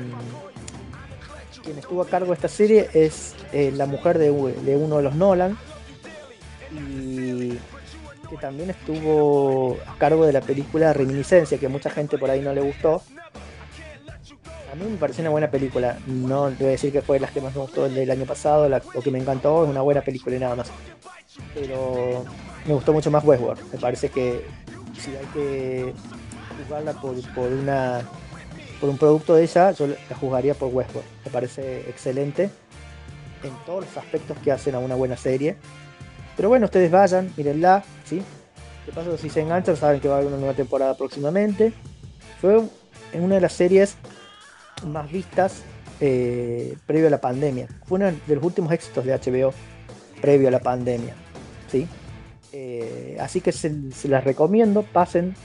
quien 1.63 1.77
estuvo 1.77 2.01
a 2.01 2.07
cargo 2.07 2.27
de 2.27 2.33
esta 2.33 2.49
serie 2.49 2.89
es 2.93 3.33
eh, 3.53 3.71
la 3.73 3.85
mujer 3.85 4.19
de 4.19 4.29
uno 4.29 4.97
de 4.97 5.03
los 5.03 5.15
Nolan 5.15 5.57
y 6.75 7.57
que 8.29 8.37
también 8.41 8.69
estuvo 8.71 9.77
a 9.87 9.97
cargo 9.97 10.25
de 10.25 10.33
la 10.33 10.41
película 10.41 10.93
Reminiscencia, 10.93 11.57
que 11.57 11.67
mucha 11.67 11.89
gente 11.89 12.17
por 12.17 12.29
ahí 12.29 12.41
no 12.41 12.53
le 12.53 12.61
gustó. 12.61 13.01
A 14.71 14.75
mí 14.75 14.83
me 14.89 14.97
pareció 14.97 15.21
una 15.21 15.29
buena 15.29 15.49
película, 15.49 15.97
no 16.07 16.51
voy 16.51 16.67
a 16.67 16.71
decir 16.71 16.91
que 16.91 17.01
fue 17.01 17.17
de 17.17 17.21
las 17.21 17.31
que 17.31 17.39
más 17.39 17.53
me 17.55 17.61
gustó 17.61 17.87
del 17.87 18.11
año 18.11 18.25
pasado 18.25 18.67
la- 18.67 18.81
o 18.93 19.01
que 19.01 19.11
me 19.11 19.19
encantó, 19.19 19.63
es 19.63 19.69
una 19.69 19.81
buena 19.81 20.01
película 20.01 20.35
y 20.35 20.39
nada 20.39 20.55
más. 20.55 20.69
Pero 21.53 22.25
me 22.65 22.73
gustó 22.73 22.91
mucho 22.91 23.09
más 23.11 23.23
Westworld, 23.23 23.71
me 23.71 23.79
parece 23.79 24.09
que 24.09 24.45
si 24.99 25.11
hay 25.15 25.25
que 25.33 25.93
juzgarla 26.57 26.93
por, 26.93 27.15
por 27.33 27.51
una 27.51 28.01
por 28.81 28.89
un 28.89 28.97
producto 28.97 29.35
de 29.35 29.43
ella, 29.43 29.71
yo 29.71 29.87
la 29.87 30.15
juzgaría 30.19 30.53
por 30.53 30.73
Westworld. 30.73 31.07
Me 31.23 31.31
parece 31.31 31.81
excelente 31.89 32.49
en 33.43 33.53
todos 33.65 33.85
los 33.85 33.97
aspectos 33.97 34.37
que 34.43 34.51
hacen 34.51 34.75
a 34.75 34.79
una 34.79 34.95
buena 34.95 35.15
serie. 35.15 35.55
Pero 36.35 36.49
bueno, 36.49 36.65
ustedes 36.65 36.91
vayan, 36.91 37.31
mírenla, 37.37 37.83
¿sí? 38.05 38.21
De 38.85 38.91
paso, 38.91 39.17
si 39.17 39.29
se 39.29 39.41
enganchan, 39.41 39.75
saben 39.75 39.99
que 39.99 40.07
va 40.07 40.15
a 40.15 40.17
haber 40.17 40.27
una 40.27 40.37
nueva 40.37 40.53
temporada 40.53 40.95
próximamente. 40.95 41.73
Fue 42.39 42.61
en 43.13 43.23
una 43.23 43.35
de 43.35 43.41
las 43.41 43.53
series 43.53 43.95
más 44.85 45.11
vistas 45.11 45.63
eh, 46.01 46.75
previo 46.85 47.07
a 47.07 47.09
la 47.09 47.21
pandemia. 47.21 47.67
Fue 47.85 47.97
uno 47.97 48.11
de 48.27 48.35
los 48.35 48.43
últimos 48.43 48.71
éxitos 48.73 49.05
de 49.05 49.13
HBO 49.13 49.53
previo 50.21 50.49
a 50.49 50.51
la 50.51 50.59
pandemia, 50.59 51.13
¿sí? 51.71 51.87
Eh, 52.51 53.17
así 53.19 53.41
que 53.41 53.51
se, 53.51 53.73
las 54.07 54.23
recomiendo, 54.23 54.83
pasen, 54.83 55.35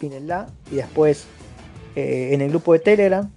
mírenla 0.00 0.46
y 0.70 0.76
después 0.76 1.26
eh, 1.96 2.30
en 2.32 2.40
el 2.40 2.50
grupo 2.50 2.72
de 2.72 2.78
Telegram. 2.80 3.30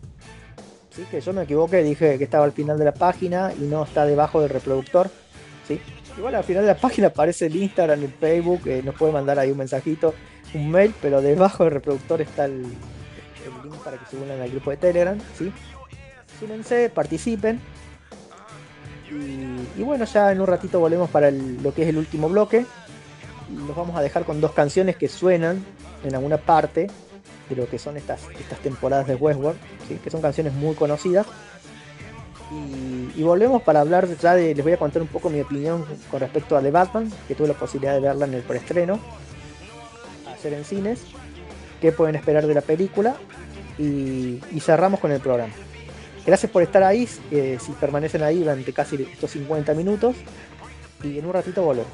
¿sí? 0.95 1.03
Que 1.09 1.21
yo 1.21 1.33
me 1.33 1.43
equivoqué, 1.43 1.83
dije 1.83 2.17
que 2.17 2.23
estaba 2.23 2.45
al 2.45 2.51
final 2.51 2.77
de 2.77 2.85
la 2.85 2.93
página 2.93 3.53
y 3.59 3.63
no 3.63 3.83
está 3.83 4.05
debajo 4.05 4.41
del 4.41 4.49
reproductor. 4.49 5.09
¿sí? 5.67 5.79
Igual 6.17 6.35
al 6.35 6.43
final 6.43 6.63
de 6.63 6.67
la 6.67 6.77
página 6.77 7.07
aparece 7.07 7.45
el 7.47 7.55
Instagram, 7.55 8.03
el 8.03 8.11
Facebook, 8.11 8.61
eh, 8.67 8.81
nos 8.83 8.95
puede 8.95 9.13
mandar 9.13 9.39
ahí 9.39 9.51
un 9.51 9.57
mensajito, 9.57 10.13
un 10.53 10.69
mail, 10.69 10.93
pero 11.01 11.21
debajo 11.21 11.63
del 11.63 11.73
reproductor 11.73 12.21
está 12.21 12.45
el, 12.45 12.63
el 12.63 13.63
link 13.63 13.75
para 13.83 13.97
que 13.97 14.05
se 14.05 14.17
unan 14.17 14.41
al 14.41 14.49
grupo 14.49 14.71
de 14.71 14.77
Telegram, 14.77 15.17
¿sí? 15.37 15.51
Súmense, 16.39 16.89
participen. 16.89 17.59
Y, 19.77 19.83
bueno, 19.83 20.05
ya 20.05 20.31
en 20.31 20.39
un 20.39 20.47
ratito 20.47 20.79
volvemos 20.79 21.09
para 21.09 21.31
lo 21.31 21.73
que 21.73 21.83
es 21.83 21.89
el 21.89 21.97
último 21.97 22.29
bloque. 22.29 22.65
Los 23.67 23.75
vamos 23.75 23.97
a 23.97 24.01
dejar 24.01 24.23
con 24.23 24.39
dos 24.39 24.53
canciones 24.53 24.95
que 24.95 25.09
suenan 25.09 25.63
en 26.03 26.15
alguna 26.15 26.37
parte 26.37 26.87
de 27.49 27.55
lo 27.55 27.67
que 27.67 27.77
son 27.77 27.97
estas, 27.97 28.21
estas 28.39 28.59
temporadas 28.59 29.07
de 29.07 29.15
Westworld, 29.15 29.59
¿sí? 29.87 29.99
que 30.01 30.09
son 30.09 30.21
canciones 30.21 30.53
muy 30.53 30.75
conocidas, 30.75 31.27
y, 32.51 33.23
volvemos 33.23 33.61
para 33.61 33.81
hablar 33.81 34.07
ya 34.17 34.35
de, 34.35 34.53
les 34.53 34.63
voy 34.63 34.73
a 34.73 34.77
contar 34.77 35.01
un 35.01 35.07
poco 35.07 35.29
mi 35.29 35.39
opinión 35.39 35.85
con 36.09 36.19
respecto 36.19 36.57
a 36.57 36.61
The 36.61 36.71
Batman, 36.71 37.09
que 37.27 37.35
tuve 37.35 37.47
la 37.47 37.53
posibilidad 37.53 37.93
de 37.93 38.01
verla 38.01 38.25
en 38.25 38.33
el 38.33 38.41
preestreno, 38.41 38.99
hacer 40.27 40.53
en 40.53 40.65
cines, 40.65 41.03
qué 41.79 41.91
pueden 41.91 42.15
esperar 42.15 42.45
de 42.47 42.53
la 42.53 42.61
película 42.61 43.15
y, 43.77 44.39
cerramos 44.59 44.99
con 44.99 45.11
el 45.11 45.21
programa. 45.21 45.53
Gracias 46.25 46.51
por 46.51 46.61
estar 46.61 46.83
ahí, 46.83 47.07
eh, 47.31 47.57
si 47.59 47.71
permanecen 47.73 48.21
ahí 48.23 48.39
durante 48.39 48.73
casi 48.73 49.01
estos 49.01 49.31
50 49.31 49.73
minutos 49.73 50.15
y 51.03 51.17
en 51.17 51.25
un 51.25 51.33
ratito 51.33 51.63
volvemos. 51.63 51.91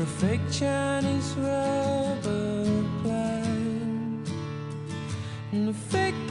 a 0.00 0.06
fake 0.06 0.40
Chinese 0.52 1.34
rubber 1.38 2.84
plant 3.02 4.28
and 5.50 5.68
a 5.70 5.72
fake 5.72 6.27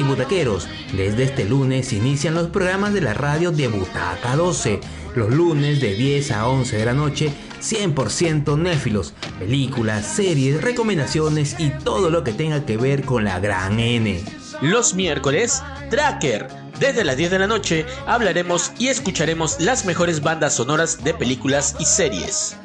Hey 0.00 0.06
butaqueros, 0.08 0.66
desde 0.96 1.24
este 1.24 1.44
lunes 1.44 1.92
inician 1.92 2.32
los 2.32 2.46
programas 2.46 2.94
de 2.94 3.02
la 3.02 3.12
radio 3.12 3.50
de 3.50 3.68
Butaca 3.68 4.34
12. 4.34 4.80
Los 5.14 5.28
lunes 5.28 5.78
de 5.82 5.92
10 5.92 6.30
a 6.30 6.48
11 6.48 6.78
de 6.78 6.84
la 6.86 6.94
noche, 6.94 7.30
100% 7.60 8.58
néfilos, 8.58 9.12
películas, 9.38 10.06
series, 10.06 10.62
recomendaciones 10.62 11.54
y 11.58 11.68
todo 11.68 12.08
lo 12.08 12.24
que 12.24 12.32
tenga 12.32 12.64
que 12.64 12.78
ver 12.78 13.04
con 13.04 13.24
la 13.24 13.40
gran 13.40 13.78
N. 13.78 14.24
Los 14.62 14.94
miércoles, 14.94 15.62
Tracker. 15.90 16.48
Desde 16.78 17.04
las 17.04 17.18
10 17.18 17.32
de 17.32 17.38
la 17.38 17.46
noche 17.46 17.84
hablaremos 18.06 18.72
y 18.78 18.88
escucharemos 18.88 19.60
las 19.60 19.84
mejores 19.84 20.22
bandas 20.22 20.54
sonoras 20.54 21.04
de 21.04 21.12
películas 21.12 21.76
y 21.78 21.84
series. 21.84 22.56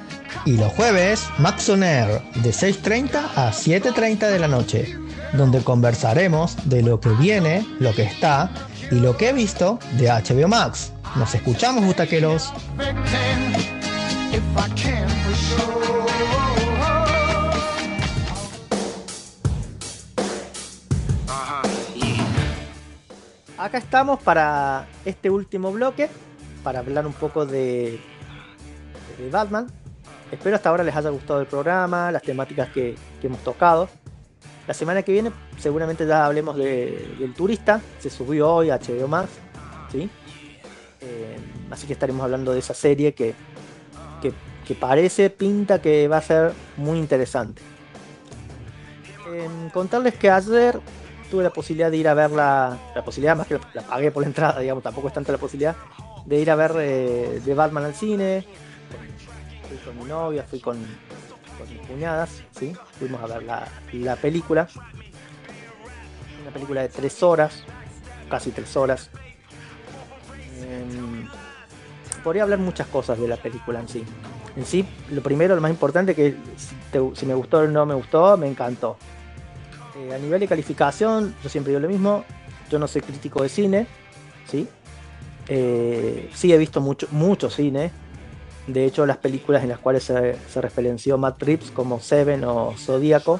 Y 0.46 0.56
los 0.56 0.72
jueves, 0.72 1.26
Max 1.40 1.68
on 1.68 1.84
Air, 1.84 2.22
de 2.36 2.52
6.30 2.52 3.32
a 3.36 3.52
7.30 3.52 4.30
de 4.30 4.40
la 4.40 4.48
noche, 4.48 4.96
donde 5.38 5.64
conversaremos 5.64 6.56
de 6.66 6.82
lo 6.82 7.00
que 7.00 7.10
viene, 7.10 7.66
lo 7.80 7.94
que 7.94 8.04
está 8.04 8.50
y 8.92 8.96
lo 8.96 9.18
que 9.18 9.30
he 9.30 9.34
visto 9.34 9.80
de 9.98 10.10
HBO 10.10 10.48
Max. 10.48 10.92
Nos 11.16 11.34
escuchamos, 11.34 11.84
sure. 11.86 12.36
Acá 23.58 23.78
estamos 23.78 24.22
para 24.22 24.86
este 25.06 25.30
último 25.30 25.72
bloque, 25.72 26.10
para 26.64 26.80
hablar 26.80 27.08
un 27.08 27.14
poco 27.14 27.46
de, 27.46 28.00
Batman. 29.32 29.68
Espero 30.32 30.56
hasta 30.56 30.70
ahora 30.70 30.84
les 30.84 30.96
haya 30.96 31.10
gustado 31.10 31.40
el 31.40 31.48
programa, 31.48 32.12
las 32.12 32.22
temáticas 32.22 32.70
que 32.70 32.96
hemos 33.24 33.40
tocado. 33.40 33.88
La 34.68 34.74
semana 34.74 35.03
que 35.03 35.11
viene 35.11 35.32
seguramente 35.59 36.05
ya 36.07 36.26
hablemos 36.26 36.55
de- 36.57 37.16
del 37.20 37.34
turista, 37.34 37.82
se 37.99 38.09
subió 38.09 38.49
hoy 38.51 38.70
a 38.72 38.76
HBO 38.80 39.07
Max, 39.07 39.30
¿sí? 39.91 40.09
Eh, 41.01 41.38
así 41.70 41.86
que 41.86 41.93
estaremos 41.93 42.24
hablando 42.24 42.51
de 42.53 42.59
esa 42.59 42.74
serie 42.74 43.13
que, 43.13 43.34
que, 44.66 44.74
parece, 44.74 45.30
pinta 45.30 45.80
que 45.80 46.07
va 46.07 46.18
a 46.18 46.22
ser 46.22 46.51
muy 46.78 46.97
interesante. 46.97 47.61
Em, 49.32 49.70
contarles 49.70 50.16
que 50.16 50.30
ayer 50.32 50.80
tuve 51.30 51.43
la 51.43 51.51
posibilidad 51.51 51.91
de 51.91 51.97
ir 51.97 52.07
a 52.07 52.16
verla, 52.16 52.78
la 52.95 53.05
posibilidad 53.05 53.36
más 53.36 53.45
que 53.45 53.55
la, 53.55 53.59
la 53.76 53.82
pagué 53.84 54.09
por 54.11 54.24
la 54.24 54.28
entrada, 54.28 54.59
digamos, 54.59 54.84
tampoco 54.84 55.07
es 55.09 55.13
tanta 55.13 55.32
la 55.32 55.38
posibilidad 55.38 55.76
de 56.26 56.39
ir 56.39 56.49
a 56.49 56.55
ver 56.55 56.72
eh, 56.80 57.41
de 57.45 57.53
Batman 57.53 57.86
al 57.86 57.93
cine. 57.93 58.43
Fui 59.68 59.78
con 59.78 59.97
mi 59.99 60.05
novia, 60.05 60.41
fui 60.43 60.59
con, 60.59 60.78
con 61.58 61.70
mis 61.70 61.82
cuñadas, 61.88 62.41
¿sí? 62.58 62.74
Fuimos 62.99 63.22
a 63.22 63.28
ver 63.28 63.43
la, 63.43 63.68
la 63.93 64.16
película. 64.16 64.68
Una 66.41 66.51
película 66.51 66.82
de 66.82 66.89
tres 66.89 67.22
horas, 67.24 67.64
casi 68.30 68.51
tres 68.51 68.76
horas. 68.76 69.10
Em, 70.62 71.28
podría 72.24 72.43
hablar 72.43 72.60
muchas 72.60 72.88
cosas 72.88 73.20
de 73.20 73.28
la 73.28 73.38
película 73.38 73.80
en 73.80 73.88
sí. 73.88 74.03
En 74.56 74.66
sí, 74.66 74.86
lo 75.12 75.22
primero, 75.22 75.56
lo 75.56 75.62
más 75.62 75.72
importante, 75.72 76.16
que 76.16 76.36
si 77.14 77.26
me 77.26 77.34
gustó 77.34 77.60
o 77.60 77.68
no 77.68 77.86
me 77.86 77.93
gustó, 77.93 78.38
me 78.38 78.47
encantó. 78.47 78.97
Eh, 79.97 80.14
a 80.14 80.18
nivel 80.18 80.39
de 80.39 80.47
calificación, 80.47 81.36
yo 81.43 81.49
siempre 81.49 81.72
digo 81.72 81.82
lo 81.82 81.89
mismo, 81.89 82.26
yo 82.70 82.80
no 82.80 82.88
soy 82.88 83.01
crítico 83.01 83.43
de 83.43 83.49
cine, 83.49 83.88
¿sí? 84.49 84.68
Eh, 85.47 86.30
sí 86.34 86.51
he 86.51 86.58
visto 86.58 86.82
mucho, 86.82 87.08
mucho 87.12 87.49
cine. 87.49 87.91
De 88.68 88.86
hecho, 88.86 89.05
las 89.05 89.18
películas 89.18 89.63
en 89.63 89.70
las 89.70 89.80
cuales 89.80 90.03
se, 90.03 90.38
se 90.49 90.61
referenció 90.61 91.18
Matt 91.18 91.41
Reeves 91.43 91.72
como 91.72 91.99
Seven 91.99 92.43
o 92.45 92.74
Zodíaco, 92.78 93.39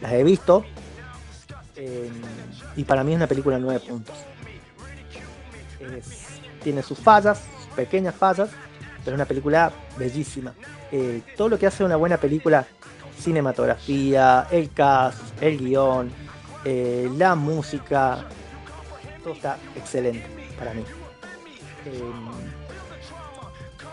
las 0.00 0.12
he 0.12 0.22
visto. 0.22 0.64
Eh, 1.76 2.10
y 2.76 2.84
para 2.84 3.02
mí 3.02 3.12
es 3.12 3.16
una 3.16 3.26
película 3.26 3.56
de 3.56 3.62
9 3.62 3.80
puntos. 3.88 4.16
Tiene 6.62 6.82
sus 6.82 6.98
fallas, 6.98 7.42
sus 7.64 7.74
pequeñas 7.74 8.14
fallas, 8.14 8.50
pero 9.04 9.16
es 9.16 9.18
una 9.18 9.24
película 9.24 9.72
bellísima. 9.98 10.52
Eh, 10.92 11.22
todo 11.36 11.48
lo 11.48 11.58
que 11.58 11.66
hace 11.66 11.84
una 11.84 11.96
buena 11.96 12.18
película, 12.18 12.66
cinematografía, 13.18 14.46
el 14.50 14.70
cast, 14.72 15.20
el 15.42 15.58
guion, 15.58 16.10
eh, 16.64 17.10
la 17.16 17.34
música, 17.34 18.26
todo 19.24 19.32
está 19.32 19.56
excelente 19.74 20.26
para 20.58 20.74
mí. 20.74 20.84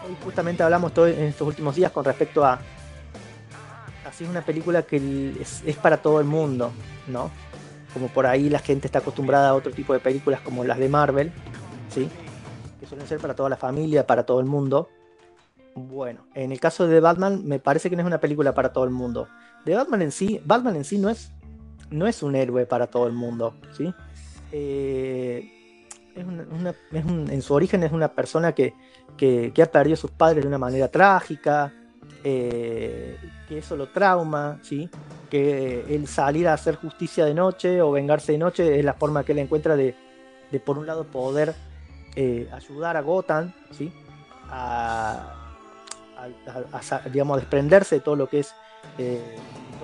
Hoy 0.08 0.16
justamente 0.24 0.64
hablamos 0.64 0.94
todo 0.94 1.08
en 1.08 1.24
estos 1.24 1.48
últimos 1.48 1.76
días 1.76 1.92
con 1.92 2.06
respecto 2.06 2.46
a 2.46 2.60
así 4.08 4.24
es 4.24 4.30
una 4.30 4.42
película 4.42 4.84
que 4.84 5.36
es 5.42 5.76
para 5.78 5.98
todo 5.98 6.20
el 6.20 6.26
mundo, 6.26 6.72
¿no? 7.08 7.30
Como 7.94 8.08
por 8.08 8.26
ahí 8.26 8.50
la 8.50 8.60
gente 8.60 8.88
está 8.88 9.00
acostumbrada 9.00 9.50
a 9.50 9.54
otro 9.54 9.72
tipo 9.72 9.94
de 9.94 10.00
películas 10.00 10.40
como 10.42 10.64
las 10.64 10.78
de 10.78 10.88
Marvel, 10.88 11.32
¿sí? 11.90 12.10
Que 12.80 12.86
suelen 12.86 13.08
ser 13.08 13.20
para 13.20 13.36
toda 13.36 13.50
la 13.50 13.58
familia, 13.58 14.08
para 14.08 14.26
todo 14.26 14.40
el 14.40 14.46
mundo. 14.46 14.90
Bueno, 15.76 16.22
en 16.34 16.52
el 16.52 16.60
caso 16.60 16.88
de 16.88 17.00
Batman 17.00 17.46
me 17.46 17.60
parece 17.60 17.90
que 17.90 17.96
no 17.96 18.02
es 18.02 18.08
una 18.08 18.20
película 18.20 18.54
para 18.54 18.72
todo 18.72 18.86
el 18.86 18.92
mundo. 18.92 19.28
De 19.66 19.76
Batman 19.76 20.02
en 20.02 20.12
sí, 20.12 20.42
Batman 20.46 20.78
en 20.78 20.86
sí 20.86 20.98
no 20.98 21.10
es, 21.10 21.32
no 21.90 22.08
es 22.08 22.24
un 22.24 22.36
héroe 22.36 22.66
para 22.66 22.88
todo 22.88 23.08
el 23.08 23.14
mundo, 23.14 23.56
¿sí? 23.76 23.94
Eh, 24.54 25.57
en 26.18 27.42
su 27.42 27.54
origen 27.54 27.84
es 27.84 27.92
una 27.92 28.10
persona 28.10 28.54
que, 28.54 28.74
que- 29.18 29.52
ha 29.62 29.66
perdido 29.66 29.94
a 29.96 29.98
sus 29.98 30.12
padres 30.12 30.44
de 30.44 30.48
una 30.48 30.58
manera 30.58 30.88
trágica, 30.90 31.74
eh, 32.24 33.18
que 33.48 33.60
eso 33.60 33.76
lo 33.76 33.88
trauma, 33.90 34.60
¿sí? 34.64 34.90
que 35.30 35.86
el 35.94 36.08
salir 36.08 36.48
a 36.48 36.54
hacer 36.54 36.76
justicia 36.76 37.26
de 37.26 37.34
noche 37.34 37.82
o 37.82 37.92
vengarse 37.92 38.32
de 38.32 38.38
noche 38.38 38.80
es 38.80 38.86
la 38.86 38.94
forma 38.94 39.24
que 39.24 39.34
él 39.34 39.40
encuentra 39.40 39.76
de, 39.76 39.96
de, 40.52 40.60
por 40.60 40.78
un 40.78 40.88
lado 40.88 41.04
poder 41.06 41.54
eh, 42.16 42.50
ayudar 42.54 42.98
a 42.98 43.02
Gotham, 43.02 43.54
¿sí? 43.72 43.92
a, 44.50 45.34
digamos, 47.12 47.38
desprenderse 47.40 47.96
de 47.96 48.02
todo 48.02 48.16
lo 48.16 48.28
que 48.28 48.40
es 48.40 48.54
eh, 48.98 49.22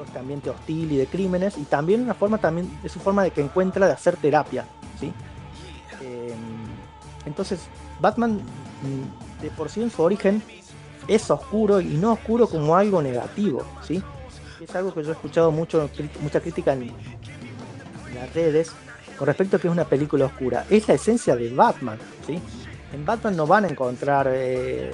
este 0.06 0.20
ambiente 0.20 0.50
hostil 0.50 0.92
y 0.92 0.98
de 0.98 1.06
crímenes 1.06 1.58
y 1.58 1.64
también 1.64 2.02
una 2.02 2.14
forma 2.16 2.38
también 2.40 2.70
es 2.84 2.92
su 2.92 3.00
forma 3.00 3.24
de 3.24 3.32
que 3.32 3.42
encuentra 3.42 3.86
de 3.86 3.94
hacer 3.94 4.16
terapia, 4.18 4.66
¿sí? 5.00 5.14
Entonces, 7.26 7.62
Batman 8.00 8.42
de 9.42 9.50
por 9.52 9.70
sí 9.70 9.82
en 9.82 9.90
su 9.90 10.02
origen 10.02 10.42
es 11.08 11.30
oscuro 11.30 11.82
y 11.82 11.96
no 11.96 12.14
oscuro 12.14 12.48
como 12.48 12.76
algo 12.76 13.02
negativo, 13.02 13.66
¿sí? 13.86 14.02
Es 14.62 14.74
algo 14.76 14.94
que 14.94 15.04
yo 15.04 15.10
he 15.10 15.14
escuchado 15.14 15.52
mucho, 15.52 15.90
mucha 16.22 16.40
crítica 16.40 16.74
en, 16.74 16.84
en 16.84 18.16
las 18.16 18.34
redes 18.34 18.72
con 19.18 19.28
respecto 19.28 19.58
a 19.58 19.60
que 19.60 19.68
es 19.68 19.72
una 19.72 19.86
película 19.86 20.26
oscura. 20.26 20.66
Es 20.70 20.88
la 20.88 20.96
esencia 20.96 21.36
de 21.36 21.50
Batman, 21.54 21.98
¿sí? 22.26 22.40
En 22.94 23.06
Batman 23.06 23.36
no 23.36 23.48
van 23.48 23.66
a 23.66 23.68
encontrar 23.68 24.30
eh, 24.32 24.92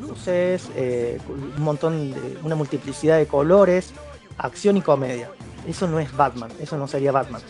luces, 0.00 0.70
eh, 0.74 1.18
un 1.28 1.62
montón 1.62 2.12
de, 2.12 2.38
una 2.42 2.54
multiplicidad 2.54 3.18
de 3.18 3.26
colores, 3.26 3.92
acción 4.38 4.76
y 4.76 4.82
comedia. 4.82 5.30
Eso 5.68 5.86
no 5.86 6.00
es 6.00 6.14
Batman, 6.16 6.50
eso 6.60 6.78
no 6.78 6.88
sería 6.88 7.12
Batman. 7.12 7.42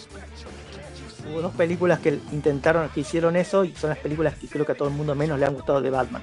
Hubo 1.30 1.42
dos 1.42 1.54
películas 1.54 2.00
que 2.00 2.18
intentaron, 2.32 2.88
que 2.88 3.00
hicieron 3.00 3.36
eso 3.36 3.64
y 3.64 3.74
son 3.74 3.90
las 3.90 3.98
películas 3.98 4.34
que 4.34 4.48
creo 4.48 4.66
que 4.66 4.72
a 4.72 4.74
todo 4.74 4.88
el 4.88 4.94
mundo 4.94 5.14
menos 5.14 5.38
le 5.38 5.46
han 5.46 5.54
gustado 5.54 5.80
de 5.80 5.90
Batman. 5.90 6.22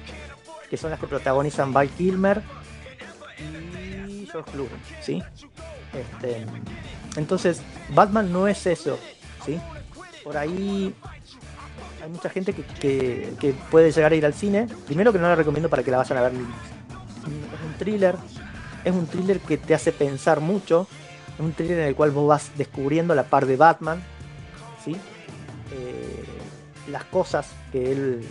Que 0.68 0.76
son 0.76 0.90
las 0.90 1.00
que 1.00 1.06
protagonizan 1.06 1.72
Val 1.72 1.88
Kilmer 1.88 2.42
y 4.08 4.26
George 4.30 4.50
Clooney, 4.52 4.70
¿sí? 5.00 5.22
Este, 5.94 6.44
entonces, 7.16 7.62
Batman 7.94 8.30
no 8.32 8.46
es 8.48 8.66
eso, 8.66 8.98
¿sí? 9.46 9.58
Por 10.22 10.36
ahí 10.36 10.94
hay 12.02 12.10
mucha 12.10 12.28
gente 12.28 12.52
que, 12.52 12.62
que- 12.62 13.32
que 13.40 13.54
puede 13.70 13.90
llegar 13.90 14.12
a 14.12 14.14
ir 14.14 14.26
al 14.26 14.34
cine. 14.34 14.68
Primero 14.86 15.12
que 15.12 15.18
no 15.18 15.26
la 15.28 15.34
recomiendo 15.36 15.70
para 15.70 15.82
que 15.82 15.90
la 15.90 15.96
vayan 15.98 16.18
a 16.18 16.22
ver. 16.22 16.32
Es 16.32 17.66
un 17.66 17.74
thriller, 17.78 18.14
es 18.84 18.92
un 18.92 19.06
thriller 19.06 19.40
que 19.40 19.56
te 19.56 19.74
hace 19.74 19.90
pensar 19.92 20.40
mucho. 20.40 20.86
Es 21.34 21.40
un 21.40 21.52
thriller 21.52 21.78
en 21.78 21.86
el 21.88 21.94
cual 21.96 22.10
vos 22.10 22.28
vas 22.28 22.50
descubriendo 22.58 23.14
la 23.14 23.22
par 23.24 23.46
de 23.46 23.56
Batman. 23.56 24.02
Eh, 25.72 26.24
las 26.90 27.04
cosas 27.04 27.48
que 27.70 27.92
él, 27.92 28.26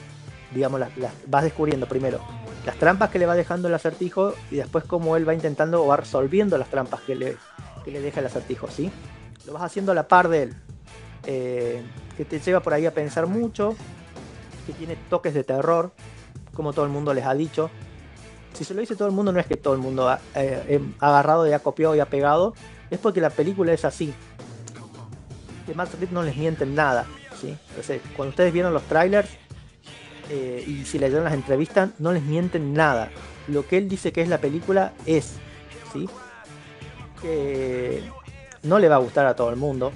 digamos, 0.54 0.80
las, 0.80 0.92
vas 1.28 1.44
descubriendo 1.44 1.88
primero. 1.88 2.20
Las 2.66 2.76
trampas 2.78 3.10
que 3.10 3.20
le 3.20 3.26
va 3.26 3.36
dejando 3.36 3.68
el 3.68 3.74
acertijo 3.74 4.34
y 4.52 4.58
después 4.58 4.84
cómo 4.84 5.16
él 5.16 5.28
va 5.28 5.34
intentando 5.34 5.84
o 5.84 5.88
va 5.88 5.98
resolviendo 5.98 6.58
las 6.58 6.70
trampas 6.70 7.02
que 7.02 7.16
le, 7.16 7.38
que 7.86 7.92
le 7.92 8.02
deja 8.02 8.20
el 8.20 8.26
acertijo, 8.26 8.68
¿sí? 8.70 8.92
Lo 9.46 9.54
vas 9.54 9.64
haciendo 9.64 9.92
a 9.92 9.96
la 9.96 10.08
par 10.08 10.28
de 10.28 10.44
él. 10.44 10.56
Eh, 11.26 11.84
que 12.16 12.26
te 12.26 12.40
lleva 12.40 12.62
por 12.62 12.74
ahí 12.74 12.86
a 12.86 12.94
pensar 12.94 13.28
mucho, 13.28 13.76
que 14.66 14.74
tiene 14.74 14.98
toques 15.10 15.34
de 15.34 15.44
terror, 15.44 15.92
como 16.54 16.74
todo 16.74 16.86
el 16.86 16.92
mundo 16.92 17.14
les 17.14 17.26
ha 17.26 17.34
dicho. 17.36 17.70
Si 18.54 18.64
se 18.64 18.74
lo 18.74 18.82
dice 18.82 18.96
todo 18.96 19.08
el 19.08 19.14
mundo, 19.14 19.32
no 19.32 19.40
es 19.40 19.46
que 19.46 19.56
todo 19.56 19.76
el 19.76 19.80
mundo 19.80 20.10
ha, 20.10 20.20
eh, 20.36 20.82
ha 21.00 21.10
agarrado 21.10 21.48
y 21.48 21.54
ha 21.54 21.60
copiado 21.60 21.96
y 21.96 22.00
ha 22.00 22.08
pegado, 22.08 22.56
es 22.90 23.00
porque 23.00 23.22
la 23.22 23.30
película 23.30 23.72
es 23.72 23.86
así. 23.86 24.14
Que 25.66 25.76
Matt 25.76 25.94
no 26.12 26.24
les 26.24 26.36
mienten 26.36 26.74
nada, 26.74 27.06
Entonces, 27.44 28.02
cuando 28.16 28.32
ustedes 28.32 28.54
vieron 28.54 28.74
los 28.74 28.84
trailers 28.84 29.30
eh, 30.30 30.64
y 30.68 30.86
si 30.86 31.00
leyeron 31.00 31.24
las 31.24 31.34
entrevistas, 31.34 31.90
no 32.00 32.12
les 32.12 32.24
mienten 32.24 32.74
nada. 32.74 33.10
Lo 33.48 33.66
que 33.66 33.78
él 33.78 33.88
dice 33.88 34.12
que 34.12 34.22
es 34.22 34.30
la 34.30 34.40
película 34.40 34.94
es. 35.06 35.36
Que 37.22 38.04
no 38.64 38.78
le 38.78 38.90
va 38.90 38.96
a 38.96 39.00
gustar 39.00 39.26
a 39.26 39.36
todo 39.36 39.50
el 39.50 39.56
mundo, 39.56 39.92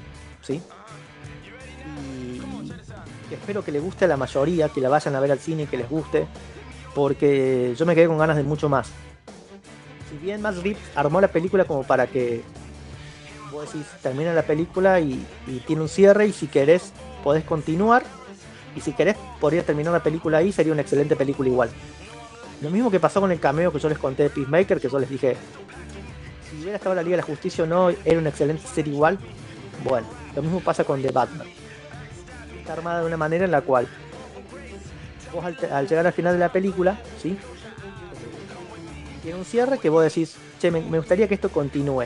espero 3.41 3.63
que 3.65 3.71
le 3.71 3.79
guste 3.79 4.05
a 4.05 4.07
la 4.07 4.17
mayoría, 4.17 4.69
que 4.69 4.81
la 4.81 4.89
vayan 4.89 5.15
a 5.15 5.19
ver 5.19 5.31
al 5.31 5.39
cine 5.39 5.63
y 5.63 5.65
que 5.65 5.77
les 5.77 5.89
guste, 5.89 6.27
porque 6.95 7.73
yo 7.77 7.85
me 7.85 7.95
quedé 7.95 8.07
con 8.07 8.17
ganas 8.17 8.37
de 8.37 8.43
mucho 8.43 8.69
más. 8.69 8.87
Si 10.09 10.17
bien 10.17 10.41
Matt 10.41 10.57
Reeves 10.57 10.81
armó 10.95 11.19
la 11.21 11.27
película 11.27 11.65
como 11.65 11.83
para 11.83 12.07
que 12.07 12.43
vos 13.51 13.65
decís, 13.65 13.87
termina 14.01 14.33
la 14.33 14.43
película 14.43 14.99
y, 14.99 15.25
y 15.47 15.59
tiene 15.59 15.81
un 15.81 15.89
cierre 15.89 16.27
y 16.27 16.33
si 16.33 16.47
querés 16.47 16.93
podés 17.23 17.43
continuar 17.43 18.03
y 18.75 18.81
si 18.81 18.93
querés 18.93 19.15
podría 19.39 19.63
terminar 19.63 19.93
la 19.93 20.03
película 20.03 20.37
ahí, 20.37 20.51
sería 20.51 20.73
una 20.73 20.81
excelente 20.81 21.15
película 21.15 21.49
igual. 21.49 21.69
Lo 22.61 22.69
mismo 22.69 22.91
que 22.91 22.99
pasó 22.99 23.19
con 23.21 23.31
el 23.31 23.39
cameo 23.39 23.71
que 23.71 23.79
yo 23.79 23.89
les 23.89 23.97
conté 23.97 24.23
de 24.23 24.29
Peacemaker, 24.29 24.79
que 24.79 24.89
yo 24.89 24.99
les 24.99 25.09
dije, 25.09 25.35
si 26.49 26.61
hubiera 26.61 26.77
estado 26.77 26.95
la 26.95 27.01
Liga 27.01 27.17
de 27.17 27.21
la 27.21 27.27
Justicia 27.27 27.63
o 27.63 27.67
no, 27.67 27.89
era 27.89 28.19
una 28.19 28.29
excelente 28.29 28.67
serie 28.67 28.93
igual. 28.93 29.17
Bueno, 29.83 30.07
lo 30.35 30.41
mismo 30.41 30.59
pasa 30.59 30.83
con 30.83 31.01
The 31.01 31.11
Batman 31.11 31.47
está 32.61 32.73
armada 32.73 33.01
de 33.01 33.07
una 33.07 33.17
manera 33.17 33.45
en 33.45 33.51
la 33.51 33.61
cual 33.61 33.87
vos 35.33 35.43
al, 35.43 35.87
llegar 35.87 36.07
al 36.07 36.13
final 36.13 36.33
de 36.33 36.39
la 36.39 36.51
película, 36.51 36.99
¿sí? 37.21 37.37
Tiene 39.21 39.37
un 39.37 39.45
cierre 39.45 39.77
que 39.77 39.89
vos 39.89 40.03
decís, 40.03 40.35
che, 40.59 40.71
me, 40.71 40.81
me 40.81 40.97
gustaría 40.97 41.27
que 41.27 41.35
esto 41.35 41.49
continúe. 41.49 42.05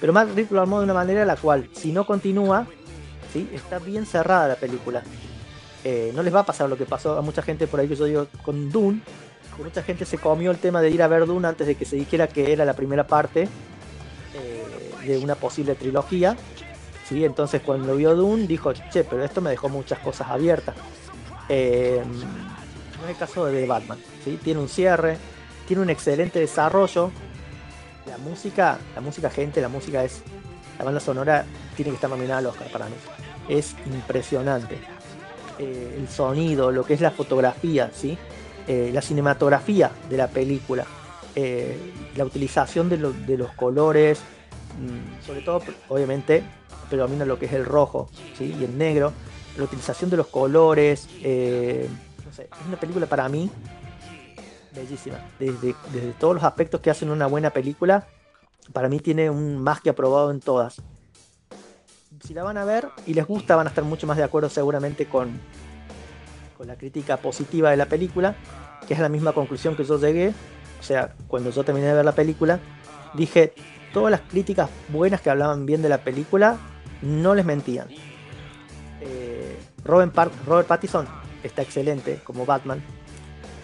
Pero 0.00 0.12
Matt 0.12 0.28
Reeves 0.28 0.50
lo 0.50 0.60
armó 0.60 0.78
de 0.78 0.84
una 0.84 0.94
manera 0.94 1.22
en 1.22 1.26
la 1.26 1.36
cual, 1.36 1.68
si 1.72 1.92
no 1.92 2.06
continúa, 2.06 2.66
Está 3.34 3.78
bien 3.78 4.06
cerrada 4.06 4.48
la 4.48 4.56
película. 4.56 5.02
Eh, 5.84 6.12
no 6.14 6.22
les 6.22 6.34
va 6.34 6.40
a 6.40 6.46
pasar 6.46 6.68
lo 6.68 6.76
que 6.76 6.84
pasó 6.84 7.18
a 7.18 7.22
mucha 7.22 7.42
gente 7.42 7.66
por 7.66 7.80
ahí 7.80 7.88
que 7.88 7.96
yo 7.96 8.04
digo 8.04 8.26
con 8.44 8.70
Dune, 8.70 9.00
mucha 9.58 9.82
gente 9.82 10.04
se 10.04 10.18
comió 10.18 10.50
el 10.50 10.58
tema 10.58 10.80
de 10.80 10.90
ir 10.90 11.02
a 11.02 11.08
ver 11.08 11.26
Dune 11.26 11.48
antes 11.48 11.66
de 11.66 11.74
que 11.74 11.84
se 11.84 11.96
dijera 11.96 12.28
que 12.28 12.52
era 12.52 12.64
la 12.64 12.74
primera 12.74 13.06
parte 13.06 13.48
eh, 14.34 15.06
de 15.06 15.18
una 15.18 15.34
posible 15.34 15.74
trilogía. 15.74 16.36
¿sí? 17.08 17.24
Entonces 17.24 17.62
cuando 17.62 17.96
vio 17.96 18.14
Dune 18.14 18.46
dijo, 18.46 18.72
che, 18.72 19.04
pero 19.04 19.24
esto 19.24 19.40
me 19.40 19.50
dejó 19.50 19.68
muchas 19.68 19.98
cosas 19.98 20.28
abiertas. 20.28 20.74
Eh, 21.48 22.02
no 22.98 23.04
es 23.04 23.10
el 23.10 23.16
caso 23.16 23.46
de 23.46 23.66
Batman, 23.66 23.98
¿sí? 24.24 24.38
Tiene 24.42 24.60
un 24.60 24.68
cierre, 24.68 25.16
tiene 25.66 25.82
un 25.82 25.90
excelente 25.90 26.38
desarrollo. 26.38 27.10
La 28.06 28.18
música, 28.18 28.78
la 28.94 29.00
música 29.00 29.28
gente, 29.28 29.60
la 29.60 29.68
música 29.68 30.04
es 30.04 30.22
la 30.78 30.84
banda 30.84 31.00
sonora 31.00 31.44
tiene 31.76 31.90
que 31.90 31.94
estar 31.94 32.10
nominada 32.10 32.38
al 32.38 32.46
Oscar 32.46 32.68
para 32.70 32.86
mí. 32.86 32.94
Es 33.48 33.74
impresionante. 33.86 34.78
Eh, 35.58 35.96
el 35.98 36.08
sonido, 36.08 36.70
lo 36.70 36.84
que 36.84 36.94
es 36.94 37.00
la 37.00 37.10
fotografía, 37.10 37.90
¿sí? 37.94 38.16
Eh, 38.66 38.90
la 38.92 39.02
cinematografía 39.02 39.90
de 40.08 40.16
la 40.16 40.28
película, 40.28 40.86
eh, 41.34 41.76
la 42.16 42.24
utilización 42.24 42.88
de, 42.88 42.96
lo- 42.96 43.12
de 43.12 43.36
los 43.36 43.52
colores, 43.52 44.20
mm, 44.78 45.24
sobre 45.26 45.40
todo, 45.42 45.62
obviamente, 45.88 46.42
predomina 46.88 47.24
lo 47.24 47.38
que 47.38 47.46
es 47.46 47.52
el 47.52 47.64
rojo 47.64 48.08
¿sí? 48.38 48.54
y 48.58 48.64
el 48.64 48.76
negro, 48.78 49.12
la 49.56 49.64
utilización 49.64 50.10
de 50.10 50.16
los 50.16 50.28
colores, 50.28 51.08
es 51.22 51.88
una 52.66 52.76
película 52.78 53.06
para 53.06 53.28
mí 53.28 53.50
bellísima. 54.74 55.18
Desde, 55.38 55.74
desde 55.92 56.12
todos 56.12 56.34
los 56.34 56.44
aspectos 56.44 56.80
que 56.80 56.90
hacen 56.90 57.10
una 57.10 57.26
buena 57.26 57.50
película, 57.50 58.06
para 58.72 58.88
mí 58.88 59.00
tiene 59.00 59.28
un 59.28 59.58
más 59.58 59.80
que 59.80 59.90
aprobado 59.90 60.30
en 60.30 60.40
todas. 60.40 60.80
Si 62.24 62.34
la 62.34 62.44
van 62.44 62.56
a 62.56 62.64
ver 62.64 62.88
y 63.04 63.14
les 63.14 63.26
gusta, 63.26 63.56
van 63.56 63.66
a 63.66 63.70
estar 63.70 63.82
mucho 63.82 64.06
más 64.06 64.16
de 64.16 64.22
acuerdo 64.22 64.48
seguramente 64.48 65.06
con, 65.06 65.40
la 66.64 66.76
crítica 66.76 67.16
positiva 67.16 67.70
de 67.70 67.76
la 67.76 67.86
película, 67.86 68.36
que 68.86 68.94
es 68.94 69.00
la 69.00 69.08
misma 69.08 69.32
conclusión 69.32 69.74
que 69.74 69.82
yo 69.82 69.98
llegué. 69.98 70.32
O 70.78 70.82
sea, 70.84 71.16
cuando 71.26 71.50
yo 71.50 71.64
terminé 71.64 71.88
de 71.88 71.94
ver 71.94 72.04
la 72.04 72.12
película, 72.12 72.60
dije, 73.14 73.52
todas 73.92 74.12
las 74.12 74.20
críticas 74.20 74.70
buenas 74.88 75.20
que 75.20 75.30
hablaban 75.30 75.66
bien 75.66 75.82
de 75.82 75.88
la 75.88 75.98
película, 75.98 76.58
no 77.02 77.34
les 77.34 77.44
mentían. 77.44 77.88
Eh, 79.00 79.58
Robert, 79.84 80.16
Robert 80.46 80.68
Pattinson 80.68 81.08
está 81.42 81.62
excelente 81.62 82.20
como 82.22 82.46
Batman. 82.46 82.80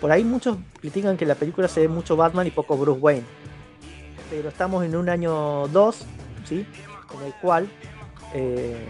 Por 0.00 0.11
ahí 0.11 0.24
muchos 0.24 0.56
critican 0.80 1.16
que 1.16 1.26
la 1.26 1.36
película 1.36 1.68
se 1.68 1.82
ve 1.82 1.88
mucho 1.88 2.16
Batman 2.16 2.48
y 2.48 2.50
poco 2.50 2.76
Bruce 2.76 3.00
Wayne. 3.00 3.24
Pero 4.28 4.48
estamos 4.48 4.84
en 4.84 4.96
un 4.96 5.09
año 5.09 5.68
2, 5.68 6.04
¿sí? 6.44 6.66
En 7.14 7.26
el 7.26 7.34
cual 7.40 7.68
eh, 8.35 8.89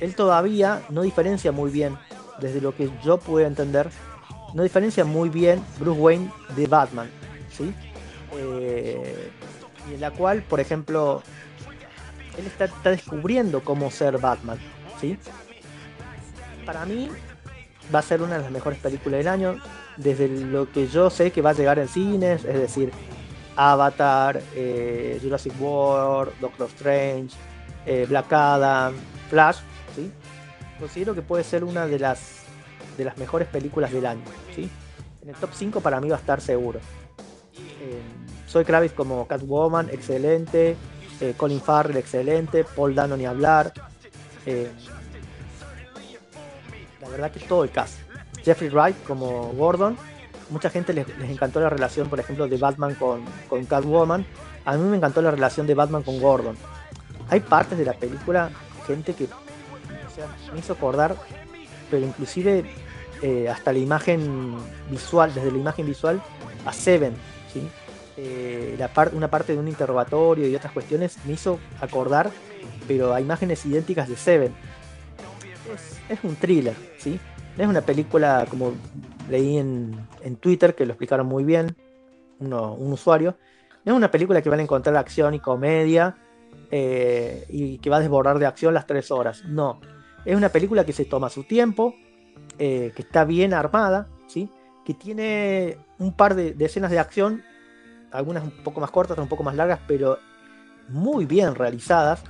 él 0.00 0.14
todavía 0.14 0.82
no 0.88 1.02
diferencia 1.02 1.52
muy 1.52 1.70
bien, 1.70 1.96
desde 2.40 2.60
lo 2.60 2.74
que 2.74 2.90
yo 3.04 3.18
pude 3.18 3.44
entender, 3.44 3.90
no 4.54 4.62
diferencia 4.62 5.04
muy 5.04 5.28
bien 5.28 5.62
Bruce 5.78 6.00
Wayne 6.00 6.30
de 6.56 6.66
Batman, 6.66 7.10
¿sí? 7.50 7.72
Eh, 8.36 9.30
y 9.90 9.94
en 9.94 10.00
la 10.00 10.10
cual, 10.10 10.42
por 10.42 10.60
ejemplo, 10.60 11.22
él 12.38 12.46
está, 12.46 12.68
descubriendo 12.90 13.62
cómo 13.62 13.90
ser 13.90 14.18
Batman, 14.18 14.58
¿sí? 15.00 15.18
Para 16.64 16.84
mí 16.86 17.10
va 17.94 17.98
a 17.98 18.02
ser 18.02 18.22
una 18.22 18.36
de 18.36 18.42
las 18.42 18.50
mejores 18.50 18.78
películas 18.78 19.18
del 19.18 19.28
año, 19.28 19.56
desde 19.96 20.28
lo 20.28 20.70
que 20.70 20.88
yo 20.88 21.10
sé 21.10 21.30
que 21.32 21.42
va 21.42 21.50
a 21.50 21.54
llegar 21.54 21.78
en 21.78 21.88
cines, 21.88 22.44
es 22.44 22.58
decir, 22.58 22.90
Avatar, 23.56 24.40
eh, 24.54 25.18
Jurassic 25.22 25.52
World, 25.60 26.32
Doctor 26.40 26.68
Strange, 26.68 27.36
eh, 27.90 28.06
Black 28.08 28.32
Adam, 28.32 28.94
Flash, 29.28 29.56
¿sí? 29.96 30.12
Considero 30.78 31.12
que 31.12 31.22
puede 31.22 31.42
ser 31.42 31.64
una 31.64 31.86
de 31.86 31.98
las 31.98 32.44
de 32.96 33.04
las 33.04 33.18
mejores 33.18 33.48
películas 33.48 33.92
del 33.92 34.06
año, 34.06 34.22
¿sí? 34.54 34.70
En 35.22 35.28
el 35.28 35.34
top 35.34 35.50
5 35.52 35.80
para 35.80 36.00
mí 36.00 36.08
va 36.08 36.16
a 36.16 36.20
estar 36.20 36.40
seguro. 36.40 36.78
Eh, 37.58 38.00
Soy 38.46 38.64
Kravitz 38.64 38.94
como 38.94 39.26
Catwoman, 39.26 39.90
excelente. 39.90 40.76
Eh, 41.20 41.34
Colin 41.36 41.60
Farrell, 41.60 41.96
excelente. 41.96 42.64
Paul 42.64 42.94
Dano 42.94 43.16
ni 43.16 43.26
hablar. 43.26 43.72
Eh, 44.46 44.70
la 47.00 47.08
verdad 47.08 47.32
que 47.32 47.40
todo 47.40 47.64
el 47.64 47.70
cast. 47.70 47.98
Jeffrey 48.44 48.70
Wright 48.70 49.02
como 49.04 49.52
Gordon. 49.52 49.96
Mucha 50.50 50.70
gente 50.70 50.92
les, 50.92 51.06
les 51.18 51.30
encantó 51.30 51.60
la 51.60 51.68
relación, 51.68 52.08
por 52.08 52.20
ejemplo, 52.20 52.46
de 52.46 52.56
Batman 52.56 52.94
con, 52.94 53.24
con 53.48 53.64
Catwoman. 53.66 54.24
A 54.64 54.76
mí 54.76 54.88
me 54.88 54.96
encantó 54.96 55.22
la 55.22 55.32
relación 55.32 55.66
de 55.66 55.74
Batman 55.74 56.04
con 56.04 56.20
Gordon. 56.20 56.56
Hay 57.30 57.40
partes 57.40 57.78
de 57.78 57.84
la 57.84 57.92
película, 57.92 58.50
gente 58.86 59.14
que 59.14 59.28
me 60.52 60.58
hizo 60.58 60.72
acordar, 60.72 61.14
pero 61.90 62.04
inclusive 62.04 62.64
eh, 63.22 63.48
hasta 63.48 63.72
la 63.72 63.78
imagen 63.78 64.56
visual, 64.90 65.32
desde 65.32 65.52
la 65.52 65.58
imagen 65.58 65.86
visual 65.86 66.20
a 66.66 66.72
Seven, 66.72 67.14
¿sí? 67.52 67.62
Eh, 68.16 68.74
la 68.78 68.90
una 69.12 69.28
parte 69.28 69.52
de 69.52 69.58
un 69.58 69.68
interrogatorio 69.68 70.48
y 70.48 70.54
otras 70.54 70.72
cuestiones 70.72 71.18
me 71.24 71.34
hizo 71.34 71.60
acordar, 71.80 72.30
pero 72.88 73.14
a 73.14 73.20
imágenes 73.20 73.64
idénticas 73.64 74.08
de 74.08 74.16
Seven. 74.16 74.52
Es, 76.08 76.18
un 76.24 76.34
thriller, 76.34 76.74
¿sí? 76.98 77.20
Es 77.56 77.66
una 77.66 77.80
película 77.80 78.44
como 78.50 78.72
leí 79.28 79.58
en, 79.58 79.94
en 80.22 80.36
Twitter, 80.36 80.74
que 80.74 80.84
lo 80.84 80.92
explicaron 80.92 81.26
muy 81.26 81.44
bien, 81.44 81.76
uno- 82.40 82.74
un 82.74 82.92
usuario. 82.92 83.36
Es 83.84 83.92
una 83.92 84.10
película 84.10 84.42
que 84.42 84.50
van 84.50 84.58
a 84.58 84.62
encontrar 84.62 84.96
acción 84.96 85.34
y 85.34 85.38
comedia 85.38 86.16
eh, 86.72 87.46
y 87.48 87.78
que 87.78 87.90
va 87.90 87.96
a 87.96 88.00
desbordar 88.00 88.38
de 88.38 88.46
acción 88.46 88.74
las 88.74 88.86
tres 88.86 89.10
horas. 89.10 89.42
No, 89.44 89.80
es 90.24 90.36
una 90.36 90.50
película 90.50 90.84
que 90.84 90.92
se 90.92 91.04
toma 91.04 91.28
su 91.28 91.42
tiempo, 91.42 91.94
eh, 92.58 92.92
que 92.94 93.02
está 93.02 93.24
bien 93.24 93.54
armada, 93.54 94.08
¿sí? 94.28 94.48
que 94.84 94.94
tiene 94.94 95.78
un 95.98 96.12
par 96.12 96.36
de, 96.36 96.54
escenas 96.60 96.92
de 96.92 97.00
acción, 97.00 97.42
algunas 98.12 98.44
un 98.44 98.52
poco 98.62 98.80
más 98.80 98.90
cortas, 98.90 99.12
otras 99.12 99.24
un 99.24 99.28
poco 99.28 99.42
más 99.42 99.56
largas, 99.56 99.80
pero 99.88 100.18
muy 100.88 101.26
bien 101.26 101.56
realizadas, 101.56 102.22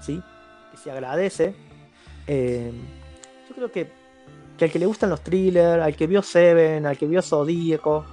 ¿sí? 0.00 0.22
que 0.70 0.76
se 0.76 0.92
agradece. 0.92 1.56
Eh, 2.28 2.72
yo 3.48 3.54
creo 3.54 3.72
que, 3.72 3.90
que 4.56 4.64
al 4.66 4.70
que 4.70 4.78
le 4.78 4.86
gustan 4.86 5.10
los 5.10 5.22
thrillers, 5.22 5.82
al 5.82 5.96
que 5.96 6.06
vio 6.06 6.22
Seven, 6.22 6.86
al 6.86 6.96
que 6.96 7.06
vio 7.06 7.20
Zodíaco, 7.20 8.04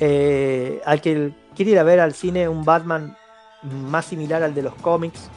al 0.00 1.00
que 1.00 1.32
quiere 1.54 1.72
ir 1.72 1.78
a 1.78 1.84
ver 1.84 2.00
al 2.00 2.14
cine 2.14 2.48
un 2.48 2.64
Batman 2.64 3.16
más 3.62 4.06
similar 4.06 4.42
al 4.42 4.54
de 4.54 4.62
los 4.62 4.74
cómics 4.74 5.28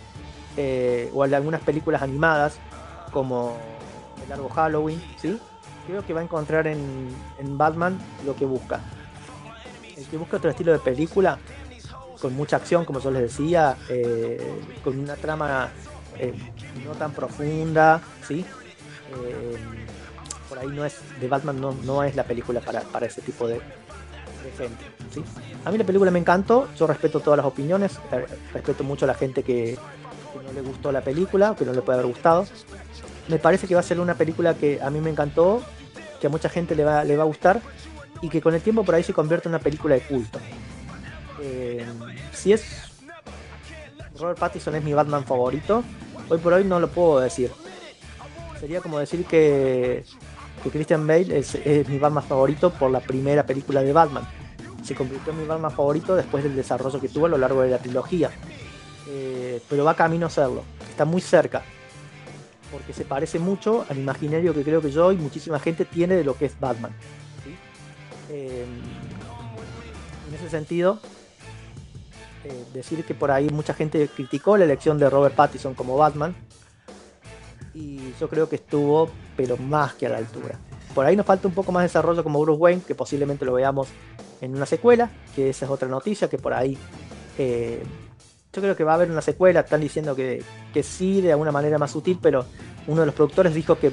eh, 0.57 1.09
o 1.13 1.23
al 1.23 1.29
de 1.29 1.35
algunas 1.35 1.61
películas 1.61 2.01
animadas 2.01 2.57
como 3.11 3.57
el 4.23 4.29
largo 4.29 4.49
Halloween, 4.49 5.01
¿sí? 5.17 5.39
creo 5.87 6.05
que 6.05 6.13
va 6.13 6.21
a 6.21 6.23
encontrar 6.23 6.67
en, 6.67 7.09
en 7.39 7.57
Batman 7.57 7.99
lo 8.25 8.35
que 8.35 8.45
busca. 8.45 8.79
El 9.95 10.05
que 10.05 10.17
busca 10.17 10.37
otro 10.37 10.49
estilo 10.49 10.71
de 10.71 10.79
película, 10.79 11.37
con 12.21 12.35
mucha 12.35 12.55
acción, 12.55 12.85
como 12.85 12.99
yo 12.99 13.11
les 13.11 13.23
decía, 13.23 13.77
eh, 13.89 14.61
con 14.83 14.97
una 14.99 15.15
trama 15.15 15.69
eh, 16.17 16.33
no 16.85 16.91
tan 16.93 17.11
profunda, 17.11 18.01
¿sí? 18.27 18.45
Por 20.47 20.59
ahí 20.59 20.67
no 20.67 20.85
es, 20.85 20.99
de 21.19 21.27
Batman 21.27 21.59
no, 21.59 21.73
no 21.83 22.03
es 22.03 22.15
la 22.15 22.23
película 22.23 22.61
para, 22.61 22.81
para 22.81 23.05
ese 23.05 23.21
tipo 23.21 23.47
de 23.47 23.59
gente, 24.57 24.85
A 25.65 25.71
mí 25.71 25.77
la 25.77 25.83
película 25.83 26.11
me 26.11 26.19
encantó, 26.19 26.67
yo 26.75 26.87
respeto 26.87 27.19
todas 27.19 27.37
las 27.37 27.45
opiniones, 27.45 27.99
eh, 28.11 28.25
respeto 28.53 28.83
mucho 28.83 29.05
a 29.05 29.07
la 29.07 29.13
gente 29.13 29.43
que, 29.43 29.77
no 30.43 30.53
le 30.53 30.61
gustó 30.61 30.91
la 30.91 31.01
película, 31.01 31.55
que 31.57 31.65
no 31.65 31.73
le 31.73 31.81
puede 31.81 31.99
haber 31.99 32.11
gustado. 32.11 32.45
Me 33.27 33.37
parece 33.37 33.67
que 33.67 33.75
va 33.75 33.81
a 33.81 33.83
ser 33.83 33.99
una 33.99 34.15
película 34.15 34.55
que 34.55 34.81
a 34.81 34.89
mí 34.89 34.99
me 34.99 35.09
encantó, 35.09 35.61
que 36.19 36.27
a 36.27 36.29
mucha 36.29 36.49
gente 36.49 36.75
le 36.75 36.83
va, 36.83 37.03
le 37.03 37.15
va 37.15 37.23
a 37.23 37.27
gustar 37.27 37.61
y 38.21 38.29
que 38.29 38.41
con 38.41 38.53
el 38.53 38.61
tiempo 38.61 38.83
por 38.83 38.95
ahí 38.95 39.03
se 39.03 39.13
convierte 39.13 39.49
en 39.49 39.55
una 39.55 39.63
película 39.63 39.95
de 39.95 40.01
culto. 40.01 40.39
Eh, 41.41 41.85
si 42.33 42.53
es 42.53 42.63
Robert 44.19 44.39
Pattinson 44.39 44.75
es 44.75 44.83
mi 44.83 44.93
Batman 44.93 45.25
favorito, 45.25 45.83
hoy 46.29 46.37
por 46.39 46.53
hoy 46.53 46.63
no 46.63 46.79
lo 46.79 46.89
puedo 46.89 47.19
decir. 47.19 47.51
Sería 48.59 48.81
como 48.81 48.99
decir 48.99 49.25
que, 49.25 50.05
Christian 50.71 51.07
Bale 51.07 51.39
es 51.39 51.55
mi 51.87 51.97
Batman 51.97 52.23
favorito 52.23 52.71
por 52.71 52.91
la 52.91 52.99
primera 52.99 53.43
película 53.45 53.81
de 53.81 53.93
Batman. 53.93 54.27
Se 54.83 54.95
convirtió 54.95 55.31
en 55.31 55.39
mi 55.39 55.45
Batman 55.45 55.71
favorito 55.71 56.15
después 56.15 56.43
del 56.43 56.55
desarrollo 56.55 56.99
que 56.99 57.09
tuvo 57.09 57.27
a 57.27 57.29
lo 57.29 57.37
largo 57.37 57.61
de 57.61 57.69
la 57.69 57.77
trilogía. 57.77 58.31
Eh, 59.07 59.61
pero 59.69 59.83
va 59.83 59.95
camino 59.95 60.27
a 60.27 60.29
serlo. 60.29 60.63
Está 60.89 61.05
muy 61.05 61.21
cerca. 61.21 61.63
Porque 62.71 62.93
se 62.93 63.03
parece 63.03 63.37
mucho 63.39 63.85
al 63.89 63.97
imaginario 63.97 64.53
que 64.53 64.63
creo 64.63 64.81
que 64.81 64.91
yo 64.91 65.11
y 65.11 65.17
muchísima 65.17 65.59
gente 65.59 65.85
tiene 65.85 66.15
de 66.15 66.23
lo 66.23 66.35
que 66.35 66.45
es 66.45 66.59
Batman. 66.59 66.93
Eh, 68.29 68.65
en 70.29 70.33
ese 70.33 70.49
sentido, 70.49 70.99
eh, 72.45 72.65
decir 72.73 73.03
que 73.03 73.13
por 73.13 73.29
ahí 73.29 73.49
mucha 73.49 73.73
gente 73.73 74.07
criticó 74.07 74.55
la 74.55 74.63
elección 74.63 74.97
de 74.97 75.09
Robert 75.09 75.35
Pattinson 75.35 75.73
como 75.73 75.97
Batman. 75.97 76.33
Y 77.73 78.13
yo 78.19 78.29
creo 78.29 78.47
que 78.47 78.55
estuvo, 78.55 79.09
pero 79.35 79.57
más 79.57 79.93
que 79.93 80.05
a 80.05 80.09
la 80.09 80.17
altura. 80.17 80.57
Por 80.95 81.05
ahí 81.05 81.15
nos 81.15 81.25
falta 81.25 81.47
un 81.47 81.53
poco 81.53 81.71
más 81.71 81.81
de 81.81 81.87
desarrollo 81.87 82.23
como 82.23 82.41
Bruce 82.41 82.59
Wayne, 82.59 82.81
que 82.85 82.95
posiblemente 82.95 83.45
lo 83.45 83.53
veamos 83.53 83.87
en 84.41 84.55
una 84.55 84.65
secuela, 84.65 85.09
que 85.35 85.51
esa 85.51 85.65
es 85.65 85.71
otra 85.71 85.87
noticia, 85.87 86.29
que 86.29 86.37
por 86.37 86.53
ahí 86.53 86.77
eh, 87.37 87.83
yo 88.51 88.61
creo 88.61 88.75
que 88.75 88.83
va 88.83 88.93
a 88.93 88.95
haber 88.95 89.11
una 89.11 89.21
secuela, 89.21 89.61
están 89.61 89.81
diciendo 89.81 90.15
que, 90.15 90.43
que 90.73 90.83
sí, 90.83 91.21
de 91.21 91.31
alguna 91.31 91.51
manera 91.51 91.77
más 91.77 91.91
sutil, 91.91 92.19
pero 92.21 92.45
uno 92.87 93.01
de 93.01 93.05
los 93.05 93.15
productores 93.15 93.53
dijo 93.53 93.77
que 93.77 93.91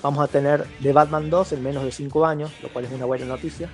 vamos 0.00 0.22
a 0.22 0.28
tener 0.28 0.64
The 0.82 0.92
Batman 0.92 1.28
2 1.28 1.52
en 1.52 1.62
menos 1.62 1.84
de 1.84 1.92
5 1.92 2.24
años, 2.24 2.50
lo 2.62 2.72
cual 2.72 2.86
es 2.86 2.92
una 2.92 3.04
buena 3.04 3.26
noticia. 3.26 3.68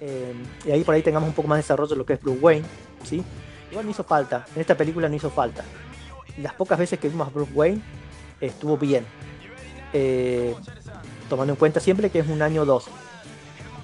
Eh, 0.00 0.34
y 0.64 0.70
ahí 0.70 0.84
por 0.84 0.94
ahí 0.94 1.02
tengamos 1.02 1.28
un 1.28 1.34
poco 1.34 1.48
más 1.48 1.56
de 1.56 1.62
desarrollo 1.62 1.90
de 1.90 1.96
lo 1.96 2.06
que 2.06 2.12
es 2.14 2.20
Bruce 2.20 2.40
Wayne, 2.40 2.66
¿sí? 3.02 3.24
Igual 3.70 3.86
no 3.86 3.90
hizo 3.90 4.04
falta, 4.04 4.44
en 4.54 4.60
esta 4.60 4.76
película 4.76 5.08
no 5.08 5.14
hizo 5.14 5.30
falta. 5.30 5.64
Las 6.38 6.54
pocas 6.54 6.78
veces 6.78 6.98
que 6.98 7.08
vimos 7.08 7.26
a 7.26 7.30
Bruce 7.30 7.52
Wayne 7.52 7.80
estuvo 8.40 8.76
bien. 8.76 9.04
Eh, 9.92 10.54
tomando 11.28 11.52
en 11.52 11.56
cuenta 11.56 11.80
siempre 11.80 12.10
que 12.10 12.20
es 12.20 12.28
un 12.28 12.42
año 12.42 12.64
2. 12.64 12.84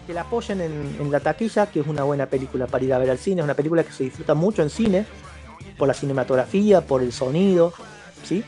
Que 0.09 0.15
la 0.15 0.23
apoyen 0.23 0.63
en, 0.63 1.13
la 1.13 1.21
taquilla, 1.21 1.67
que 1.67 1.81
es 1.81 1.87
una 1.87 2.03
buena 2.03 2.25
película 2.25 2.67
para 2.67 2.83
ir 2.83 2.95
a 2.95 2.99
ver 2.99 3.11
al 3.11 3.19
cine, 3.19 3.43
es 3.43 3.45
una 3.45 3.53
película 3.53 3.85
que 3.85 3.93
se 3.93 4.05
disfruta 4.05 4.33
mucho 4.33 4.63
en 4.63 4.71
cine, 4.71 5.05
por 5.77 5.87
la 5.87 5.93
cinematografía, 5.93 6.81
por 6.81 7.03
el 7.03 7.13
sonido, 7.13 7.75
¿sí? 8.25 8.43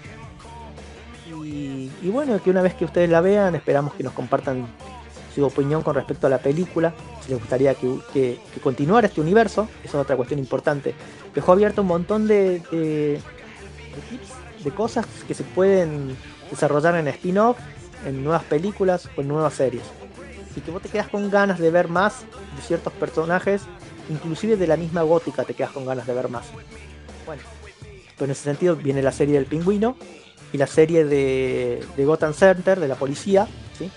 Y, 2.03 2.09
bueno, 2.09 2.41
que 2.43 2.49
una 2.49 2.63
vez 2.63 2.73
que 2.73 2.87
ustedes 2.87 3.11
la 3.11 3.21
vean, 3.21 3.55
esperamos 3.55 3.93
que 3.93 4.03
nos 4.03 4.15
compartan 4.15 4.67
su 5.35 5.45
opinión 5.45 5.83
con 5.83 5.95
respecto 5.95 6.27
a 6.29 6.31
la 6.31 6.39
película, 6.39 6.95
si 7.23 7.33
les 7.33 7.39
gustaría 7.39 7.75
que, 7.75 7.95
que- 8.11 8.41
que 8.55 8.61
continuara 8.61 9.09
este 9.09 9.21
universo, 9.21 9.69
esa 9.85 9.99
es 9.99 10.03
otra 10.03 10.17
cuestión 10.17 10.41
importante. 10.41 10.95
Dejó 11.35 11.53
abierto 11.53 11.83
un 11.83 11.89
montón 11.89 12.27
de, 12.27 12.61
de 12.71 13.21
tips, 14.09 14.65
de 14.65 14.71
cosas 14.71 15.05
que 15.29 15.35
se 15.35 15.45
pueden 15.45 16.17
desarrollar 16.51 16.95
en 16.97 17.09
spin-off, 17.09 17.59
en 18.07 18.25
nuevas 18.25 18.45
películas 18.45 19.11
o 19.15 19.21
en 19.21 19.29
nuevas 19.29 19.53
series. 19.53 19.85
Y 20.57 20.61
que 20.61 20.71
vos 20.71 20.83
te 20.83 20.89
quedas 20.89 21.09
con 21.09 21.31
ganas 21.31 21.59
de 21.59 21.71
ver 21.71 21.89
más 21.89 22.23
de 22.57 22.63
ciertos 22.63 22.93
personajes, 22.95 23.63
inclusive 24.09 24.57
de 24.57 24.67
la 24.67 24.77
misma 24.77 25.03
gótica 25.03 25.45
te 25.45 25.55
quedas 25.55 25.71
con 25.71 25.87
ganas 25.87 26.07
de 26.07 26.15
ver 26.15 26.29
más. 26.29 26.47
Bueno, 27.25 27.43
pues 28.17 28.29
en 28.29 28.31
ese 28.31 28.43
sentido 28.43 28.77
viene 28.77 29.03
la 29.03 29.13
serie 29.13 29.35
del 29.35 29.47
pingüino 29.47 29.97
y 30.53 30.59
la 30.59 30.67
serie 30.67 31.05
de, 31.05 31.85
de 31.97 32.05
Gotham 32.05 32.35
Center, 32.35 32.81
de 32.81 32.89
la 32.89 32.97
policía, 32.97 33.47
¿sí? 33.79 33.91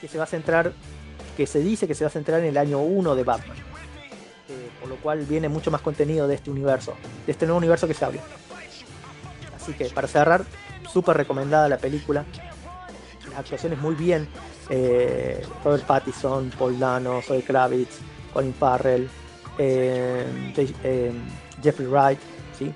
que 0.00 0.08
se 0.08 0.18
va 0.18 0.24
a 0.24 0.26
centrar, 0.26 0.72
que 1.36 1.46
se 1.46 1.60
dice 1.60 1.86
que 1.86 1.94
se 1.94 2.04
va 2.04 2.08
a 2.08 2.12
centrar 2.12 2.40
en 2.40 2.46
el 2.46 2.56
año 2.56 2.80
1 2.80 3.14
de 3.14 3.24
Batman. 3.24 3.56
Eh, 4.48 4.68
por 4.80 4.88
lo 4.88 4.96
cual 4.96 5.20
viene 5.24 5.48
mucho 5.48 5.70
más 5.70 5.80
contenido 5.80 6.28
de 6.28 6.34
este 6.34 6.50
universo, 6.50 6.94
de 7.26 7.32
este 7.32 7.46
nuevo 7.46 7.58
universo 7.58 7.86
que 7.86 7.94
se 7.94 8.04
abre. 8.04 8.20
Así 9.56 9.72
que 9.72 9.86
para 9.86 10.08
cerrar, 10.08 10.44
súper 10.92 11.16
recomendada 11.16 11.68
la 11.68 11.78
película. 11.78 12.24
Las 13.30 13.38
actuaciones 13.38 13.78
muy 13.78 13.94
bien. 13.94 14.28
Eh, 14.70 15.44
Robert 15.62 15.84
Pattinson, 15.84 16.50
Paul 16.58 16.78
Dano, 16.78 17.20
Zoe 17.22 17.42
Kravitz, 17.42 17.98
Colin 18.32 18.54
Farrell, 18.54 19.08
eh, 19.58 20.24
eh, 20.82 21.12
Jeffrey 21.62 21.86
Wright, 21.86 22.18
¿sí? 22.58 22.72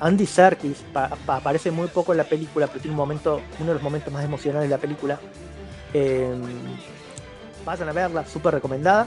Andy 0.00 0.26
Serkis 0.26 0.78
pa- 0.92 1.10
pa- 1.26 1.36
aparece 1.36 1.70
muy 1.70 1.88
poco 1.88 2.12
en 2.12 2.18
la 2.18 2.24
película, 2.24 2.66
pero 2.66 2.80
tiene 2.80 2.92
un 2.92 2.96
momento, 2.98 3.40
uno 3.58 3.68
de 3.68 3.74
los 3.74 3.82
momentos 3.82 4.12
más 4.12 4.24
emocionales 4.24 4.68
de 4.68 4.74
la 4.76 4.80
película. 4.80 5.18
Vayan 7.64 7.88
a 7.88 7.92
verla, 7.92 8.24
súper 8.26 8.54
recomendada. 8.54 9.06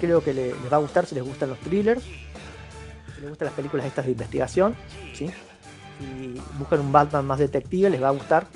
Creo 0.00 0.22
que 0.22 0.34
le- 0.34 0.48
les 0.48 0.72
va 0.72 0.76
a 0.76 0.80
gustar 0.80 1.06
si 1.06 1.14
les 1.14 1.24
gustan 1.24 1.48
los 1.50 1.58
thrillers, 1.60 2.02
si 2.02 3.20
les 3.20 3.28
gustan 3.30 3.46
las 3.46 3.54
películas 3.54 3.86
estas 3.86 4.04
de 4.04 4.12
investigación, 4.12 4.74
¿sí? 5.14 5.30
Si 5.98 6.40
buscan 6.58 6.80
un 6.80 6.92
Batman 6.92 7.24
más 7.26 7.38
detective, 7.38 7.88
les 7.90 8.02
va 8.02 8.08
a 8.08 8.12
gustar. 8.12 8.46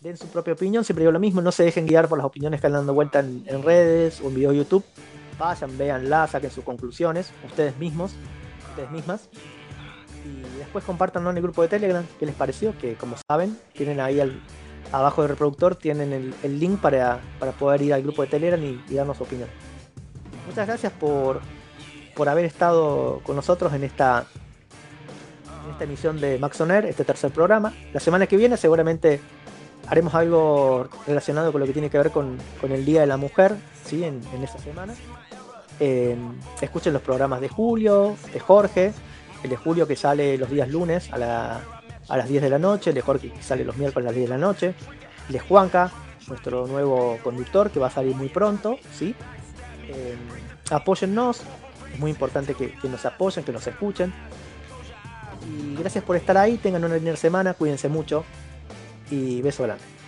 Den 0.00 0.16
su 0.16 0.28
propia 0.28 0.54
opinión, 0.54 0.82
siempre 0.82 1.02
digo 1.02 1.12
lo 1.12 1.20
mismo, 1.20 1.42
no 1.42 1.52
se 1.52 1.62
dejen 1.62 1.86
guiar 1.86 2.08
por 2.08 2.16
las 2.16 2.26
opiniones 2.26 2.60
que 2.60 2.66
andan 2.66 2.80
dando 2.80 2.94
vuelta 2.94 3.20
en, 3.20 3.62
redes 3.62 4.20
o 4.22 4.28
en 4.28 4.34
videos 4.34 4.52
de 4.52 4.58
YouTube. 4.58 4.84
Vayan, 5.38 5.76
véanla, 5.76 6.26
saquen 6.26 6.50
sus 6.50 6.64
conclusiones, 6.64 7.30
ustedes 7.44 7.76
mismos, 7.76 8.12
ustedes 8.70 8.90
mismas. 8.90 9.28
Y 10.24 10.58
después 10.58 10.84
compartanlo 10.84 11.30
en 11.30 11.36
el 11.36 11.42
grupo 11.42 11.60
de 11.60 11.68
Telegram, 11.68 12.04
qué 12.18 12.24
les 12.24 12.34
pareció, 12.34 12.76
que 12.78 12.94
como 12.94 13.16
saben, 13.28 13.58
tienen 13.74 14.00
ahí 14.00 14.20
al, 14.20 14.40
abajo 14.90 15.20
del 15.20 15.30
reproductor, 15.30 15.76
tienen 15.76 16.34
el, 16.42 16.60
link 16.60 16.80
para, 16.80 17.20
para 17.38 17.52
poder 17.52 17.82
ir 17.82 17.92
al 17.92 18.02
grupo 18.02 18.22
de 18.22 18.28
Telegram 18.28 18.62
y, 18.62 18.82
y 18.88 18.94
darnos 18.94 19.18
su 19.18 19.24
opinión. 19.24 19.50
Muchas 20.46 20.66
gracias 20.66 20.92
por, 20.94 21.40
por 22.14 22.28
haber 22.28 22.46
estado 22.46 23.20
con 23.22 23.36
nosotros 23.36 23.72
en 23.74 23.84
esta, 23.84 24.26
en 25.64 25.72
esta 25.72 25.84
emisión 25.84 26.20
de 26.20 26.38
Max 26.38 26.60
On 26.60 26.70
Air, 26.70 26.86
este 26.86 27.04
tercer 27.04 27.30
programa. 27.30 27.72
La 27.92 28.00
semana 28.00 28.26
que 28.26 28.36
viene 28.36 28.56
seguramente 28.56 29.20
haremos 29.90 30.14
algo 30.14 30.88
relacionado 31.06 31.50
con 31.52 31.60
lo 31.60 31.66
que 31.66 31.72
tiene 31.72 31.90
que 31.90 31.98
ver 31.98 32.10
con, 32.10 32.38
con 32.60 32.70
el 32.72 32.84
Día 32.84 33.00
de 33.02 33.06
la 33.08 33.16
Mujer, 33.16 33.56
¿sí? 33.84 34.04
en, 34.04 34.20
en 34.32 34.42
esta 34.44 34.58
semana. 34.58 34.94
Eh, 35.80 36.16
escuchen 36.60 36.92
los 36.92 37.02
programas 37.02 37.40
de 37.40 37.48
Julio, 37.48 38.16
de 38.32 38.38
Jorge, 38.40 38.92
el 39.42 39.50
de 39.50 39.56
Julio 39.56 39.86
que 39.88 39.96
sale 39.96 40.38
los 40.38 40.48
días 40.50 40.68
lunes 40.68 41.12
a, 41.12 41.18
la- 41.18 41.60
a 42.08 42.16
las 42.16 42.28
10 42.28 42.42
de 42.42 42.50
la 42.50 42.58
noche, 42.58 42.90
el 42.90 42.94
de 42.94 43.02
Jorge 43.02 43.30
que 43.32 43.42
sale 43.42 43.64
los 43.64 43.76
miércoles 43.76 44.06
a 44.06 44.10
las 44.10 44.16
10 44.16 44.28
de 44.28 44.34
la 44.36 44.40
noche, 44.40 44.74
el 45.26 45.32
de 45.32 45.40
Juanca, 45.40 45.90
nuestro 46.28 46.66
nuevo 46.66 47.18
conductor 47.24 47.70
que 47.70 47.80
va 47.80 47.88
a 47.88 47.90
salir 47.90 48.14
muy 48.14 48.28
pronto, 48.28 48.78
¿sí? 48.96 49.14
Eh, 49.88 50.16
apóyennos, 50.70 51.42
es 51.92 51.98
muy 51.98 52.10
importante 52.12 52.54
que, 52.54 52.72
que 52.74 52.88
nos 52.88 53.04
apoyen, 53.06 53.42
que 53.44 53.52
nos 53.52 53.66
escuchen. 53.66 54.12
Y 55.48 55.74
gracias 55.76 56.04
por 56.04 56.14
estar 56.16 56.36
ahí, 56.36 56.58
tengan 56.58 56.84
una 56.84 56.94
linda 56.96 57.16
semana, 57.16 57.54
cuídense 57.54 57.88
mucho 57.88 58.24
y 59.10 59.42
beso 59.42 59.64
grande. 59.64 59.99